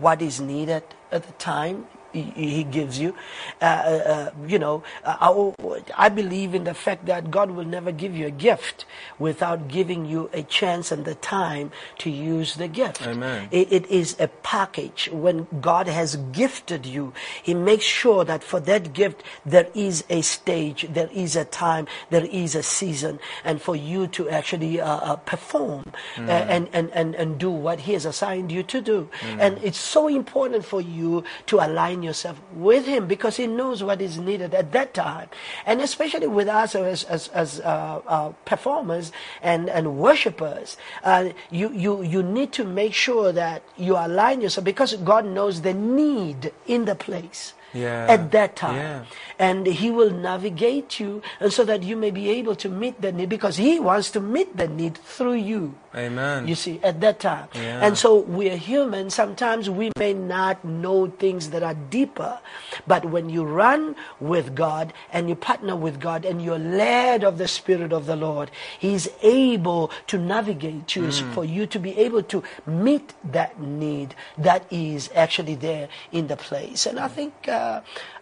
what 0.00 0.20
is 0.20 0.40
needed 0.40 0.82
at 1.12 1.22
the 1.24 1.32
time 1.38 1.86
He, 2.14 2.62
gives 2.64 2.98
you. 2.98 3.14
Uh, 3.60 3.64
uh, 3.64 3.68
uh, 3.68 4.30
you 4.46 4.58
know, 4.58 4.84
uh, 5.04 5.16
I, 5.20 6.06
I 6.06 6.08
believe 6.08 6.54
in 6.54 6.64
the 6.64 6.74
fact 6.74 7.06
that 7.06 7.30
God 7.30 7.50
will 7.50 7.64
never 7.64 7.90
give 7.90 8.16
you 8.16 8.26
a 8.26 8.30
gift 8.30 8.86
without 9.18 9.66
giving 9.68 10.06
you 10.06 10.30
a 10.32 10.42
chance 10.44 10.92
and 10.92 11.04
the 11.04 11.16
time 11.16 11.72
to 11.98 12.10
use 12.10 12.54
the 12.54 12.68
gift. 12.68 13.04
Amen. 13.06 13.48
It, 13.50 13.72
it 13.72 13.86
is 13.86 14.16
a 14.20 14.28
package. 14.28 15.08
When 15.12 15.48
God 15.60 15.88
has 15.88 16.14
gifted 16.30 16.86
you, 16.86 17.12
He 17.42 17.52
makes 17.52 17.84
sure 17.84 18.24
that 18.24 18.44
for 18.44 18.60
that 18.60 18.92
gift 18.92 19.24
there 19.44 19.68
is 19.74 20.04
a 20.08 20.22
stage, 20.22 20.86
there 20.88 21.10
is 21.12 21.34
a 21.34 21.44
time, 21.44 21.88
there 22.10 22.26
is 22.26 22.54
a 22.54 22.62
season, 22.62 23.18
and 23.44 23.60
for 23.60 23.74
you 23.74 24.06
to 24.08 24.30
actually 24.30 24.80
uh, 24.80 25.16
perform 25.16 25.84
uh, 26.18 26.30
and, 26.30 26.68
and, 26.72 26.90
and, 26.92 27.14
and 27.16 27.38
do 27.38 27.50
what 27.50 27.80
He 27.80 27.92
has 27.94 28.06
assigned 28.06 28.52
you 28.52 28.62
to 28.62 28.80
do. 28.80 29.08
And 29.22 29.58
it's 29.62 29.78
so 29.78 30.06
important 30.06 30.64
for 30.64 30.80
you 30.80 31.24
to 31.46 31.58
align 31.58 32.03
yourself 32.04 32.40
with 32.54 32.86
Him 32.86 33.06
because 33.06 33.36
He 33.36 33.46
knows 33.46 33.82
what 33.82 34.00
is 34.00 34.18
needed 34.18 34.54
at 34.54 34.72
that 34.72 34.94
time. 34.94 35.28
And 35.66 35.80
especially 35.80 36.26
with 36.26 36.48
us 36.48 36.74
as, 36.74 37.04
as, 37.04 37.28
as 37.28 37.60
uh, 37.60 38.00
uh, 38.06 38.28
performers 38.44 39.12
and, 39.42 39.68
and 39.68 39.98
worshippers, 39.98 40.76
uh, 41.02 41.30
you, 41.50 41.72
you, 41.72 42.02
you 42.02 42.22
need 42.22 42.52
to 42.52 42.64
make 42.64 42.94
sure 42.94 43.32
that 43.32 43.62
you 43.76 43.96
align 43.96 44.40
yourself 44.40 44.64
because 44.64 44.94
God 44.96 45.26
knows 45.26 45.62
the 45.62 45.74
need 45.74 46.52
in 46.66 46.84
the 46.84 46.94
place. 46.94 47.54
Yeah. 47.74 48.06
At 48.08 48.30
that 48.32 48.56
time. 48.56 48.76
Yeah. 48.76 49.04
And 49.38 49.66
He 49.66 49.90
will 49.90 50.10
navigate 50.10 51.00
you 51.00 51.22
and 51.40 51.52
so 51.52 51.64
that 51.64 51.82
you 51.82 51.96
may 51.96 52.10
be 52.10 52.30
able 52.30 52.54
to 52.56 52.68
meet 52.68 53.00
the 53.02 53.10
need 53.12 53.28
because 53.28 53.56
He 53.56 53.80
wants 53.80 54.10
to 54.12 54.20
meet 54.20 54.56
the 54.56 54.68
need 54.68 54.96
through 54.96 55.34
you. 55.42 55.74
Amen. 55.94 56.48
You 56.48 56.54
see, 56.54 56.80
at 56.82 57.00
that 57.02 57.20
time. 57.20 57.46
Yeah. 57.54 57.84
And 57.86 57.96
so 57.98 58.18
we're 58.18 58.56
human. 58.56 59.10
Sometimes 59.10 59.70
we 59.70 59.90
may 59.98 60.12
not 60.14 60.64
know 60.64 61.06
things 61.06 61.50
that 61.50 61.62
are 61.62 61.74
deeper. 61.74 62.38
But 62.86 63.04
when 63.06 63.30
you 63.30 63.44
run 63.44 63.94
with 64.18 64.54
God 64.54 64.92
and 65.12 65.28
you 65.28 65.36
partner 65.36 65.76
with 65.76 66.00
God 66.00 66.24
and 66.24 66.42
you're 66.42 66.58
led 66.58 67.22
of 67.22 67.38
the 67.38 67.46
Spirit 67.46 67.92
of 67.92 68.06
the 68.06 68.16
Lord, 68.16 68.50
He's 68.78 69.08
able 69.22 69.90
to 70.08 70.18
navigate 70.18 70.94
you 70.96 71.04
Mm. 71.04 71.34
for 71.34 71.44
you 71.44 71.66
to 71.66 71.78
be 71.78 71.92
able 71.98 72.22
to 72.32 72.42
meet 72.66 73.12
that 73.36 73.60
need 73.60 74.14
that 74.38 74.62
is 74.70 75.10
actually 75.14 75.54
there 75.54 75.86
in 76.10 76.26
the 76.32 76.36
place. 76.36 76.86
And 76.86 76.98
I 76.98 77.08
think 77.08 77.32
uh, 77.46 77.63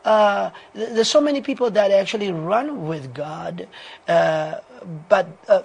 uh, 0.05 0.51
th- 0.75 0.91
there's 0.95 1.11
so 1.11 1.21
many 1.21 1.41
people 1.41 1.71
that 1.71 1.91
actually 1.91 2.31
run 2.33 2.87
with 2.91 3.13
God, 3.15 3.67
uh, 4.09 4.61
but 5.09 5.27
uh, 5.49 5.63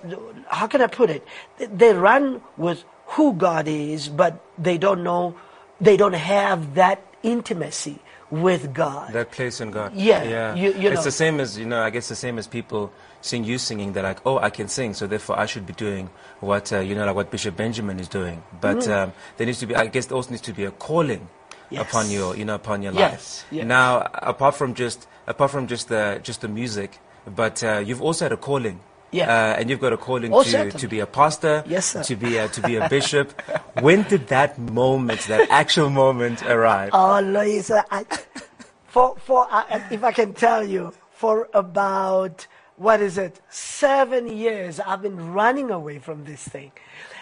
how 0.49 0.67
can 0.67 0.81
I 0.81 0.87
put 0.87 1.09
it? 1.09 1.25
They 1.57 1.93
run 1.93 2.41
with 2.57 2.83
who 3.17 3.33
God 3.33 3.67
is, 3.67 4.09
but 4.09 4.33
they 4.57 4.77
don't 4.77 5.03
know, 5.03 5.35
they 5.81 5.97
don't 5.97 6.13
have 6.35 6.75
that 6.75 6.99
intimacy 7.23 7.99
with 8.29 8.73
God. 8.73 9.13
That 9.13 9.31
place 9.31 9.61
in 9.63 9.71
God. 9.71 9.95
Yeah, 9.95 10.23
Yeah. 10.23 10.55
you- 10.55 10.73
you 10.75 10.89
it's 10.91 10.99
know. 10.99 11.03
the 11.11 11.11
same 11.23 11.39
as, 11.39 11.57
you 11.57 11.65
know, 11.65 11.81
I 11.81 11.89
guess 11.89 12.09
the 12.09 12.15
same 12.15 12.37
as 12.37 12.45
people 12.45 12.91
seeing 13.21 13.45
you 13.45 13.57
singing. 13.57 13.93
They're 13.93 14.03
like, 14.03 14.19
oh, 14.25 14.37
I 14.37 14.49
can 14.51 14.67
sing, 14.67 14.93
so 14.93 15.07
therefore 15.07 15.39
I 15.39 15.45
should 15.47 15.65
be 15.65 15.73
doing 15.73 16.09
what, 16.41 16.71
uh, 16.73 16.79
you 16.79 16.93
know, 16.93 17.05
like 17.07 17.15
what 17.15 17.31
Bishop 17.31 17.55
Benjamin 17.55 17.99
is 18.03 18.09
doing. 18.09 18.43
But 18.59 18.77
Mm-hmm. 18.83 18.91
um, 18.91 19.13
there 19.37 19.47
needs 19.47 19.59
to 19.63 19.65
be, 19.65 19.75
I 19.75 19.87
guess 19.87 20.07
there 20.07 20.17
also 20.19 20.31
needs 20.31 20.43
to 20.43 20.53
be 20.53 20.65
a 20.65 20.71
calling 20.71 21.23
Yes. 21.69 21.81
upon 21.89 22.09
your, 22.09 22.35
you 22.37 22.45
know, 22.45 22.55
upon 22.55 22.81
your 22.81 22.93
Yes, 22.93 23.43
life. 23.43 23.47
yes. 23.51 23.65
Now, 23.65 24.07
apart 24.13 24.55
from 24.55 24.73
just, 24.73 25.07
apart 25.27 25.51
from 25.51 25.67
just 25.67 25.89
the, 25.89 26.19
just 26.23 26.41
the 26.41 26.47
music, 26.47 26.99
but 27.35 27.61
uh, 27.63 27.83
you've 27.85 28.01
also 28.01 28.25
had 28.25 28.31
a 28.31 28.37
calling. 28.37 28.79
Yeah. 29.11 29.29
Uh, 29.29 29.59
and 29.59 29.69
you've 29.69 29.79
got 29.79 29.93
a 29.93 29.97
calling 29.97 30.33
Oh, 30.33 30.43
to, 30.43 30.49
certainly. 30.49 30.79
to 30.79 30.87
be 30.87 30.99
a 30.99 31.05
pastor, 31.05 31.63
Yes, 31.67 31.85
sir. 31.87 32.03
to 32.03 32.15
be 32.15 32.37
a, 32.37 32.47
to 32.49 32.61
be 32.61 32.75
a 32.75 32.89
bishop. 32.89 33.41
when 33.81 34.03
did 34.03 34.27
that 34.27 34.57
moment, 34.59 35.21
that 35.27 35.49
actual 35.49 35.89
moment 35.89 36.41
arrive? 36.43 36.89
Oh, 36.93 37.19
Loyiso, 37.23 37.83
I, 37.91 38.05
for, 38.87 39.15
for, 39.17 39.47
uh, 39.49 39.63
if 39.91 40.03
I 40.03 40.11
can 40.11 40.33
tell 40.33 40.63
you, 40.63 40.93
for 41.11 41.49
about, 41.53 42.47
what 42.75 43.01
is 43.01 43.17
it, 43.17 43.39
seven 43.49 44.27
years, 44.27 44.79
I've 44.79 45.01
been 45.01 45.31
running 45.33 45.71
away 45.71 45.99
from 45.99 46.25
this 46.25 46.43
thing. 46.47 46.71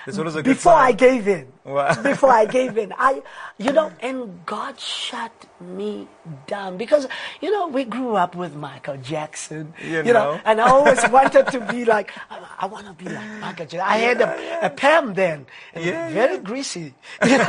This 0.06 0.18
one 0.18 0.26
was 0.26 0.36
a 0.36 0.44
good 0.44 0.56
Before 0.56 0.74
I 0.74 0.92
gave 0.92 1.28
in. 1.28 1.52
Wow. 1.64 2.02
Before 2.04 2.30
I 2.30 2.46
gave 2.46 2.78
in. 2.78 2.94
I, 2.98 3.24
you 3.58 3.72
know, 3.72 3.92
and 4.02 4.46
God 4.46 4.80
shut 4.80 5.32
me 5.60 6.08
down 6.46 6.78
because, 6.78 7.08
you 7.42 7.52
know, 7.52 7.68
we 7.68 7.86
grew 7.86 8.16
up 8.16 8.36
with 8.36 8.56
Michael 8.56 8.98
Jackson, 8.98 9.74
You 9.82 10.04
know, 10.04 10.14
know. 10.14 10.42
and 10.46 10.62
I 10.62 10.70
always 10.70 11.02
wanted 11.10 11.48
to 11.48 11.60
be 11.72 11.86
like, 11.86 12.12
I, 12.30 12.40
I 12.60 12.66
want 12.68 12.86
to 12.86 12.94
be 12.94 13.10
like 13.10 13.30
Michael 13.40 13.66
Jackson. 13.66 13.80
I 13.80 13.98
had 13.98 14.22
a, 14.22 14.68
a 14.68 14.70
Pam 14.70 15.16
then, 15.16 15.48
Yeah, 15.76 16.10
very 16.10 16.38
greasy. 16.38 16.94
You 17.26 17.40
know? 17.40 17.46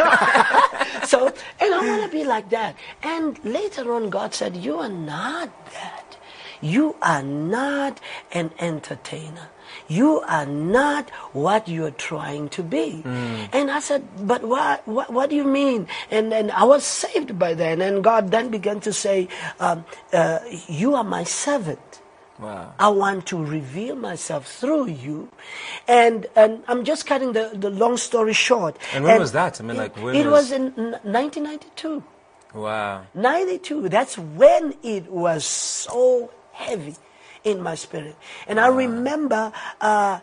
so, 1.05 1.27
and 1.61 1.75
I 1.75 1.81
want 1.87 2.11
to 2.11 2.17
be 2.17 2.25
like 2.25 2.49
that. 2.51 2.77
And 3.03 3.39
later 3.45 3.93
on, 3.93 4.09
God 4.09 4.33
said, 4.33 4.57
You 4.57 4.79
are 4.79 4.89
not 4.89 5.51
that. 5.73 6.17
You 6.63 6.97
are 7.03 7.23
not 7.23 8.01
an 8.33 8.51
entertainer. 8.59 9.51
You 9.89 10.21
are 10.27 10.47
not 10.47 11.11
what 11.33 11.69
you're 11.69 11.91
trying 11.93 12.49
to 12.51 12.63
be. 12.63 13.03
And 13.05 13.71
I 13.71 13.81
said, 13.81 14.03
but 14.27 14.43
what, 14.43 14.87
what, 14.89 15.13
what 15.13 15.31
do 15.31 15.37
you 15.37 15.45
mean? 15.45 15.87
And, 16.11 16.33
and 16.33 16.51
I 16.53 16.65
was 16.65 16.85
saved 16.85 17.39
by 17.39 17.55
then. 17.55 17.81
And 17.81 18.03
God 18.03 18.31
then 18.31 18.49
began 18.51 18.81
to 18.81 18.93
say, 18.93 19.29
um, 19.61 19.85
uh, 20.13 20.41
you 20.69 20.95
are 20.95 21.05
my 21.05 21.25
servant. 21.25 22.01
Wow. 22.39 22.75
I 22.79 22.89
want 22.89 23.27
to 23.29 23.43
reveal 23.43 23.97
myself 23.97 24.47
through 24.47 24.89
you. 24.89 25.31
And, 25.89 26.27
and 26.37 26.63
I'm 26.69 26.85
just 26.85 27.07
cutting 27.07 27.33
the, 27.33 27.51
the 27.55 27.71
long 27.71 27.97
story 27.97 28.35
short. 28.35 28.77
And 28.93 29.05
when 29.05 29.19
was 29.19 29.33
that? 29.33 29.59
I 29.61 29.65
mean, 29.65 29.77
like, 29.79 29.97
when 29.97 30.15
it 30.15 30.27
was- 30.27 30.51
was 30.51 30.53
in 30.53 30.65
1992. 31.03 32.03
Wow. 32.55 33.03
92 33.15 33.89
that's 33.91 34.17
when 34.17 34.75
it 34.83 35.11
was 35.11 35.45
so 35.45 36.31
heavy 36.53 36.95
in 37.47 37.63
my 37.63 37.77
spirit. 37.77 38.17
And 38.47 38.61
i 38.61 38.67
remember 38.67 39.53
uh, 39.81 40.19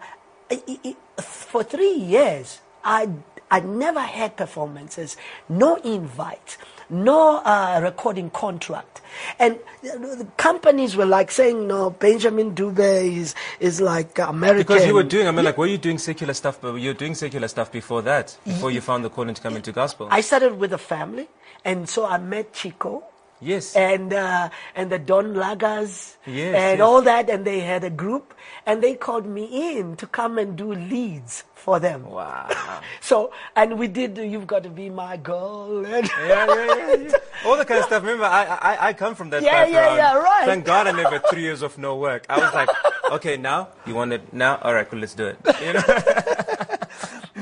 for 1.18 1.64
three 1.64 1.94
years 1.94 2.60
i 2.84 3.10
i 3.50 3.60
never 3.62 4.02
had 4.02 4.36
performances 4.36 5.16
no 5.48 5.76
invites 5.78 6.58
no 6.90 7.38
uh, 7.38 7.80
recording 7.82 8.30
contract. 8.30 9.02
And 9.40 9.58
the 9.82 10.28
companies 10.38 10.96
were 10.96 11.06
like 11.06 11.32
saying 11.32 11.68
no 11.68 11.90
benjamin 11.90 12.54
dube 12.54 12.80
is 12.80 13.34
is 13.60 13.82
like 13.82 14.20
american. 14.20 14.58
Because 14.68 14.86
you 14.86 14.94
were 14.94 15.04
doing, 15.04 15.28
I 15.28 15.32
mean, 15.32 15.46
like, 15.46 15.58
were 15.58 15.66
you 15.66 15.78
doing 15.78 15.98
secular 15.98 16.34
stuff, 16.34 16.60
but 16.62 16.76
you 16.76 16.90
were 16.90 16.94
doing 16.94 17.16
secular 17.16 17.48
stuff 17.48 17.72
before 17.72 18.02
that, 18.04 18.38
before 18.46 18.70
you 18.70 18.82
found 18.82 19.04
the 19.04 19.10
calling 19.10 19.34
to 19.34 19.42
come 19.42 19.56
into 19.56 19.72
gospel? 19.72 20.08
i 20.12 20.22
started 20.22 20.60
with 20.60 20.74
a 20.74 20.78
family 20.78 21.28
and 21.66 21.90
so 21.90 22.06
i 22.06 22.18
met 22.18 22.54
Chicco 22.54 23.04
yes. 23.44 23.76
and 23.76 24.14
uh, 24.14 24.50
and 24.76 24.90
the 24.92 25.00
Don 25.00 25.34
Lakas 25.36 26.16
Yes, 26.26 26.56
and 26.56 26.80
yes. 26.80 26.82
all 26.82 27.02
that, 27.04 27.30
and 27.30 27.44
they 27.44 27.60
had 27.60 27.84
a 27.84 27.90
group, 27.92 28.34
and 28.66 28.82
they 28.82 28.96
called 28.96 29.26
me 29.28 29.44
in 29.78 29.96
to 29.98 30.08
come 30.08 30.38
and 30.40 30.56
do 30.56 30.72
leads 30.74 31.44
for 31.54 31.80
them. 31.80 32.04
wow. 32.10 32.48
So 33.02 33.32
and 33.56 33.78
we 33.78 33.88
did. 33.88 34.18
You've 34.18 34.48
got 34.48 34.64
to 34.64 34.70
be 34.72 34.88
my 34.90 35.18
girl. 35.18 35.84
And 35.96 36.08
Yeah, 36.08 36.48
yeah, 36.48 36.76
yeah, 36.80 36.96
yeah. 37.12 37.46
All 37.46 37.58
the 37.60 37.66
kind 37.68 37.80
of 37.84 37.86
stuff. 37.92 38.02
Remember, 38.04 38.24
I, 38.24 38.44
I, 38.72 38.88
I 38.88 38.94
come 38.94 39.16
from 39.16 39.30
that 39.36 39.44
Yeah, 39.44 39.66
yeah, 39.68 39.92
background. 39.92 39.98
yeah, 40.00 40.16
right. 40.32 40.46
Thank 40.48 40.64
God 40.66 40.88
I 40.88 40.92
never 40.96 41.20
had 41.20 41.28
three 41.30 41.42
years 41.44 41.62
of 41.62 41.78
no 41.78 41.98
work. 41.98 42.26
I 42.30 42.40
was 42.40 42.54
like, 42.56 42.70
okay, 43.20 43.36
now 43.36 43.68
you 43.86 43.96
want 43.96 44.14
it 44.14 44.32
now? 44.32 44.60
All 44.64 44.74
right, 44.74 44.88
cool, 44.90 45.00
let's 45.04 45.14
do 45.14 45.28
it. 45.28 45.38
You 45.60 45.74
know, 45.76 45.84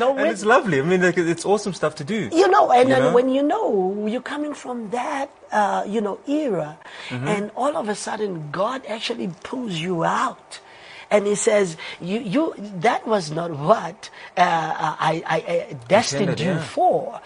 no, 0.02 0.08
and 0.18 0.28
it's 0.34 0.45
lovely. 0.56 0.78
I 0.82 0.86
mean, 0.91 1.02
like, 1.08 1.18
it's 1.36 1.45
awesome 1.54 1.74
stuff 1.82 1.93
to 2.02 2.06
do. 2.16 2.20
you 2.41 2.47
know, 2.56 2.66
and 2.78 2.89
You 2.89 2.95
know? 3.02 3.14
when 3.18 3.28
you 3.38 3.43
know 3.54 3.68
you're 4.12 4.28
coming 4.36 4.54
from 4.64 4.78
that, 4.97 5.28
uh, 5.60 5.82
you 5.93 6.02
know, 6.06 6.16
era, 6.41 6.70
Mm-hmm. 7.10 7.28
and 7.34 7.43
all 7.62 7.74
of 7.82 7.86
a 7.95 7.97
sudden 8.06 8.32
God 8.62 8.80
actually 8.95 9.28
pulls 9.49 9.76
you 9.86 9.95
out. 10.24 10.49
And 11.12 11.28
he 11.28 11.36
says, 11.36 11.76
"You, 11.99 12.20
you. 12.20 12.55
That 12.80 13.05
was 13.05 13.32
not 13.32 13.51
what 13.51 14.09
uh, 14.38 14.95
I, 14.97 15.22
I, 15.28 15.38
I 15.38 15.74
destined 15.88 16.39
you 16.39 16.55
yeah. 16.55 16.64
for." 16.64 17.20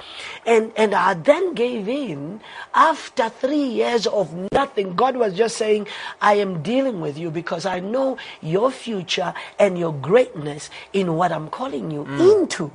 And 0.45 0.73
and 0.75 0.93
I 0.95 1.13
then 1.13 1.53
gave 1.53 1.87
in 1.87 2.41
after 2.73 3.29
three 3.29 3.63
years 3.63 4.07
of 4.07 4.33
nothing. 4.51 4.95
God 4.95 5.15
was 5.17 5.37
just 5.37 5.55
saying, 5.57 5.87
"I 6.19 6.33
am 6.41 6.63
dealing 6.63 6.99
with 6.99 7.17
you 7.17 7.29
because 7.29 7.65
I 7.65 7.79
know 7.79 8.17
your 8.41 8.71
future 8.71 9.33
and 9.59 9.77
your 9.77 9.93
greatness 9.93 10.69
in 10.91 11.13
what 11.15 11.31
I'm 11.31 11.49
calling 11.49 11.91
you 11.91 12.05
Mm. 12.05 12.41
into." 12.41 12.71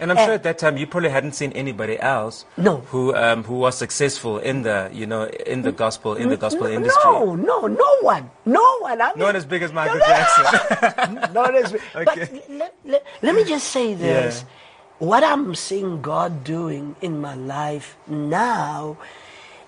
And 0.00 0.10
I'm 0.10 0.16
sure 0.18 0.34
at 0.34 0.42
that 0.42 0.58
time 0.58 0.76
you 0.76 0.86
probably 0.86 1.10
hadn't 1.10 1.32
seen 1.32 1.52
anybody 1.52 1.98
else 2.00 2.44
No. 2.56 2.78
who 2.90 3.14
um, 3.14 3.44
who 3.44 3.54
was 3.54 3.78
successful 3.78 4.38
in 4.38 4.62
the 4.62 4.90
you 4.92 5.06
know 5.06 5.24
in 5.26 5.62
the 5.62 5.72
gospel 5.72 6.14
in 6.14 6.28
the 6.28 6.36
gospel 6.36 6.66
no, 6.68 6.74
industry. 6.74 7.02
No, 7.04 7.34
no, 7.34 7.66
no 7.66 7.90
one, 8.02 8.30
no 8.44 8.78
one. 8.80 9.00
I 9.00 9.08
mean, 9.10 9.18
No 9.18 9.24
one 9.26 9.36
as 9.36 9.46
big 9.46 9.62
as 9.62 9.72
Michael 9.72 9.98
No, 9.98 10.00
no. 10.00 10.06
Jackson. 10.06 11.14
Not 11.34 11.54
as 11.54 11.72
Okay. 11.94 12.04
But 12.04 12.50
let, 12.50 12.74
let, 12.84 13.06
let 13.22 13.34
me 13.34 13.44
just 13.44 13.68
say 13.68 13.94
this. 13.94 14.44
What 14.98 15.22
I'm 15.24 15.54
seeing 15.54 16.00
God 16.02 16.44
doing 16.44 16.96
in 17.00 17.20
my 17.20 17.34
life 17.34 17.96
now, 18.06 18.96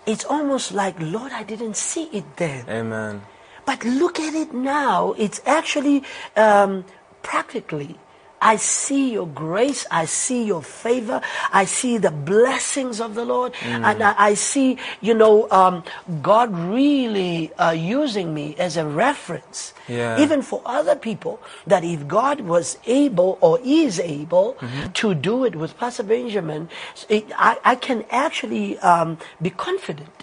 it's 0.07 0.25
almost 0.25 0.73
like, 0.73 0.95
Lord, 1.01 1.33
I 1.33 1.43
didn't 1.43 1.77
see 1.77 2.05
it 2.13 2.25
then. 2.37 2.65
Amen. 2.69 3.23
But 3.65 3.85
look 3.85 4.21
at 4.21 4.35
it 4.35 4.55
now. 4.55 5.15
It's 5.19 5.41
actually 5.45 6.05
um, 6.37 6.85
practically. 7.23 7.99
I 8.47 8.57
see 8.57 9.13
your 9.19 9.27
grace. 9.27 9.87
I 9.91 10.05
see 10.07 10.45
your 10.45 10.63
favor. 10.63 11.21
I 11.51 11.65
see 11.65 11.99
the 11.99 12.11
blessings 12.11 13.01
of 13.01 13.15
the 13.19 13.25
Lord. 13.25 13.53
And 13.63 14.03
I, 14.03 14.15
I 14.31 14.35
see, 14.35 14.79
you 15.01 15.15
know, 15.15 15.51
um, 15.51 15.83
God 16.23 16.57
really 16.57 17.53
uh, 17.55 17.73
using 17.73 18.33
me 18.33 18.55
as 18.59 18.77
a 18.77 18.87
reference. 18.87 19.75
Yeah. 19.89 20.19
Even 20.23 20.43
for 20.43 20.63
other 20.65 20.97
people, 20.97 21.41
that 21.67 21.83
if 21.85 22.07
God 22.07 22.41
was 22.43 22.79
able 22.87 23.39
or 23.41 23.59
is 23.65 23.99
able 23.99 24.57
to 24.95 25.15
do 25.15 25.45
it 25.45 25.55
with 25.57 25.77
Pastor 25.77 26.05
Benjamin, 26.05 26.69
it, 27.09 27.27
I, 27.37 27.59
I 27.65 27.75
can 27.75 28.05
actually 28.11 28.79
um, 28.79 29.19
be 29.43 29.51
confident 29.51 30.16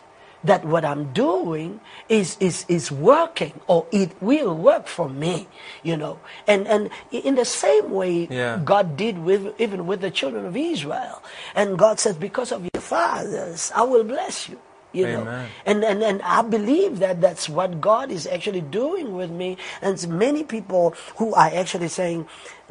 that 0.44 0.66
what 0.66 0.86
I'm 0.86 1.14
doing 1.14 1.80
is, 2.10 2.38
is, 2.40 2.66
is 2.68 2.92
working 2.92 3.54
or 3.68 3.88
it 3.92 4.12
will 4.22 4.56
work 4.56 4.88
for 4.88 5.10
me, 5.10 5.48
you 5.84 5.98
know. 5.98 6.20
And, 6.48 6.68
and 6.68 6.90
in 7.12 7.36
the 7.36 7.46
same 7.46 7.92
way 7.92 8.28
Yeah. 8.30 8.60
God 8.64 8.98
did 8.98 9.20
with, 9.20 9.60
even 9.60 9.88
with 9.88 10.02
the 10.02 10.12
children 10.12 10.46
of 10.46 10.56
Israel. 10.58 11.22
And 11.56 11.78
God 11.78 12.00
says, 12.00 12.16
because 12.16 12.52
of 12.52 12.64
your 12.64 12.82
fathers, 12.82 13.72
I 13.76 13.84
will 13.84 14.04
bless 14.04 14.50
you. 14.50 14.60
You 14.94 15.08
know, 15.08 15.46
and, 15.66 15.84
and 15.84 16.04
and 16.04 16.22
I 16.22 16.44
believe 16.44 17.00
that 17.00 17.20
that's 17.20 17.50
what 17.50 17.82
God 17.82 18.12
is 18.12 18.28
actually 18.28 18.62
doing 18.62 19.16
with 19.16 19.32
me, 19.32 19.58
and 19.82 20.08
many 20.08 20.44
people 20.44 20.96
who 21.18 21.34
are 21.34 21.50
actually 21.54 21.90
saying, 21.90 22.28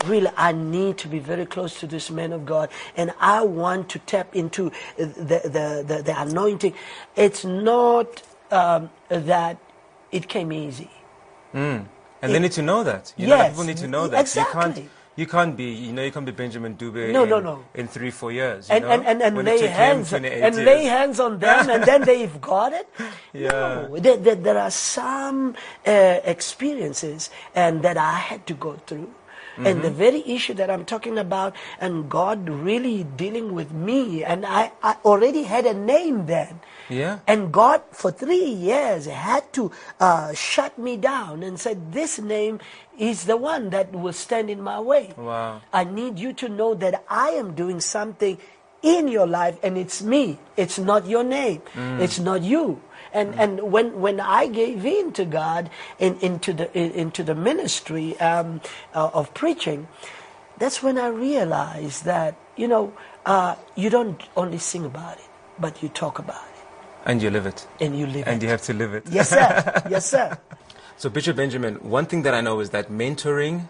"Really, 0.06 0.30
I 0.36 0.52
need 0.52 0.98
to 0.98 1.08
be 1.08 1.18
very 1.18 1.46
close 1.46 1.80
to 1.80 1.86
this 1.88 2.10
man 2.10 2.32
of 2.32 2.46
God, 2.46 2.70
and 2.96 3.12
I 3.20 3.42
want 3.42 3.88
to 3.90 3.98
tap 4.00 4.36
into 4.36 4.70
the 4.96 5.40
the 5.44 5.84
the, 5.86 6.02
the 6.02 6.22
anointing." 6.22 6.74
It's 7.16 7.44
not 7.44 8.22
um, 8.52 8.90
that 9.08 9.58
it 10.12 10.28
came 10.28 10.52
easy. 10.52 10.90
And 12.22 12.32
they 12.32 12.38
need 12.38 12.52
to 12.52 12.62
know 12.62 12.84
that. 12.84 13.12
You 13.16 13.26
know, 13.26 13.36
Yes, 13.36 13.50
people 13.50 13.64
need 13.64 13.78
to 13.78 13.88
know 13.88 14.06
that. 14.08 14.16
You 14.16 14.20
exactly. 14.20 14.82
can't, 14.82 14.90
you 15.16 15.26
can't 15.26 15.56
be, 15.56 15.64
you 15.64 15.92
know, 15.92 16.02
you 16.02 16.10
can't 16.10 16.24
be 16.24 16.32
Benjamin 16.32 16.76
Dube 16.76 17.12
No, 17.12 17.24
in, 17.24 17.30
no, 17.30 17.40
no. 17.40 17.64
in 17.74 17.86
three, 17.88 18.10
four 18.10 18.32
years. 18.32 18.68
You 18.68 18.76
and, 18.76 18.84
know? 18.84 18.90
and, 18.90 19.22
and, 19.22 19.22
and 19.22 19.44
lay 19.44 19.66
hands 19.66 20.12
and 20.12 20.24
years. 20.24 20.56
lay 20.56 20.84
hands 20.84 21.20
on 21.20 21.38
them 21.38 21.68
and 21.68 21.84
then 21.84 22.02
they've 22.10 22.40
got 22.40 22.72
it. 22.72 22.88
Yeah. 23.32 23.50
No, 23.88 23.98
there, 23.98 24.16
there, 24.16 24.34
there 24.36 24.58
are 24.58 24.70
some 24.70 25.54
uh, 25.86 26.20
experiences 26.24 27.30
and 27.54 27.82
that 27.82 27.96
I 27.98 28.14
had 28.14 28.46
to 28.46 28.54
go 28.54 28.74
through. 28.86 29.10
And 29.56 29.82
the 29.84 29.88
Mm-hmm. 29.92 29.98
very 29.98 30.22
issue 30.24 30.54
that 30.54 30.70
I'm 30.70 30.84
talking 30.84 31.18
about, 31.18 31.54
and 31.78 32.08
God 32.08 32.48
really 32.48 33.04
dealing 33.04 33.52
with 33.52 33.70
me, 33.72 34.24
and 34.24 34.46
I, 34.46 34.72
I 34.82 34.96
already 35.04 35.42
had 35.44 35.66
a 35.66 35.74
name 35.74 36.24
then. 36.26 36.60
Yeah. 36.88 37.20
And 37.28 37.52
God, 37.52 37.82
for 37.92 38.10
three 38.10 38.48
years, 38.48 39.06
had 39.06 39.52
to 39.52 39.70
uh, 40.00 40.32
shut 40.32 40.78
me 40.78 40.96
down 40.96 41.42
and 41.42 41.60
said, 41.60 41.92
This 41.92 42.18
name 42.18 42.60
is 42.98 43.24
the 43.24 43.36
one 43.36 43.70
that 43.70 43.92
will 43.92 44.12
stand 44.12 44.48
in 44.48 44.60
my 44.62 44.80
way. 44.80 45.12
Wow. 45.16 45.60
I 45.72 45.84
need 45.84 46.18
you 46.18 46.32
to 46.34 46.48
know 46.48 46.74
that 46.74 47.04
I 47.08 47.30
am 47.36 47.54
doing 47.54 47.80
something 47.80 48.38
in 48.82 49.06
your 49.06 49.26
life 49.28 49.58
and 49.62 49.78
it's 49.78 50.02
me. 50.02 50.38
It's 50.56 50.78
not 50.78 51.06
your 51.06 51.22
name. 51.22 51.62
Mm. 51.74 52.00
It's 52.00 52.18
not 52.18 52.42
you. 52.42 52.80
And, 53.12 53.34
and 53.34 53.60
when, 53.72 54.00
when 54.00 54.20
I 54.20 54.46
gave 54.46 54.84
in 54.86 55.12
to 55.12 55.24
God 55.24 55.70
in, 55.98 56.18
into, 56.20 56.52
the, 56.52 56.72
in, 56.76 56.92
into 56.92 57.22
the 57.22 57.34
ministry 57.34 58.18
um, 58.20 58.60
uh, 58.94 59.10
of 59.12 59.32
preaching, 59.34 59.86
that's 60.58 60.82
when 60.82 60.98
I 60.98 61.08
realized 61.08 62.04
that, 62.04 62.36
you 62.56 62.68
know, 62.68 62.92
uh, 63.26 63.56
you 63.76 63.90
don't 63.90 64.20
only 64.36 64.58
sing 64.58 64.84
about 64.84 65.18
it, 65.18 65.24
but 65.58 65.82
you 65.82 65.88
talk 65.88 66.18
about 66.18 66.42
it 66.42 66.64
And 67.06 67.22
you 67.22 67.30
live 67.30 67.46
it. 67.46 67.66
and 67.80 67.98
you 67.98 68.06
live 68.06 68.26
And 68.26 68.28
it. 68.28 68.32
And 68.32 68.42
you 68.42 68.48
have 68.48 68.62
to 68.62 68.72
live 68.72 68.94
it. 68.94 69.04
Yes, 69.10 69.30
sir. 69.30 69.82
yes, 69.90 70.06
sir. 70.06 70.38
So, 70.96 71.08
Bishop 71.10 71.36
Benjamin, 71.36 71.74
one 71.76 72.06
thing 72.06 72.22
that 72.22 72.34
I 72.34 72.40
know 72.40 72.60
is 72.60 72.70
that 72.70 72.90
mentoring 72.90 73.68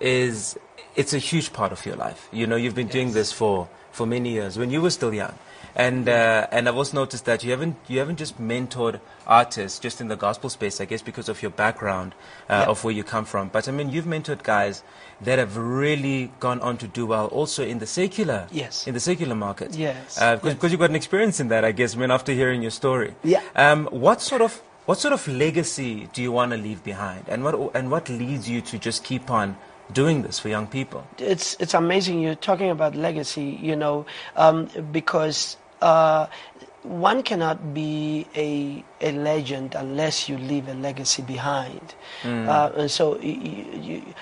is 0.00 0.58
it's 0.96 1.12
a 1.12 1.18
huge 1.18 1.52
part 1.52 1.72
of 1.72 1.84
your 1.86 1.96
life. 1.96 2.28
You 2.32 2.46
know, 2.46 2.56
you've 2.56 2.74
been 2.74 2.88
doing 2.88 3.12
this 3.12 3.32
for, 3.32 3.68
for 3.92 4.06
many 4.06 4.30
years 4.32 4.58
when 4.58 4.70
you 4.70 4.80
were 4.82 4.90
still 4.90 5.14
young. 5.14 5.34
And 5.80 6.08
uh, 6.08 6.46
and 6.52 6.68
I've 6.68 6.76
also 6.76 6.94
noticed 7.02 7.24
that 7.24 7.42
you 7.44 7.50
haven't 7.52 7.76
you 7.88 7.98
haven't 8.02 8.18
just 8.18 8.34
mentored 8.38 9.00
artists 9.26 9.78
just 9.78 10.00
in 10.02 10.08
the 10.08 10.16
gospel 10.26 10.50
space, 10.50 10.76
I 10.78 10.84
guess, 10.84 11.00
because 11.10 11.28
of 11.32 11.40
your 11.42 11.52
background 11.64 12.14
uh, 12.50 12.66
of 12.68 12.84
where 12.84 12.92
you 12.98 13.04
come 13.14 13.24
from. 13.24 13.48
But 13.48 13.66
I 13.68 13.72
mean, 13.72 13.88
you've 13.88 14.04
mentored 14.04 14.42
guys 14.42 14.82
that 15.22 15.38
have 15.38 15.56
really 15.56 16.32
gone 16.38 16.60
on 16.60 16.76
to 16.78 16.86
do 16.98 17.06
well, 17.06 17.26
also 17.28 17.64
in 17.64 17.78
the 17.78 17.86
secular 17.86 18.46
Yes. 18.52 18.86
in 18.86 18.92
the 18.92 19.00
secular 19.00 19.34
market. 19.34 19.74
Yes. 19.74 20.16
because 20.16 20.54
Yes. 20.62 20.70
you've 20.70 20.80
got 20.80 20.90
an 20.90 20.96
experience 20.96 21.40
in 21.40 21.48
that, 21.48 21.64
I 21.64 21.72
guess. 21.72 21.96
I 21.96 21.98
mean, 21.98 22.10
after 22.10 22.32
hearing 22.32 22.60
your 22.62 22.72
story. 22.72 23.14
Yeah. 23.24 23.40
Um, 23.56 23.88
what 23.90 24.20
sort 24.20 24.42
of 24.42 24.60
what 24.86 24.98
sort 24.98 25.14
of 25.14 25.26
legacy 25.28 26.08
do 26.12 26.20
you 26.20 26.32
want 26.32 26.50
to 26.52 26.58
leave 26.58 26.84
behind, 26.84 27.24
and 27.32 27.42
what 27.44 27.54
and 27.74 27.90
what 27.90 28.08
leads 28.10 28.48
you 28.52 28.60
to 28.70 28.76
just 28.78 29.04
keep 29.04 29.30
on 29.30 29.56
doing 29.92 30.22
this 30.22 30.38
for 30.38 30.48
young 30.50 30.66
people? 30.66 31.00
it's 31.18 31.56
it's 31.58 31.74
amazing 31.74 32.20
you're 32.20 32.34
talking 32.50 32.70
about 32.70 32.94
legacy 32.94 33.58
you 33.68 33.74
know 33.76 34.04
um, 34.36 34.68
because 34.92 35.56
uh, 35.82 36.26
one 36.82 37.22
cannot 37.22 37.74
be 37.74 38.26
a, 38.34 38.82
a 39.00 39.12
legend 39.12 39.74
unless 39.74 40.28
you 40.28 40.38
leave 40.38 40.66
a 40.68 40.74
legacy 40.74 41.22
behind. 41.22 41.94
Uh, 42.24 42.70
and 42.74 42.90
so, 42.90 43.12
y- 43.22 43.38
y- 43.42 43.78
you, 43.80 44.14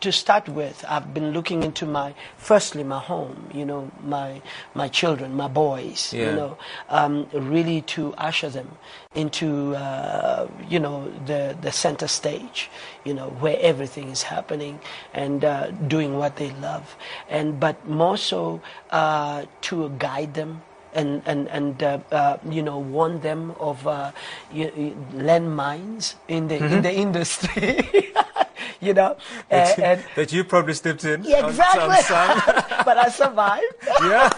to 0.00 0.12
start 0.12 0.48
with, 0.48 0.84
I've 0.88 1.12
been 1.12 1.32
looking 1.32 1.62
into 1.62 1.86
my, 1.86 2.14
firstly, 2.36 2.84
my 2.84 2.98
home, 3.00 3.50
you 3.52 3.64
know, 3.64 3.90
my, 4.02 4.40
my 4.74 4.88
children, 4.88 5.34
my 5.34 5.48
boys, 5.48 6.12
Yeah. 6.12 6.30
you 6.30 6.36
know, 6.36 6.58
um, 6.88 7.26
really 7.32 7.82
to 7.82 8.14
usher 8.16 8.48
them 8.48 8.70
into, 9.14 9.74
uh, 9.76 10.48
you 10.68 10.78
know, 10.78 11.10
the, 11.26 11.56
the 11.60 11.72
center 11.72 12.06
stage, 12.08 12.70
you 13.04 13.12
know, 13.12 13.28
where 13.40 13.58
everything 13.60 14.08
is 14.08 14.22
happening 14.22 14.78
and 15.12 15.44
uh, 15.44 15.70
doing 15.88 16.16
what 16.16 16.36
they 16.36 16.50
love. 16.52 16.96
And, 17.28 17.58
but 17.60 17.86
more 17.88 18.16
so 18.16 18.62
uh, 18.90 19.44
to 19.62 19.90
guide 19.98 20.34
them 20.34 20.62
and 20.94 21.22
and 21.26 21.48
and 21.48 21.82
uh, 21.82 21.98
uh, 22.12 22.36
you 22.48 22.62
know 22.62 22.78
warn 22.78 23.20
them 23.20 23.54
of 23.60 23.86
uh, 23.86 24.12
you, 24.52 24.70
you, 24.76 24.96
landmines 25.14 26.14
in 26.28 26.48
the 26.48 26.56
in 26.56 26.82
the 26.82 26.92
industry. 26.92 28.12
you 28.80 28.92
know, 28.94 29.16
and, 29.50 29.78
and 29.80 30.04
that 30.14 30.32
you 30.32 30.44
probably 30.44 30.74
stepped 30.74 31.04
in. 31.04 31.24
yeah, 31.24 31.40
on 31.42 31.50
exactly. 31.50 31.96
some- 32.02 32.38
some- 32.38 32.84
but 32.84 32.96
I 32.98 33.08
survived. 33.08 33.74
yeah. 34.02 34.28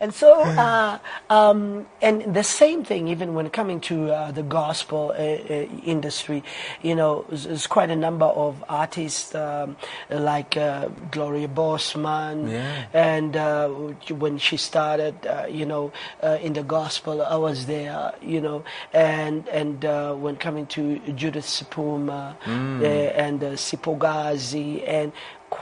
And 0.00 0.12
so, 0.14 0.42
uh, 0.42 0.98
um, 1.30 1.86
and 2.02 2.34
the 2.34 2.42
same 2.44 2.84
thing, 2.84 3.08
even 3.08 3.34
when 3.34 3.50
coming 3.50 3.80
to 3.82 4.10
uh, 4.12 4.30
the 4.32 4.42
gospel 4.42 5.12
uh, 5.16 5.20
uh, 5.20 5.66
industry, 5.84 6.42
you 6.82 6.94
know, 6.94 7.24
there's, 7.30 7.66
quite 7.66 7.90
a 7.90 7.96
number 7.96 8.26
of 8.26 8.62
artists 8.68 9.34
um, 9.34 9.76
like 10.10 10.56
uh, 10.56 10.88
Gloria 11.10 11.48
Bosman, 11.48 12.48
Yeah. 12.48 12.84
and 12.92 13.36
uh, 13.36 13.68
when 14.10 14.38
she 14.38 14.56
started, 14.56 15.14
uh, 15.26 15.46
you 15.48 15.66
know, 15.66 15.92
uh, 16.22 16.38
in 16.42 16.52
the 16.52 16.62
gospel, 16.62 17.22
I 17.22 17.36
was 17.36 17.66
there, 17.66 18.12
you 18.22 18.40
know, 18.40 18.64
and 18.92 19.48
and 19.48 19.84
uh, 19.84 20.14
when 20.14 20.36
coming 20.36 20.66
to 20.76 20.98
Judith 21.14 21.46
Sephuma 21.46 22.36
Mm. 22.44 22.82
and 23.16 23.42
uh, 23.42 23.56
Siphokazi 23.56 24.86
and 24.86 25.12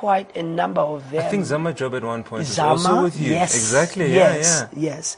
quite 0.00 0.34
a 0.36 0.42
number 0.42 0.80
of 0.80 1.00
them. 1.10 1.22
I 1.24 1.28
think 1.28 1.44
Zama 1.44 1.72
Job 1.74 1.94
at 1.94 2.02
one 2.04 2.22
point 2.24 2.40
was 2.40 2.48
Zama, 2.48 2.70
also 2.72 3.02
with 3.04 3.20
you. 3.20 3.30
yes, 3.38 3.54
Exactly. 3.54 4.06
yes, 4.12 4.64
Yeah, 4.72 4.88
yes. 4.90 5.16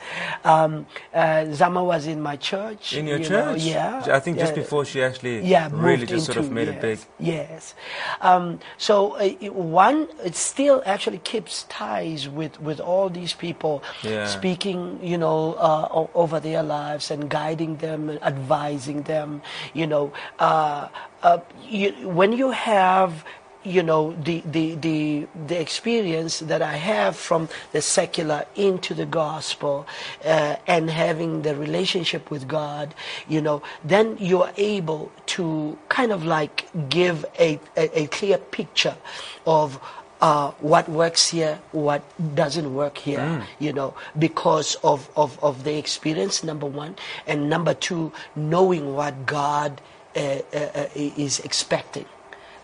Um, 0.53 0.87
uh, 1.15 1.47
Zama 1.61 1.83
was 1.93 2.07
in 2.07 2.21
my 2.21 2.37
church. 2.51 2.93
In 2.93 3.07
your 3.07 3.19
you 3.19 3.29
know, 3.31 3.53
church. 3.55 3.63
yeah. 3.63 4.05
I 4.19 4.21
think 4.21 4.39
just 4.39 4.53
yeah. 4.55 4.63
before 4.63 4.85
she 4.85 4.99
actually 5.09 5.37
Yeah, 5.47 5.69
really 5.73 6.07
just 6.07 6.27
sort 6.27 6.39
of 6.39 6.51
made 6.51 6.69
yes, 6.69 6.77
it 6.77 6.83
big. 6.89 6.99
Yes. 7.35 7.75
Um, 8.21 8.59
so 8.77 8.95
uh, 9.17 9.31
it- 9.47 9.55
one, 9.55 10.09
it 10.29 10.35
still 10.35 10.83
actually 10.85 11.19
keeps 11.33 11.55
ties 11.69 12.29
with, 12.29 12.55
with 12.61 12.81
all 12.81 13.09
these 13.09 13.33
people, 13.33 13.75
Yeah. 14.03 14.27
speaking, 14.27 14.99
you 15.03 15.19
know, 15.25 15.55
uh, 15.55 15.89
o- 15.99 16.11
over 16.15 16.41
their 16.41 16.63
lives 16.63 17.11
and 17.15 17.31
guiding 17.31 17.77
them, 17.87 18.01
and 18.11 18.19
advising 18.23 19.03
them. 19.13 19.41
You 19.73 19.87
know, 19.87 20.05
uh, 20.39 20.89
uh, 21.23 21.39
you, 21.63 21.93
when 22.19 22.33
you 22.33 22.51
have 22.51 23.25
you 23.65 23.83
know 23.83 24.13
the, 24.23 24.43
the 24.45 24.75
the 24.77 25.27
the 25.47 25.61
experience 25.61 26.41
that 26.41 26.63
I 26.63 26.77
have 26.77 27.17
from 27.17 27.49
the 27.73 27.81
secular 27.81 28.45
into 28.55 28.95
the 28.95 29.07
gospel 29.07 29.87
uh, 30.25 30.57
and 30.67 30.91
having 30.91 31.43
the 31.43 31.57
relationship 31.57 32.31
with 32.31 32.47
God, 32.47 32.95
you 33.29 33.41
know, 33.41 33.63
then 33.83 34.17
you 34.19 34.43
are 34.43 34.53
able 34.57 35.11
to 35.27 35.79
kind 35.89 36.13
of 36.13 36.25
like 36.25 36.69
give 36.89 37.25
a 37.39 37.59
a, 37.77 38.01
a 38.03 38.07
clear 38.09 38.39
picture 38.39 38.97
of. 39.47 39.81
Uh, 40.21 40.53
what 40.61 40.89
works 40.89 41.29
here, 41.29 41.59
what 41.73 42.01
doesn't 42.35 42.73
work 42.73 42.97
here, 42.97 43.45
you 43.59 43.75
know, 43.75 43.93
because 44.19 44.75
of, 44.77 45.11
of, 45.17 45.39
of 45.45 45.65
the 45.65 45.77
experience, 45.77 46.43
number 46.43 46.65
one, 46.65 46.97
and 47.27 47.51
number 47.51 47.75
two, 47.75 48.11
knowing 48.35 48.95
what 48.95 49.27
God 49.27 49.83
uh, 50.17 50.39
uh, 50.55 50.57
uh, 50.57 50.87
is 50.95 51.41
expecting 51.41 52.07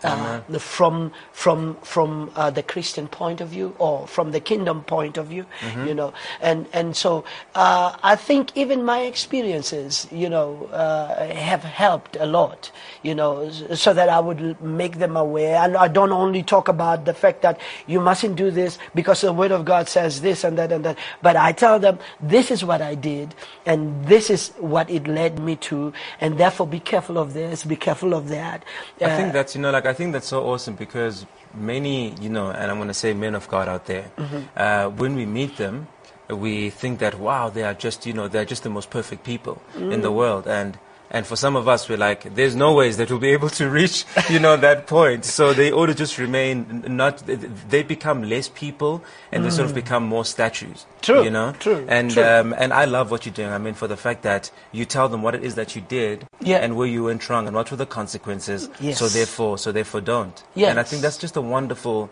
uh, 0.03 0.39
from 0.59 1.11
from 1.31 1.75
from 1.81 2.31
uh, 2.35 2.49
the 2.49 2.63
Christian 2.63 3.07
point 3.07 3.41
of 3.41 3.49
view 3.49 3.75
or 3.79 4.07
from 4.07 4.31
the 4.31 4.39
kingdom 4.39 4.83
point 4.83 5.17
of 5.17 5.27
view, 5.27 5.45
you 5.85 5.93
know, 5.93 6.13
and 6.41 6.67
and 6.73 6.95
so 6.95 7.23
uh, 7.55 7.95
I 8.03 8.15
think 8.15 8.55
even 8.55 8.83
my 8.83 9.01
experiences, 9.01 10.07
you 10.11 10.29
know, 10.29 10.65
uh, 10.71 11.27
have 11.33 11.63
helped 11.63 12.17
a 12.19 12.25
lot, 12.25 12.71
you 13.03 13.15
know, 13.15 13.49
so 13.51 13.93
that 13.93 14.09
I 14.09 14.19
would 14.19 14.61
make 14.61 14.97
them 14.99 15.15
aware. 15.17 15.57
And 15.57 15.77
I 15.77 15.87
don't 15.87 16.11
only 16.11 16.43
talk 16.43 16.67
about 16.67 17.05
the 17.05 17.13
fact 17.13 17.41
that 17.43 17.59
you 17.87 17.99
mustn't 18.01 18.35
do 18.35 18.51
this 18.51 18.79
because 18.95 19.21
the 19.21 19.33
Word 19.33 19.51
of 19.51 19.65
God 19.65 19.87
says 19.87 20.21
this 20.21 20.43
and 20.43 20.57
that 20.57 20.71
and 20.71 20.83
that, 20.85 20.97
but 21.21 21.35
I 21.35 21.51
tell 21.51 21.79
them 21.79 21.99
this 22.21 22.51
is 22.51 22.63
what 22.65 22.81
I 22.81 22.95
did 22.95 23.35
and 23.65 24.05
this 24.05 24.29
is 24.29 24.49
what 24.59 24.89
it 24.89 25.07
led 25.07 25.39
me 25.39 25.55
to, 25.57 25.93
and 26.19 26.37
therefore 26.37 26.67
be 26.67 26.79
careful 26.79 27.17
of 27.17 27.33
this, 27.33 27.63
be 27.63 27.75
careful 27.75 28.13
of 28.13 28.29
that. 28.29 28.63
I 29.01 29.05
Uh, 29.05 29.17
think 29.17 29.33
that's 29.33 29.55
you 29.55 29.61
know 29.61 29.71
like 29.71 29.85
I 29.85 29.90
think 29.93 30.13
that's 30.13 30.27
so 30.27 30.43
awesome 30.51 30.75
because 30.75 31.25
many 31.53 32.13
you 32.21 32.29
know 32.29 32.49
and 32.49 32.71
I'm 32.71 32.77
going 32.77 32.87
to 32.87 32.93
say 32.93 33.13
men 33.13 33.35
of 33.35 33.47
God 33.47 33.67
out 33.67 33.85
there 33.85 34.05
Mm-hmm. 34.17 34.37
uh, 34.55 34.89
when 35.01 35.15
we 35.15 35.25
meet 35.25 35.57
them 35.57 35.87
we 36.29 36.69
think 36.69 36.99
that 36.99 37.19
wow 37.19 37.49
they 37.49 37.63
are 37.63 37.73
just 37.73 38.05
you 38.05 38.13
know 38.13 38.27
they're 38.27 38.45
just 38.45 38.63
the 38.63 38.69
most 38.69 38.89
perfect 38.89 39.23
people 39.23 39.61
in 39.75 39.99
Mm. 39.99 40.01
the 40.01 40.11
world 40.11 40.47
and 40.47 40.77
and 41.13 41.27
for 41.27 41.35
some 41.35 41.55
of 41.57 41.67
us 41.67 41.87
we're 41.89 41.97
like 41.97 42.21
there's 42.35 42.55
no 42.55 42.73
ways 42.73 42.95
that 42.97 43.09
we'll 43.09 43.19
be 43.19 43.29
able 43.29 43.49
to 43.49 43.69
reach 43.69 44.05
you 44.29 44.39
know 44.39 44.55
that 44.57 44.87
point 44.87 45.25
so 45.25 45.53
they 45.53 45.69
ought 45.71 45.87
to 45.87 45.93
just 45.95 46.17
remain 46.17 46.83
not 46.87 47.21
they 47.69 47.83
become 47.83 48.23
less 48.23 48.47
people 48.49 49.03
and 49.31 49.43
they 49.45 49.49
sort 49.49 49.67
of 49.69 49.75
become 49.75 50.03
more 50.03 50.25
statues 50.25 50.85
Mm. 51.01 51.03
True, 51.07 51.23
you 51.23 51.31
know 51.31 51.51
true, 51.59 51.83
and 51.89 52.11
true. 52.11 52.23
um, 52.23 52.53
and 52.57 52.71
I 52.71 52.85
love 52.85 53.09
what 53.11 53.25
you're 53.25 53.33
doing 53.33 53.49
I 53.49 53.57
mean 53.57 53.73
for 53.73 53.87
the 53.87 53.97
fact 53.97 54.21
that 54.23 54.51
you 54.71 54.85
tell 54.85 55.09
them 55.09 55.21
what 55.23 55.33
it 55.33 55.43
is 55.43 55.55
that 55.55 55.75
you 55.75 55.81
did 55.81 56.27
Yeah. 56.39 56.57
and 56.63 56.75
where 56.77 56.87
you 56.87 57.03
went 57.05 57.27
wrong 57.29 57.47
and 57.47 57.55
what 57.55 57.71
were 57.71 57.77
the 57.77 57.87
consequences 57.87 58.69
Yes. 58.79 58.99
so 58.99 59.07
therefore 59.07 59.57
so 59.57 59.71
therefore 59.71 60.01
don't 60.01 60.43
and 60.55 60.79
I 60.79 60.83
think 60.83 61.01
that's 61.01 61.17
just 61.17 61.35
a 61.35 61.41
wonderful 61.41 62.09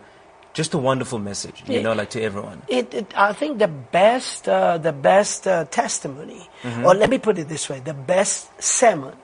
just 0.52 0.74
a 0.74 0.78
wonderful 0.78 1.18
message 1.18 1.62
you 1.66 1.74
Yeah. 1.76 1.82
know 1.82 1.92
like 1.94 2.10
to 2.10 2.20
everyone 2.22 2.62
it, 2.68 2.92
it, 2.94 3.06
I 3.16 3.32
think 3.32 3.58
the 3.58 3.68
best, 3.68 4.48
uh, 4.48 4.78
the 4.78 4.92
best 4.92 5.46
uh, 5.46 5.64
testimony, 5.70 6.48
Mm-hmm. 6.62 6.84
or 6.86 6.94
let 6.94 7.08
me 7.08 7.18
put 7.18 7.38
it 7.38 7.48
this 7.48 7.68
way: 7.70 7.80
the 7.80 7.94
best 7.94 8.48
sermon 8.62 9.14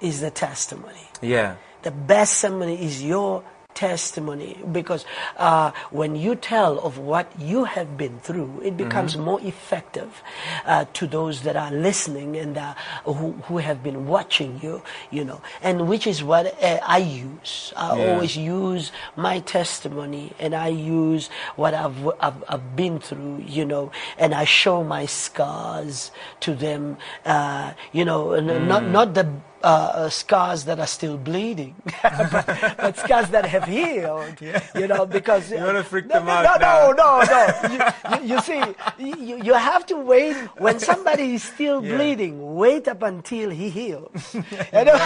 is 0.00 0.20
the 0.20 0.30
testimony. 0.30 1.06
yeah 1.22 1.56
The 1.82 1.90
best 1.92 2.32
sermon 2.42 2.68
is 2.68 3.02
your 3.04 3.42
testimony 3.74 4.56
because 4.72 5.04
uh, 5.36 5.70
when 5.90 6.16
you 6.16 6.34
tell 6.34 6.78
of 6.80 6.98
what 6.98 7.26
you 7.38 7.64
have 7.64 7.96
been 7.96 8.18
through, 8.20 8.60
it 8.64 8.76
becomes 8.76 9.16
more 9.16 9.40
effective 9.42 10.22
uh, 10.66 10.84
to 10.94 11.06
those 11.06 11.42
that 11.42 11.56
are 11.56 11.70
listening 11.70 12.36
and 12.36 12.56
uh, 12.56 12.74
who, 13.04 13.32
who 13.46 13.58
have 13.58 13.82
been 13.82 14.06
watching 14.06 14.60
you, 14.62 14.82
you 15.10 15.24
know, 15.24 15.40
and 15.62 15.88
which 15.88 16.06
is 16.06 16.22
what 16.22 16.46
uh, 16.62 16.78
I 16.82 16.98
use. 16.98 17.72
I 17.76 17.94
Yeah. 17.96 18.12
always 18.12 18.36
use 18.36 18.92
my 19.16 19.40
testimony 19.40 20.32
and 20.38 20.54
I 20.54 20.68
use 20.68 21.28
what 21.56 21.74
I've, 21.74 21.98
I've, 22.20 22.44
I've 22.48 22.76
been 22.76 22.98
through, 22.98 23.44
you 23.46 23.64
know, 23.64 23.90
and 24.18 24.34
I 24.34 24.44
show 24.44 24.82
my 24.84 25.06
scars 25.06 26.10
to 26.40 26.54
them, 26.54 26.96
uh, 27.24 27.72
you 27.92 28.04
know, 28.04 28.32
and 28.32 28.46
not, 28.68 28.86
not 28.86 29.14
the 29.14 29.26
uh, 29.64 29.66
uh, 29.66 30.08
scars 30.10 30.64
that 30.66 30.78
are 30.78 30.86
still 30.86 31.16
bleeding, 31.16 31.74
but, 32.02 32.46
but 32.76 32.96
scars 32.98 33.30
that 33.30 33.46
have 33.46 33.64
healed. 33.64 34.36
You 34.74 34.88
know, 34.88 35.06
because 35.06 35.50
You 35.50 35.58
wanna 35.58 35.82
freak 35.84 36.06
no, 36.06 36.14
them 36.16 36.26
no, 36.26 36.32
out 36.32 36.60
no, 36.60 36.92
now. 36.92 37.22
no, 37.22 37.22
no. 37.34 38.18
You, 38.20 38.26
you, 38.26 38.34
you 38.34 38.40
see, 38.42 38.62
you, 38.98 39.36
you 39.42 39.54
have 39.54 39.86
to 39.86 39.96
wait 39.96 40.34
when 40.58 40.78
somebody 40.78 41.34
is 41.36 41.42
still 41.42 41.82
Yeah. 41.82 41.96
bleeding. 41.96 42.54
Wait 42.56 42.86
up 42.88 43.02
until 43.02 43.48
he 43.50 43.70
heals. 43.70 44.34
You 44.34 44.42
know, 44.84 44.98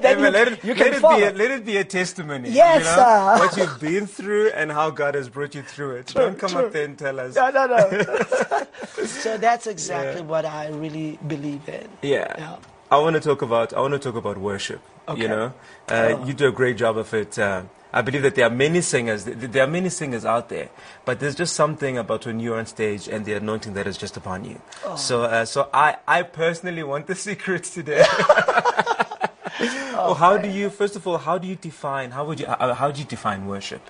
then 0.00 0.02
Hey, 0.02 0.22
you, 0.22 0.30
let 0.30 0.48
it, 0.48 0.64
you 0.64 0.74
let 0.74 0.82
can 0.84 0.94
it 0.94 1.00
follow. 1.00 1.16
be 1.18 1.24
a, 1.24 1.32
let 1.32 1.50
it 1.50 1.64
be 1.66 1.76
a 1.78 1.84
testimony. 1.84 2.50
Yes, 2.50 2.78
you 2.78 2.84
know, 2.84 2.96
sir. 2.96 3.38
what 3.44 3.56
you've 3.56 3.80
been 3.80 4.06
through 4.06 4.50
and 4.50 4.70
how 4.70 4.90
God 4.90 5.14
has 5.16 5.28
brought 5.28 5.54
you 5.54 5.62
through 5.62 5.96
it. 5.96 6.06
Don't 6.14 6.38
come 6.38 6.50
true. 6.50 6.66
up 6.66 6.72
there 6.72 6.84
and 6.84 6.96
tell 6.98 7.18
us. 7.18 7.34
No, 7.34 7.50
no, 7.50 7.66
no. 7.66 7.82
so 9.06 9.36
that's 9.38 9.66
exactly 9.66 10.22
what 10.22 10.44
I 10.44 10.68
really 10.68 11.18
believe 11.26 11.68
in. 11.68 11.88
Yeah. 12.02 12.56
I 12.94 12.98
want 12.98 13.14
to 13.14 13.20
talk 13.20 13.42
about 13.42 13.72
I 13.72 13.80
want 13.80 13.94
to 13.94 13.98
talk 13.98 14.14
about 14.14 14.38
worship. 14.38 14.80
Okay. 15.08 15.22
You 15.22 15.28
know, 15.28 15.52
uh, 15.88 16.22
you 16.24 16.32
do 16.32 16.46
a 16.48 16.52
great 16.52 16.76
job 16.76 16.96
of 16.96 17.12
it. 17.12 17.38
Uh, 17.38 17.64
I 17.92 18.02
believe 18.02 18.22
that 18.22 18.34
there 18.36 18.46
are 18.46 18.50
many 18.50 18.80
singers. 18.80 19.24
There 19.24 19.62
are 19.64 19.68
many 19.68 19.88
singers 19.88 20.24
out 20.24 20.48
there, 20.48 20.68
but 21.04 21.20
there's 21.20 21.34
just 21.34 21.54
something 21.54 21.98
about 21.98 22.26
when 22.26 22.40
you're 22.40 22.58
on 22.58 22.66
stage 22.66 23.08
and 23.08 23.24
the 23.24 23.34
anointing 23.34 23.74
that 23.74 23.86
is 23.86 23.96
just 23.96 24.16
upon 24.16 24.44
you. 24.44 24.60
So, 24.96 25.22
uh, 25.22 25.44
so 25.44 25.68
I, 25.72 25.96
I 26.06 26.22
personally 26.22 26.82
want 26.82 27.06
the 27.06 27.14
secrets 27.28 27.70
today. 27.74 28.04
oh, 30.04 30.14
how 30.14 30.36
do 30.36 30.48
you? 30.48 30.70
First 30.70 30.96
of 30.96 31.06
all, 31.06 31.18
how 31.18 31.38
do 31.38 31.46
you 31.46 31.56
define? 31.56 32.10
How 32.10 32.24
would 32.24 32.40
you? 32.40 32.46
Uh, 32.46 32.74
how 32.74 32.90
do 32.90 33.00
you 33.00 33.06
define 33.06 33.46
worship? 33.46 33.82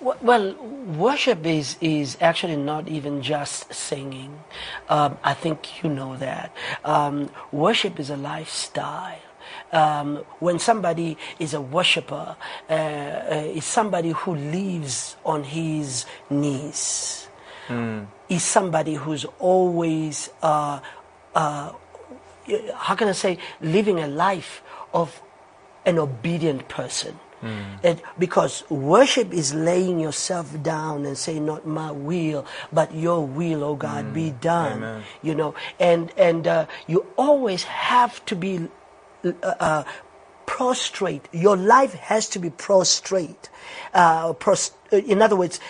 Well, 0.00 0.54
worship 0.98 1.46
is, 1.46 1.76
is 1.80 2.18
actually 2.20 2.56
not 2.56 2.88
even 2.88 3.22
just 3.22 3.72
singing. 3.72 4.40
Um, 4.88 5.16
I 5.24 5.32
think 5.32 5.82
you 5.82 5.88
know 5.88 6.16
that. 6.16 6.54
Um, 6.84 7.30
worship 7.52 7.98
is 7.98 8.10
a 8.10 8.16
lifestyle. 8.16 9.18
Um, 9.72 10.16
when 10.40 10.58
somebody 10.58 11.16
is 11.38 11.54
a 11.54 11.60
worshiper, 11.60 12.36
uh, 12.68 12.72
uh, 12.72 13.48
is 13.54 13.64
somebody 13.64 14.10
who 14.10 14.34
lives 14.34 15.16
on 15.24 15.44
his 15.44 16.04
knees. 16.28 17.28
Is 18.28 18.42
somebody 18.42 18.94
who's 18.94 19.24
always 19.38 20.28
uh, 20.42 20.80
uh, 21.34 21.72
how 22.74 22.94
can 22.94 23.08
I 23.08 23.12
say, 23.12 23.38
living 23.60 24.00
a 24.00 24.06
life 24.06 24.62
of 24.92 25.20
an 25.86 25.98
obedient 25.98 26.68
person. 26.68 27.18
It- 27.82 27.98
because 28.18 28.62
worship 28.70 29.32
is 29.34 29.50
laying 29.52 29.98
yourself 29.98 30.46
down 30.62 31.02
and 31.06 31.18
saying, 31.18 31.44
"Not 31.44 31.66
my 31.66 31.90
will, 31.90 32.46
but 32.72 32.94
Your 32.94 33.26
will, 33.26 33.64
oh 33.64 33.74
God, 33.74 34.14
be 34.14 34.30
done." 34.30 34.78
Amen. 34.78 35.02
You 35.26 35.34
know, 35.34 35.50
and 35.80 36.12
and 36.16 36.46
uh, 36.46 36.66
you 36.86 37.04
always 37.18 37.64
have 37.64 38.22
to 38.30 38.36
be 38.38 38.70
uh, 39.26 39.30
uh, 39.58 39.82
prostrate. 40.46 41.28
Your 41.32 41.56
life 41.56 41.94
has 41.94 42.28
to 42.30 42.38
be 42.38 42.50
prostrate. 42.50 43.48
Uh, 43.94 44.34
in 44.90 45.22
other 45.22 45.36
words, 45.36 45.60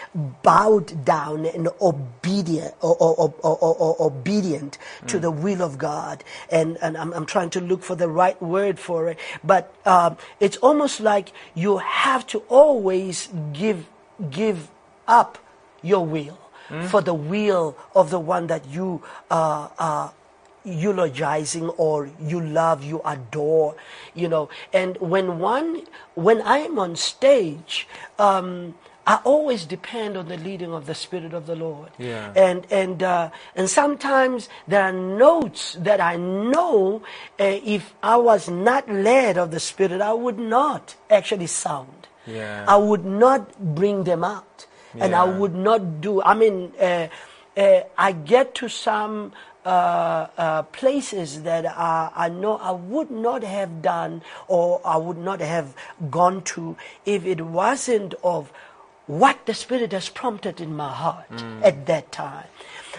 bowed 0.43 1.05
down 1.05 1.47
and 1.47 1.69
obedient 1.81 2.75
or, 2.81 2.97
or, 2.97 3.15
or, 3.17 3.35
or, 3.43 3.57
or- 3.59 3.77
or 3.77 4.07
obedient 4.07 4.79
to 5.07 5.19
the 5.19 5.31
will 5.31 5.63
of 5.63 5.79
God. 5.79 6.25
And, 6.51 6.79
and 6.83 6.97
I'm, 6.97 7.13
I'm 7.13 7.27
trying 7.27 7.51
to 7.51 7.61
look 7.61 7.83
for 7.83 7.95
the 7.95 8.09
right 8.09 8.41
word 8.43 8.79
for 8.79 9.09
it. 9.09 9.19
But 9.45 9.73
um, 9.87 10.17
it's 10.41 10.57
almost 10.59 11.01
like 11.01 11.33
you 11.55 11.79
have 11.79 12.27
to 12.29 12.39
always 12.49 13.29
give 13.53 13.87
give 14.31 14.69
up 15.09 15.39
your 15.83 16.05
will 16.07 16.39
for 16.89 17.03
the 17.03 17.13
will 17.13 17.77
of 17.95 18.09
the 18.11 18.19
one 18.21 18.47
that 18.47 18.65
you 18.67 19.03
uh, 19.31 19.69
uh, 19.79 20.09
eulogizing 20.65 21.69
or 21.71 22.11
you 22.21 22.41
love, 22.41 22.85
you 22.85 23.01
adore, 23.05 23.77
you 24.15 24.29
know. 24.29 24.49
And 24.73 24.97
when 24.99 25.39
one, 25.39 25.83
when 26.15 26.43
I'm 26.45 26.79
on 26.79 26.97
stage, 26.97 27.89
um, 28.19 28.75
I 29.07 29.19
always 29.25 29.65
depend 29.65 30.17
on 30.17 30.29
the 30.29 30.37
leading 30.37 30.73
of 30.73 30.87
the 30.87 30.95
Spirit 30.95 31.35
of 31.35 31.47
the 31.47 31.57
Lord. 31.57 31.91
Yeah. 31.99 32.33
And 32.37 32.67
and 32.71 33.03
uh, 33.03 33.31
and 33.57 33.69
sometimes 33.69 34.49
there 34.69 34.83
are 34.83 34.93
notes 34.93 35.77
that 35.81 36.01
I 36.01 36.17
know 36.17 37.03
uh, 37.41 37.59
if 37.65 37.95
I 38.03 38.17
was 38.17 38.49
not 38.49 38.89
led 38.89 39.39
of 39.39 39.51
the 39.51 39.61
Spirit, 39.61 40.01
I 40.01 40.13
would 40.13 40.39
not 40.39 40.95
actually 41.11 41.49
sound. 41.49 42.07
Yeah. 42.27 42.65
I 42.69 42.77
would 42.77 43.05
not 43.05 43.75
bring 43.75 44.05
them 44.05 44.23
out, 44.23 44.67
and 44.95 45.15
I 45.15 45.25
would 45.25 45.55
not 45.57 46.01
do. 46.01 46.23
I 46.23 46.35
mean, 46.35 46.73
uh, 46.81 47.09
uh, 47.57 47.81
I 47.99 48.13
get 48.13 48.55
to 48.57 48.69
some 48.69 49.33
uh, 49.65 50.27
uh, 50.37 50.63
places 50.63 51.43
that 51.43 51.67
I, 51.67 52.11
I 52.15 52.29
know 52.29 52.57
I 52.57 52.73
would 52.73 53.11
not 53.11 53.43
have 53.45 53.83
done 53.83 54.23
or 54.49 54.81
I 54.85 54.97
would 54.97 55.19
not 55.19 55.41
have 55.41 55.75
gone 56.11 56.43
to 56.43 56.77
if 57.07 57.25
it 57.25 57.41
wasn't 57.41 58.15
of 58.25 58.53
what 59.07 59.47
the 59.47 59.55
Spirit 59.55 59.93
has 59.93 60.09
prompted 60.09 60.61
in 60.61 60.75
my 60.77 60.93
heart 60.93 61.45
at 61.63 61.87
that 61.87 62.11
time. 62.13 62.47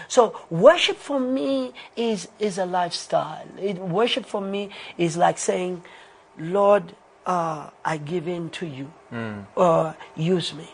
So 0.08 0.38
worship 0.50 0.96
for 0.96 1.18
me 1.18 1.72
is 1.96 2.28
is 2.38 2.58
a 2.58 2.66
lifestyle. 2.66 3.46
It, 3.58 3.78
worship 3.78 4.26
for 4.26 4.40
me 4.40 4.70
is 4.98 5.16
like 5.16 5.38
saying, 5.38 5.82
Lord, 6.38 6.94
uh, 7.26 7.70
I 7.84 7.96
give 7.96 8.28
in 8.28 8.50
to 8.50 8.66
you. 8.66 8.92
Uh, 9.56 9.92
use 10.16 10.52
me. 10.54 10.68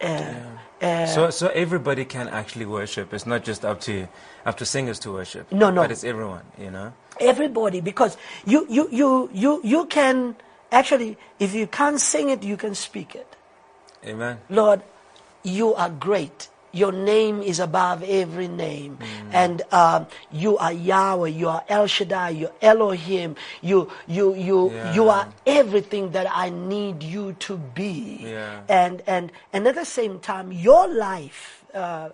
Uh, 0.00 0.34
uh, 0.82 1.06
So, 1.06 1.30
so 1.30 1.48
everybody 1.48 2.04
can 2.04 2.28
actually 2.28 2.66
worship. 2.66 3.12
It's 3.14 3.26
not 3.26 3.44
just 3.44 3.64
up 3.64 3.80
to 3.82 4.08
up 4.44 4.56
to 4.58 4.66
singers 4.66 4.98
to 5.00 5.12
worship. 5.12 5.50
No, 5.52 5.70
no. 5.70 5.82
But 5.82 5.90
it's 5.92 6.04
everyone, 6.04 6.42
you 6.58 6.70
know. 6.70 6.92
everybody 7.20 7.80
because 7.80 8.16
you 8.44 8.66
you 8.68 8.88
you 8.90 9.30
you 9.32 9.60
you 9.62 9.86
can 9.86 10.34
actually 10.72 11.16
if 11.38 11.54
you 11.54 11.66
can't 11.66 12.00
sing 12.00 12.30
it 12.30 12.42
you 12.42 12.56
can 12.56 12.74
speak 12.74 13.14
it 13.14 13.36
Amen. 14.04 14.38
lord 14.50 14.82
you 15.44 15.74
are 15.74 15.90
great 15.90 16.48
your 16.72 16.90
name 16.90 17.40
is 17.42 17.60
above 17.60 18.02
every 18.02 18.48
name 18.48 18.98
and 19.34 19.62
um, 19.72 20.06
you 20.32 20.56
are 20.58 20.72
yahweh 20.72 21.28
you 21.28 21.48
are 21.48 21.62
el 21.68 21.86
shaddai 21.86 22.30
you 22.30 22.46
are 22.46 22.52
elohim 22.62 23.34
you 23.62 23.90
you 24.06 24.34
you 24.34 24.58
you 24.94 25.08
are 25.08 25.26
everything 25.46 26.10
that 26.12 26.26
i 26.30 26.48
need 26.50 27.02
you 27.02 27.32
to 27.46 27.56
be 27.74 28.18
Yeah. 28.22 28.60
and 28.68 29.02
and 29.06 29.32
and 29.52 29.66
at 29.68 29.74
the 29.74 29.84
same 29.98 30.20
time 30.20 30.52
your 30.52 30.86
life 30.88 31.64
uh, 31.74 32.10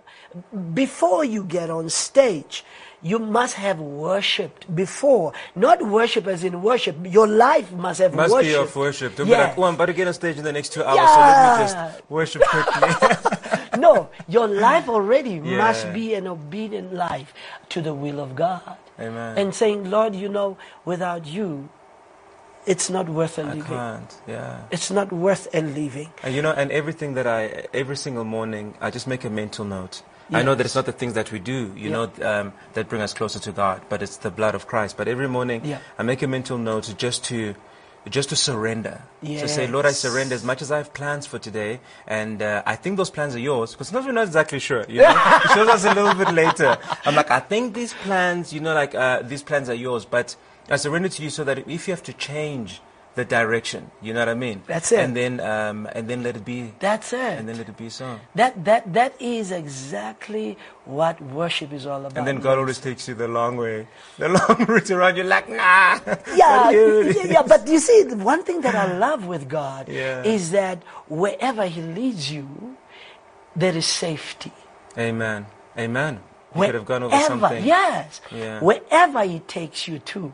before 0.74 1.24
you 1.24 1.44
get 1.44 1.68
on 1.70 1.88
stage 1.90 2.64
you 3.02 3.18
must 3.18 3.54
have 3.54 3.78
worshipped 3.80 4.62
before 4.74 5.32
not 5.54 5.78
worship 5.98 6.26
as 6.26 6.44
in 6.44 6.62
worship 6.62 6.96
your 7.04 7.26
life 7.26 7.72
must 7.72 8.00
have 8.00 8.14
Must 8.14 8.32
worship 8.32 8.52
be 8.52 8.62
of 8.62 8.76
worship. 8.76 9.16
Don't 9.16 9.28
Yeah. 9.28 9.36
be 9.36 9.42
like, 9.44 9.58
oh, 9.58 9.64
I'm 9.64 9.74
about 9.74 9.86
to 9.86 9.92
get 9.94 10.06
on 10.06 10.14
stage 10.14 10.36
in 10.36 10.44
the 10.44 10.52
next 10.52 10.72
two 10.74 10.84
hours, 10.84 11.08
so 11.14 11.20
let 11.28 11.36
me 11.44 11.64
just 11.64 11.76
worship 12.10 12.42
quickly. 12.52 12.88
no, 13.80 14.08
your 14.28 14.46
life 14.46 14.88
already 14.88 15.40
must 15.40 15.92
be 15.92 16.14
an 16.14 16.26
obedient 16.26 16.92
life 16.94 17.32
to 17.70 17.80
the 17.80 17.94
will 17.94 18.20
of 18.20 18.36
God. 18.36 18.76
Amen. 18.98 19.38
And 19.38 19.54
saying, 19.54 19.90
Lord, 19.90 20.14
you 20.14 20.28
know, 20.28 20.56
without 20.84 21.26
you, 21.26 21.68
it's 22.66 22.90
not 22.90 23.08
worth 23.08 23.38
a 23.38 23.42
I 23.42 23.46
living. 23.46 23.62
can't. 23.64 24.20
Yeah. 24.28 24.60
It's 24.70 24.90
not 24.90 25.10
worth 25.12 25.48
a 25.54 25.62
living. 25.62 26.10
And 26.22 26.34
you 26.34 26.42
know, 26.42 26.52
and 26.52 26.70
everything 26.70 27.14
that 27.14 27.26
I, 27.26 27.66
every 27.72 27.96
single 27.96 28.24
morning, 28.24 28.74
I 28.80 28.90
just 28.90 29.06
make 29.06 29.24
a 29.24 29.30
mental 29.30 29.64
note. 29.64 30.02
I 30.32 30.42
know 30.44 30.54
that 30.54 30.64
it's 30.64 30.76
not 30.76 30.86
the 30.86 30.92
things 30.92 31.14
that 31.14 31.32
we 31.32 31.40
do, 31.40 31.72
you 31.74 31.90
Yeah. 31.90 32.06
know, 32.06 32.12
um, 32.22 32.52
that 32.74 32.88
bring 32.88 33.02
us 33.02 33.12
closer 33.12 33.40
to 33.40 33.50
God, 33.50 33.80
but 33.88 34.00
it's 34.00 34.18
the 34.18 34.30
blood 34.30 34.54
of 34.54 34.68
Christ. 34.68 34.96
But 34.96 35.08
every 35.08 35.26
morning, 35.26 35.62
Yeah. 35.64 35.78
I 35.98 36.04
make 36.04 36.22
a 36.22 36.28
mental 36.28 36.56
note 36.56 36.94
just 36.96 37.24
to, 37.24 37.56
just 38.08 38.30
to 38.30 38.36
surrender. 38.36 39.02
To 39.22 39.48
say, 39.48 39.66
Lord, 39.66 39.86
I 39.86 39.92
surrender 39.92 40.34
as 40.34 40.44
much 40.44 40.62
as 40.62 40.72
I 40.72 40.78
have 40.78 40.94
plans 40.94 41.26
for 41.26 41.38
today, 41.38 41.80
and 42.06 42.40
uh, 42.40 42.62
I 42.64 42.76
think 42.76 42.96
those 42.96 43.10
plans 43.10 43.34
are 43.34 43.40
yours, 43.40 43.72
because 43.72 43.88
sometimes 43.88 44.06
we're 44.06 44.12
not 44.12 44.26
exactly 44.26 44.58
sure. 44.58 44.84
You 44.88 45.02
know, 45.02 45.10
it 45.44 45.50
shows 45.50 45.68
us 45.68 45.84
a 45.84 45.94
little 45.94 46.14
bit 46.14 46.32
later. 46.32 46.78
I'm 47.04 47.14
like, 47.14 47.30
I 47.30 47.40
think 47.40 47.74
these 47.74 47.92
plans, 47.92 48.52
you 48.52 48.60
know, 48.60 48.74
like 48.74 48.94
uh, 48.94 49.22
these 49.22 49.42
plans 49.42 49.68
are 49.68 49.74
yours, 49.74 50.04
but 50.04 50.34
I 50.70 50.76
surrender 50.76 51.08
to 51.08 51.22
you 51.22 51.30
so 51.30 51.44
that 51.44 51.58
if 51.68 51.88
you 51.88 51.92
have 51.92 52.02
to 52.04 52.12
change 52.12 52.80
the 53.16 53.24
direction, 53.24 53.90
you 54.00 54.12
know 54.14 54.20
what 54.20 54.28
I 54.28 54.34
mean? 54.34 54.62
That's 54.66 54.92
it. 54.92 55.00
And 55.00 55.16
then, 55.16 55.40
um, 55.40 55.88
and 55.92 56.08
then 56.08 56.22
let 56.22 56.36
it 56.36 56.44
be. 56.44 56.72
That's 56.78 57.12
it. 57.12 57.18
And 57.38 57.48
then 57.48 57.58
let 57.58 57.68
it 57.68 57.76
be 57.76 57.88
so. 57.90 58.20
that, 58.36 58.64
that, 58.64 58.92
that 58.92 59.20
is 59.20 59.50
exactly 59.50 60.56
what 60.84 61.20
worship 61.20 61.72
is 61.72 61.86
all 61.86 62.00
about. 62.06 62.16
And 62.16 62.26
then 62.26 62.38
God 62.38 62.58
always 62.58 62.78
takes 62.78 63.08
you 63.08 63.14
the 63.14 63.26
long 63.28 63.56
way, 63.56 63.88
the 64.18 64.28
long 64.48 64.64
route 64.64 64.90
around. 64.90 65.16
You're 65.16 65.26
like, 65.26 65.48
nah. 65.48 65.98
yeah, 66.36 66.70
yeah, 66.70 67.22
yeah, 67.24 67.42
but 67.42 67.66
you 67.66 67.80
see, 67.80 68.04
the 68.04 68.16
one 68.16 68.44
thing 68.44 68.60
that 68.60 68.74
I 68.74 68.96
love 68.96 69.26
with 69.26 69.48
God 69.48 69.88
Yeah. 69.88 70.22
is 70.22 70.52
that 70.52 70.82
wherever 71.08 71.66
He 71.66 71.82
leads 71.82 72.30
you, 72.30 72.76
there 73.56 73.76
is 73.76 73.86
safety. 73.86 74.52
Amen. 74.96 75.46
Amen. 75.76 76.20
You 76.54 76.62
could 76.62 76.74
have 76.74 76.84
gone 76.84 77.02
over 77.04 77.18
something. 77.20 77.64
Yes. 77.64 78.20
Yeah. 78.32 78.60
Wherever 78.60 79.24
He 79.24 79.40
takes 79.40 79.88
you 79.88 79.98
to, 79.98 80.32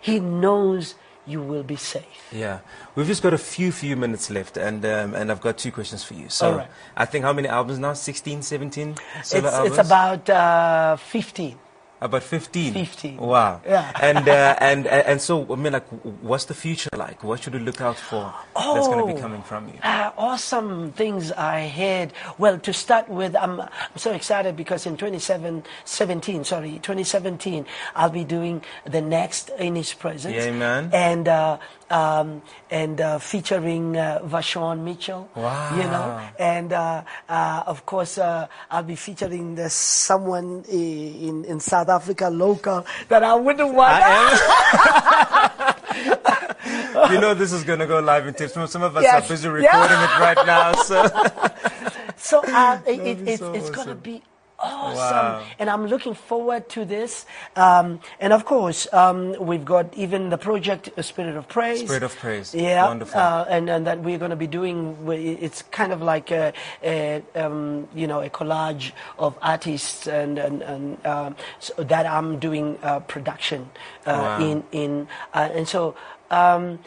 He 0.00 0.20
knows 0.20 0.94
you 1.26 1.42
will 1.42 1.62
be 1.62 1.76
safe. 1.76 2.04
Yeah, 2.32 2.60
we've 2.94 3.06
just 3.06 3.22
got 3.22 3.34
a 3.34 3.38
few 3.38 3.72
few 3.72 3.96
minutes 3.96 4.30
left, 4.30 4.56
and 4.56 4.84
um, 4.84 5.14
and 5.14 5.30
I've 5.30 5.40
got 5.40 5.58
two 5.58 5.72
questions 5.72 6.04
for 6.04 6.14
you. 6.14 6.28
So 6.28 6.56
right. 6.56 6.68
I 6.96 7.04
think 7.04 7.24
how 7.24 7.32
many 7.32 7.48
albums 7.48 7.78
now? 7.78 7.92
16, 7.92 8.42
17 8.42 8.96
It's, 9.18 9.34
it's 9.34 9.78
about 9.78 10.28
uh, 10.30 10.96
15. 10.96 11.58
About 12.00 12.22
fifteen. 12.22 12.72
15. 12.74 13.16
Wow. 13.16 13.60
Yeah. 13.64 13.90
And 14.00 14.28
uh, 14.28 14.56
and 14.60 14.86
and 14.86 15.20
so 15.20 15.46
I 15.50 15.56
mean, 15.56 15.72
like, 15.72 15.86
what's 16.22 16.44
the 16.44 16.54
future 16.54 16.90
like? 16.96 17.24
What 17.24 17.42
should 17.42 17.54
we 17.54 17.60
look 17.60 17.80
out 17.80 17.96
for? 17.98 18.32
That's 18.54 18.86
going 18.88 18.98
to 19.06 19.06
be 19.06 19.18
Oh. 19.18 19.22
coming 19.22 19.42
from 19.42 19.68
you. 19.68 19.78
Uh, 19.82 20.10
awesome 20.18 20.92
things 20.92 21.32
I 21.32 21.60
had. 21.60 22.12
Well, 22.38 22.58
to 22.58 22.72
start 22.72 23.08
with, 23.08 23.34
I'm, 23.36 23.60
I'm 23.60 23.68
so 23.96 24.12
excited 24.12 24.56
because 24.56 24.84
in 24.86 24.96
2017, 24.96 26.44
sorry, 26.44 26.72
2017, 26.82 27.66
I'll 27.94 28.10
be 28.10 28.24
doing 28.24 28.62
the 28.84 29.00
next 29.00 29.50
in 29.58 29.76
His 29.76 29.94
Presence. 29.94 30.34
Yeah, 30.34 30.50
man. 30.52 30.90
And 30.92 31.28
uh, 31.28 31.58
um, 31.90 32.42
and 32.70 33.00
uh, 33.00 33.18
featuring 33.18 33.96
uh, 33.96 34.20
VaShawn 34.24 34.80
Mitchell. 34.80 35.28
You 35.36 35.86
know, 35.86 36.20
and 36.38 36.72
uh, 36.72 37.02
uh, 37.28 37.62
of 37.66 37.86
course 37.86 38.18
uh, 38.18 38.46
I'll 38.70 38.82
be 38.82 38.96
featuring 38.96 39.54
the 39.54 39.70
someone 39.70 40.64
in 40.68 41.44
in 41.44 41.60
South 41.60 41.88
Africa 41.88 42.28
local 42.28 42.84
that 43.08 43.22
I 43.22 43.34
wouldn't 43.34 43.74
want. 43.74 43.96
you 47.10 47.20
know 47.20 47.34
this 47.34 47.52
is 47.52 47.64
going 47.64 47.78
to 47.78 47.86
go 47.86 48.00
live 48.00 48.26
in 48.26 48.34
tips. 48.34 48.54
Some 48.54 48.66
some 48.66 48.82
of 48.82 48.96
us 48.96 49.02
Yes. 49.02 49.24
are 49.24 49.28
busy 49.28 49.48
Yeah. 49.48 49.54
recording 49.54 50.00
it 50.02 50.18
right 50.18 50.46
now. 50.46 50.72
So 50.82 51.06
So 52.16 52.42
uh, 52.46 52.80
it, 52.86 53.00
it, 53.06 53.28
it's 53.28 53.40
so 53.40 53.52
it's 53.52 53.70
going 53.70 53.88
to 53.88 53.94
be 53.94 54.22
awesome. 54.58 54.96
Wow. 54.98 55.42
And 55.58 55.70
I'm 55.70 55.86
looking 55.86 56.14
forward 56.14 56.68
to 56.70 56.84
this. 56.84 57.26
Um, 57.56 58.00
and 58.20 58.32
of 58.32 58.44
course, 58.44 58.86
um, 58.92 59.34
we've 59.38 59.64
got 59.64 59.92
even 59.94 60.30
the 60.30 60.38
project 60.38 60.90
Spirit 61.04 61.36
of 61.36 61.48
Praise. 61.48 61.80
Spirit 61.80 62.02
of 62.02 62.16
Praise. 62.16 62.54
Yeah. 62.54 62.86
Wonderful. 62.86 63.20
Uh, 63.20 63.44
and, 63.48 63.68
and 63.70 63.86
that 63.86 64.00
we're 64.00 64.18
going 64.18 64.30
to 64.30 64.36
be 64.36 64.46
doing, 64.46 64.96
it's 65.10 65.62
kind 65.62 65.92
of 65.92 66.02
like 66.02 66.30
a, 66.30 66.52
a 66.82 67.22
um, 67.34 67.88
you 67.94 68.06
know, 68.06 68.20
a 68.20 68.30
collage 68.30 68.92
of 69.18 69.38
artists 69.42 70.06
and, 70.06 70.38
and, 70.38 70.62
and 70.62 71.06
um, 71.06 71.36
so 71.58 71.74
that 71.82 72.06
I'm 72.06 72.38
doing 72.38 72.78
uh, 72.82 73.00
production 73.00 73.70
uh, 74.06 74.12
Wow. 74.16 74.40
in, 74.40 74.64
in 74.72 75.08
uh, 75.34 75.48
and 75.52 75.68
so 75.68 75.94
um, 76.30 76.78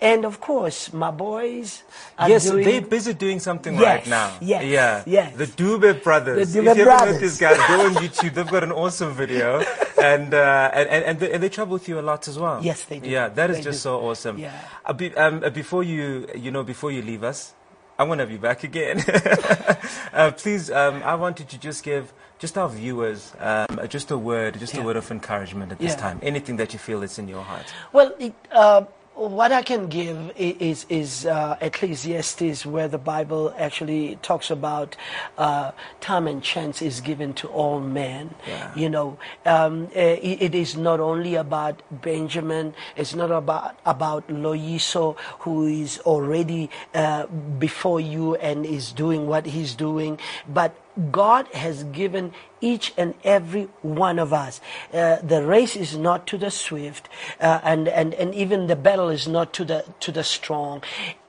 and 0.00 0.24
of 0.24 0.40
course, 0.40 0.92
my 0.92 1.10
boys 1.10 1.82
Yes, 2.18 2.44
doing. 2.50 2.64
they're 2.64 2.80
busy 2.82 3.14
doing 3.14 3.40
something 3.40 3.74
Yes, 3.74 3.82
right 3.84 4.06
now. 4.08 4.36
yes, 4.40 4.64
yeah, 4.64 5.02
yes. 5.06 5.36
The 5.36 5.46
Dube 5.46 6.02
brothers. 6.02 6.52
The 6.52 6.60
Dube 6.60 6.70
if 6.72 6.76
you 6.78 6.84
haven't 6.84 6.86
met 6.86 6.98
brothers. 6.98 7.20
these 7.20 7.38
guys, 7.38 7.56
go 7.68 7.86
on 7.86 7.94
YouTube. 7.94 8.34
They've 8.34 8.46
got 8.50 8.64
an 8.64 8.72
awesome 8.72 9.12
video, 9.14 9.60
and 10.02 10.32
uh, 10.34 10.70
and 10.72 10.88
and 10.88 11.04
and 11.04 11.20
they, 11.20 11.32
and 11.32 11.42
they 11.42 11.48
travel 11.48 11.72
with 11.74 11.88
you 11.88 11.98
a 11.98 12.02
lot 12.10 12.28
as 12.28 12.38
well. 12.38 12.60
Yes, 12.62 12.84
they 12.84 12.98
do. 13.00 13.08
Yeah, 13.08 13.28
that 13.30 13.50
is 13.50 13.56
They 13.58 13.62
just 13.64 13.78
do. 13.78 13.88
so 13.88 14.00
awesome. 14.00 14.38
Yeah. 14.38 14.52
Uh, 14.84 14.92
be, 14.92 15.14
um, 15.16 15.42
uh, 15.44 15.50
before 15.50 15.82
you, 15.82 16.26
you 16.34 16.50
know, 16.50 16.62
before 16.62 16.90
you 16.92 17.02
leave 17.02 17.22
us, 17.24 17.54
I 17.98 18.04
want 18.04 18.18
to 18.18 18.24
have 18.24 18.30
you 18.32 18.38
back 18.38 18.64
again. 18.64 19.00
uh, 20.12 20.30
please, 20.36 20.70
um, 20.70 21.02
I 21.04 21.14
wanted 21.14 21.48
to 21.50 21.58
just 21.58 21.82
give 21.82 22.12
just 22.38 22.58
our 22.58 22.68
viewers 22.68 23.32
um, 23.40 23.80
just 23.88 24.10
a 24.10 24.18
word, 24.18 24.58
just 24.60 24.76
a 24.76 24.82
word 24.82 24.96
of 24.96 25.10
encouragement 25.10 25.72
at 25.72 25.78
this 25.78 25.92
Yeah. 25.92 25.96
time. 26.00 26.18
Anything 26.22 26.56
that 26.58 26.72
you 26.74 26.78
feel 26.78 27.02
is 27.02 27.18
in 27.18 27.28
your 27.28 27.42
heart. 27.42 27.64
Well, 27.94 28.12
it, 28.18 28.34
uh, 28.52 28.84
what 29.16 29.50
I 29.50 29.62
can 29.62 29.88
give 29.88 30.32
is, 30.36 30.84
is 30.90 31.24
uh, 31.24 31.56
Ecclesiastes, 31.60 32.66
where 32.66 32.86
the 32.86 32.98
Bible 32.98 33.54
actually 33.56 34.16
talks 34.20 34.50
about 34.50 34.94
uh, 35.38 35.72
time 36.00 36.28
and 36.28 36.42
chance 36.42 36.82
is 36.82 37.00
given 37.00 37.32
to 37.34 37.48
all 37.48 37.80
men. 37.80 38.34
Yeah. 38.46 38.72
You 38.76 38.90
know, 38.90 39.18
um, 39.46 39.88
it, 39.94 40.42
it 40.42 40.54
is 40.54 40.76
not 40.76 41.00
only 41.00 41.34
about 41.34 41.82
Benjamin, 41.90 42.74
it's 42.94 43.14
not 43.14 43.30
about, 43.30 43.78
about 43.86 44.28
Loyiso, 44.28 45.16
who 45.40 45.66
is 45.66 45.98
already 46.00 46.68
uh, 46.94 47.26
before 47.26 48.00
you 48.00 48.34
and 48.36 48.66
is 48.66 48.92
doing 48.92 49.26
what 49.26 49.46
he's 49.46 49.74
doing, 49.74 50.18
but 50.46 50.76
God 51.10 51.46
has 51.48 51.84
given 51.84 52.32
each 52.60 52.92
and 52.96 53.14
every 53.22 53.64
one 53.82 54.18
of 54.18 54.32
us. 54.32 54.60
Uh, 54.92 55.16
the 55.16 55.44
race 55.44 55.76
is 55.76 55.96
not 55.96 56.26
to 56.28 56.38
the 56.38 56.50
swift, 56.50 57.08
uh, 57.40 57.60
and, 57.62 57.88
and, 57.88 58.14
and 58.14 58.34
even 58.34 58.66
the 58.66 58.76
battle 58.76 59.10
is 59.10 59.28
not 59.28 59.52
to 59.54 59.64
the, 59.64 59.84
to 60.00 60.12
the 60.12 60.24
strong. 60.24 60.82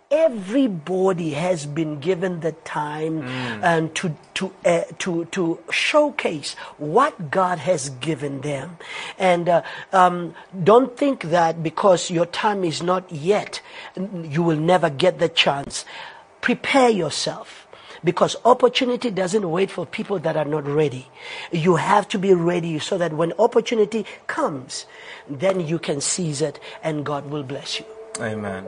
Everybody 0.09 1.32
has 1.32 1.65
been 1.65 1.99
given 1.99 2.39
the 2.39 2.53
time 2.53 3.24
and 3.61 3.93
to, 3.95 4.15
to, 4.36 4.53
uh, 4.63 4.84
to, 4.99 5.26
to 5.26 5.59
showcase 5.70 6.53
what 6.78 7.30
God 7.30 7.59
has 7.59 7.89
given 7.89 8.39
them. 8.39 8.78
And 9.20 9.49
uh, 9.49 9.63
um, 9.91 10.34
don't 10.63 10.95
think 10.95 11.24
that 11.24 11.61
because 11.61 12.09
your 12.09 12.26
time 12.26 12.63
is 12.63 12.82
not 12.82 13.11
yet, 13.11 13.61
you 13.97 14.43
will 14.43 14.55
never 14.55 14.89
get 14.89 15.20
the 15.20 15.28
chance. 15.28 15.84
Prepare 16.39 16.89
yourself 16.89 17.66
because 18.03 18.35
opportunity 18.45 19.11
doesn't 19.11 19.49
wait 19.49 19.71
for 19.71 19.85
people 19.85 20.19
that 20.19 20.37
are 20.37 20.45
not 20.45 20.65
ready. 20.65 21.07
You 21.51 21.75
have 21.75 22.07
to 22.09 22.19
be 22.19 22.33
ready 22.33 22.79
so 22.79 22.97
that 22.97 23.13
when 23.13 23.33
opportunity 23.39 24.05
comes, 24.27 24.85
then 25.29 25.59
you 25.59 25.79
can 25.79 26.01
seize 26.01 26.41
it 26.41 26.59
and 26.83 27.05
God 27.05 27.29
will 27.29 27.43
bless 27.43 27.79
you. 27.79 27.85
Amen. 28.19 28.67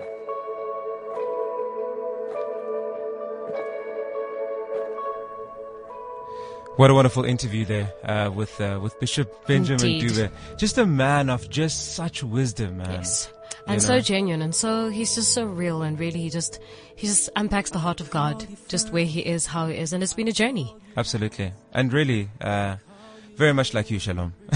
What 6.79 6.89
a 6.89 6.93
wonderful 6.93 7.25
interview 7.25 7.65
there 7.65 7.91
uh, 8.05 8.31
with 8.33 8.61
uh, 8.61 8.79
with 8.81 8.97
Bishop 9.01 9.45
Benjamin 9.45 9.83
Indeed. 9.83 10.11
Dube. 10.11 10.31
Just 10.57 10.77
a 10.77 10.85
man 10.85 11.29
of 11.29 11.49
just 11.49 11.93
such 11.93 12.23
wisdom, 12.23 12.77
man. 12.77 13.03
Yes. 13.03 13.27
And 13.69 13.81
so 13.81 13.99
genuine 13.99 14.41
and 14.41 14.53
so 14.53 14.89
he's 14.89 15.13
just 15.15 15.33
so 15.33 15.45
real 15.45 15.83
and 15.83 15.99
really 15.99 16.19
he 16.19 16.29
just 16.29 16.59
he 16.95 17.07
just 17.07 17.29
unpacks 17.35 17.69
the 17.69 17.79
heart 17.79 18.01
of 18.01 18.09
God, 18.09 18.45
just 18.67 18.91
where 18.91 19.05
he 19.05 19.21
is, 19.21 19.45
how 19.45 19.67
he 19.67 19.77
is, 19.77 19.93
and 19.93 20.03
it's 20.03 20.13
been 20.13 20.27
a 20.27 20.33
journey. 20.33 20.75
Absolutely, 20.97 21.53
and 21.71 21.93
really, 21.93 22.29
uh, 22.41 22.75
very 23.35 23.53
much 23.53 23.73
like 23.73 23.89
you, 23.89 23.99
Shalom. 23.99 24.33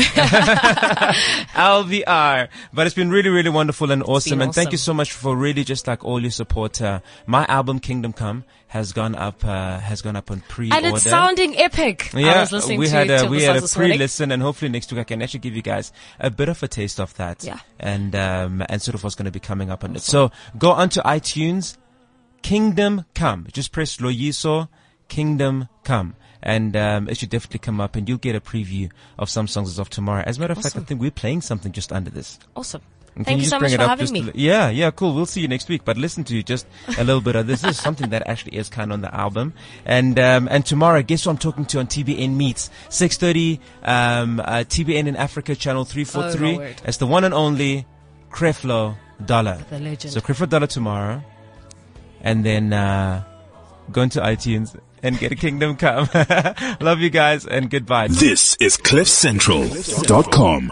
LVR. 1.56 2.48
But 2.74 2.86
it's 2.88 2.96
been 2.96 3.10
really, 3.10 3.30
really 3.30 3.50
wonderful 3.50 3.92
and 3.92 4.04
awesome. 4.04 4.42
And 4.42 4.54
thank 4.54 4.72
you 4.72 4.78
so 4.78 4.94
much 4.94 5.12
for 5.14 5.36
really 5.36 5.64
just 5.64 5.88
like 5.88 6.04
all 6.04 6.20
your 6.22 6.32
support. 6.32 6.82
Uh, 6.82 7.00
my 7.26 7.46
album 7.46 7.80
Kingdom 7.80 8.14
Come 8.14 8.44
has 8.68 8.94
gone 8.94 9.16
up, 9.16 9.44
uh, 9.44 9.80
has 9.80 10.02
gone 10.02 10.16
up 10.16 10.32
on 10.32 10.42
pre-order. 10.48 10.86
And 10.88 10.96
it's 10.96 11.04
sounding 11.04 11.58
epic. 11.58 12.12
I 12.16 12.20
Yeah, 12.20 12.40
was 12.42 12.52
listening 12.52 12.80
we 12.80 12.86
to 12.88 12.92
had 12.92 13.10
a, 13.10 13.28
we 13.28 13.42
had 13.44 13.56
a 13.58 13.60
songs 13.60 13.62
this 13.62 13.78
morning. 13.78 13.92
pre-listen, 13.98 14.32
and 14.32 14.42
hopefully 14.42 14.70
next 14.70 14.92
week 14.92 15.02
I 15.02 15.04
can 15.04 15.22
actually 15.22 15.42
give 15.42 15.56
you 15.56 15.62
guys 15.62 15.92
a 16.20 16.30
bit 16.30 16.48
of 16.50 16.62
a 16.64 16.68
taste 16.68 17.00
of 17.00 17.14
that. 17.16 17.44
Yeah. 17.44 17.60
and 17.80 18.16
um, 18.16 18.64
and 18.70 18.82
sort 18.82 18.96
of 18.96 19.04
what's 19.04 19.16
going 19.16 19.26
to 19.26 19.32
be 19.32 19.40
coming 19.42 19.70
up 19.70 19.84
on 19.84 19.96
it. 19.96 20.02
So 20.02 20.32
go 20.58 20.72
onto 20.72 21.02
iTunes, 21.02 21.78
Kingdom 22.44 23.06
Come. 23.14 23.48
Just 23.52 23.72
press 23.74 23.98
Loyiso, 23.98 24.70
Kingdom 25.12 25.68
Come. 25.84 26.16
And 26.42 26.76
um, 26.76 27.08
it 27.10 27.18
should 27.18 27.30
definitely 27.30 27.60
come 27.60 27.80
up, 27.80 27.96
and 27.96 28.10
you'll 28.10 28.18
get 28.18 28.36
a 28.36 28.42
preview 28.42 28.90
of 29.20 29.30
some 29.30 29.46
songs 29.48 29.70
as 29.70 29.78
of 29.78 29.90
tomorrow. 29.92 30.24
As 30.26 30.38
a 30.38 30.40
matter 30.40 30.54
of 30.54 30.62
fact, 30.64 30.76
I 30.76 30.80
think 30.80 31.00
we're 31.00 31.12
playing 31.12 31.42
something 31.42 31.72
just 31.72 31.92
under 31.92 32.10
this. 32.10 32.40
Awesome. 32.56 32.82
And 33.16 33.26
Thank 33.26 33.40
you 33.40 33.42
just 33.42 33.52
so 33.52 33.60
bring 33.60 33.72
much 33.72 33.80
it 33.80 33.84
for 33.84 33.92
up 33.92 34.00
having 34.00 34.26
me. 34.26 34.32
yeah, 34.36 34.70
yeah, 34.70 34.90
cool. 34.90 35.14
We'll 35.14 35.26
see 35.26 35.42
you 35.42 35.48
next 35.50 35.68
week. 35.68 35.84
But 35.84 35.98
listen 35.98 36.24
to 36.24 36.42
just 36.42 36.66
a 36.98 37.04
little 37.04 37.20
bit 37.22 37.36
of 37.36 37.46
this. 37.46 37.62
This 37.62 37.72
is 37.72 37.82
something 37.84 38.10
that 38.12 38.26
actually 38.26 38.58
is 38.58 38.70
kind 38.70 38.90
of 38.90 38.94
on 38.96 39.02
the 39.02 39.14
album. 39.14 39.54
And 39.86 40.18
um, 40.18 40.48
and 40.50 40.66
tomorrow, 40.66 41.04
guess 41.04 41.26
who 41.26 41.30
I'm 41.30 41.38
talking 41.38 41.66
to 41.66 41.80
on 41.80 41.88
TBN 41.88 42.36
Meets? 42.38 42.70
6:30, 42.90 43.60
um, 43.84 44.40
uh, 44.40 44.64
TBN 44.64 45.08
in 45.08 45.16
Africa, 45.18 45.56
channel 45.56 45.84
343. 45.84 46.58
Oh, 46.58 46.74
it's 46.86 46.98
the 46.98 47.06
one 47.06 47.26
and 47.26 47.34
only 47.34 47.86
Creflo 48.32 48.96
Dollar. 49.24 49.60
The 49.70 49.80
legend. 49.80 50.14
So 50.14 50.22
Creflo 50.22 50.48
Dollar 50.50 50.68
tomorrow, 50.68 51.22
and 52.22 52.46
then 52.46 52.72
uh, 52.72 53.24
go 53.92 54.02
into 54.04 54.22
iTunes 54.22 54.74
and 55.04 55.18
get 55.20 55.32
a 55.32 55.36
Kingdom 55.36 55.76
Come. 55.76 56.10
Love 56.82 57.00
you 57.00 57.10
guys 57.10 57.46
and 57.46 57.70
goodbye. 57.70 58.08
This 58.08 58.56
is 58.60 58.78
CliffCentral.com. 58.78 60.70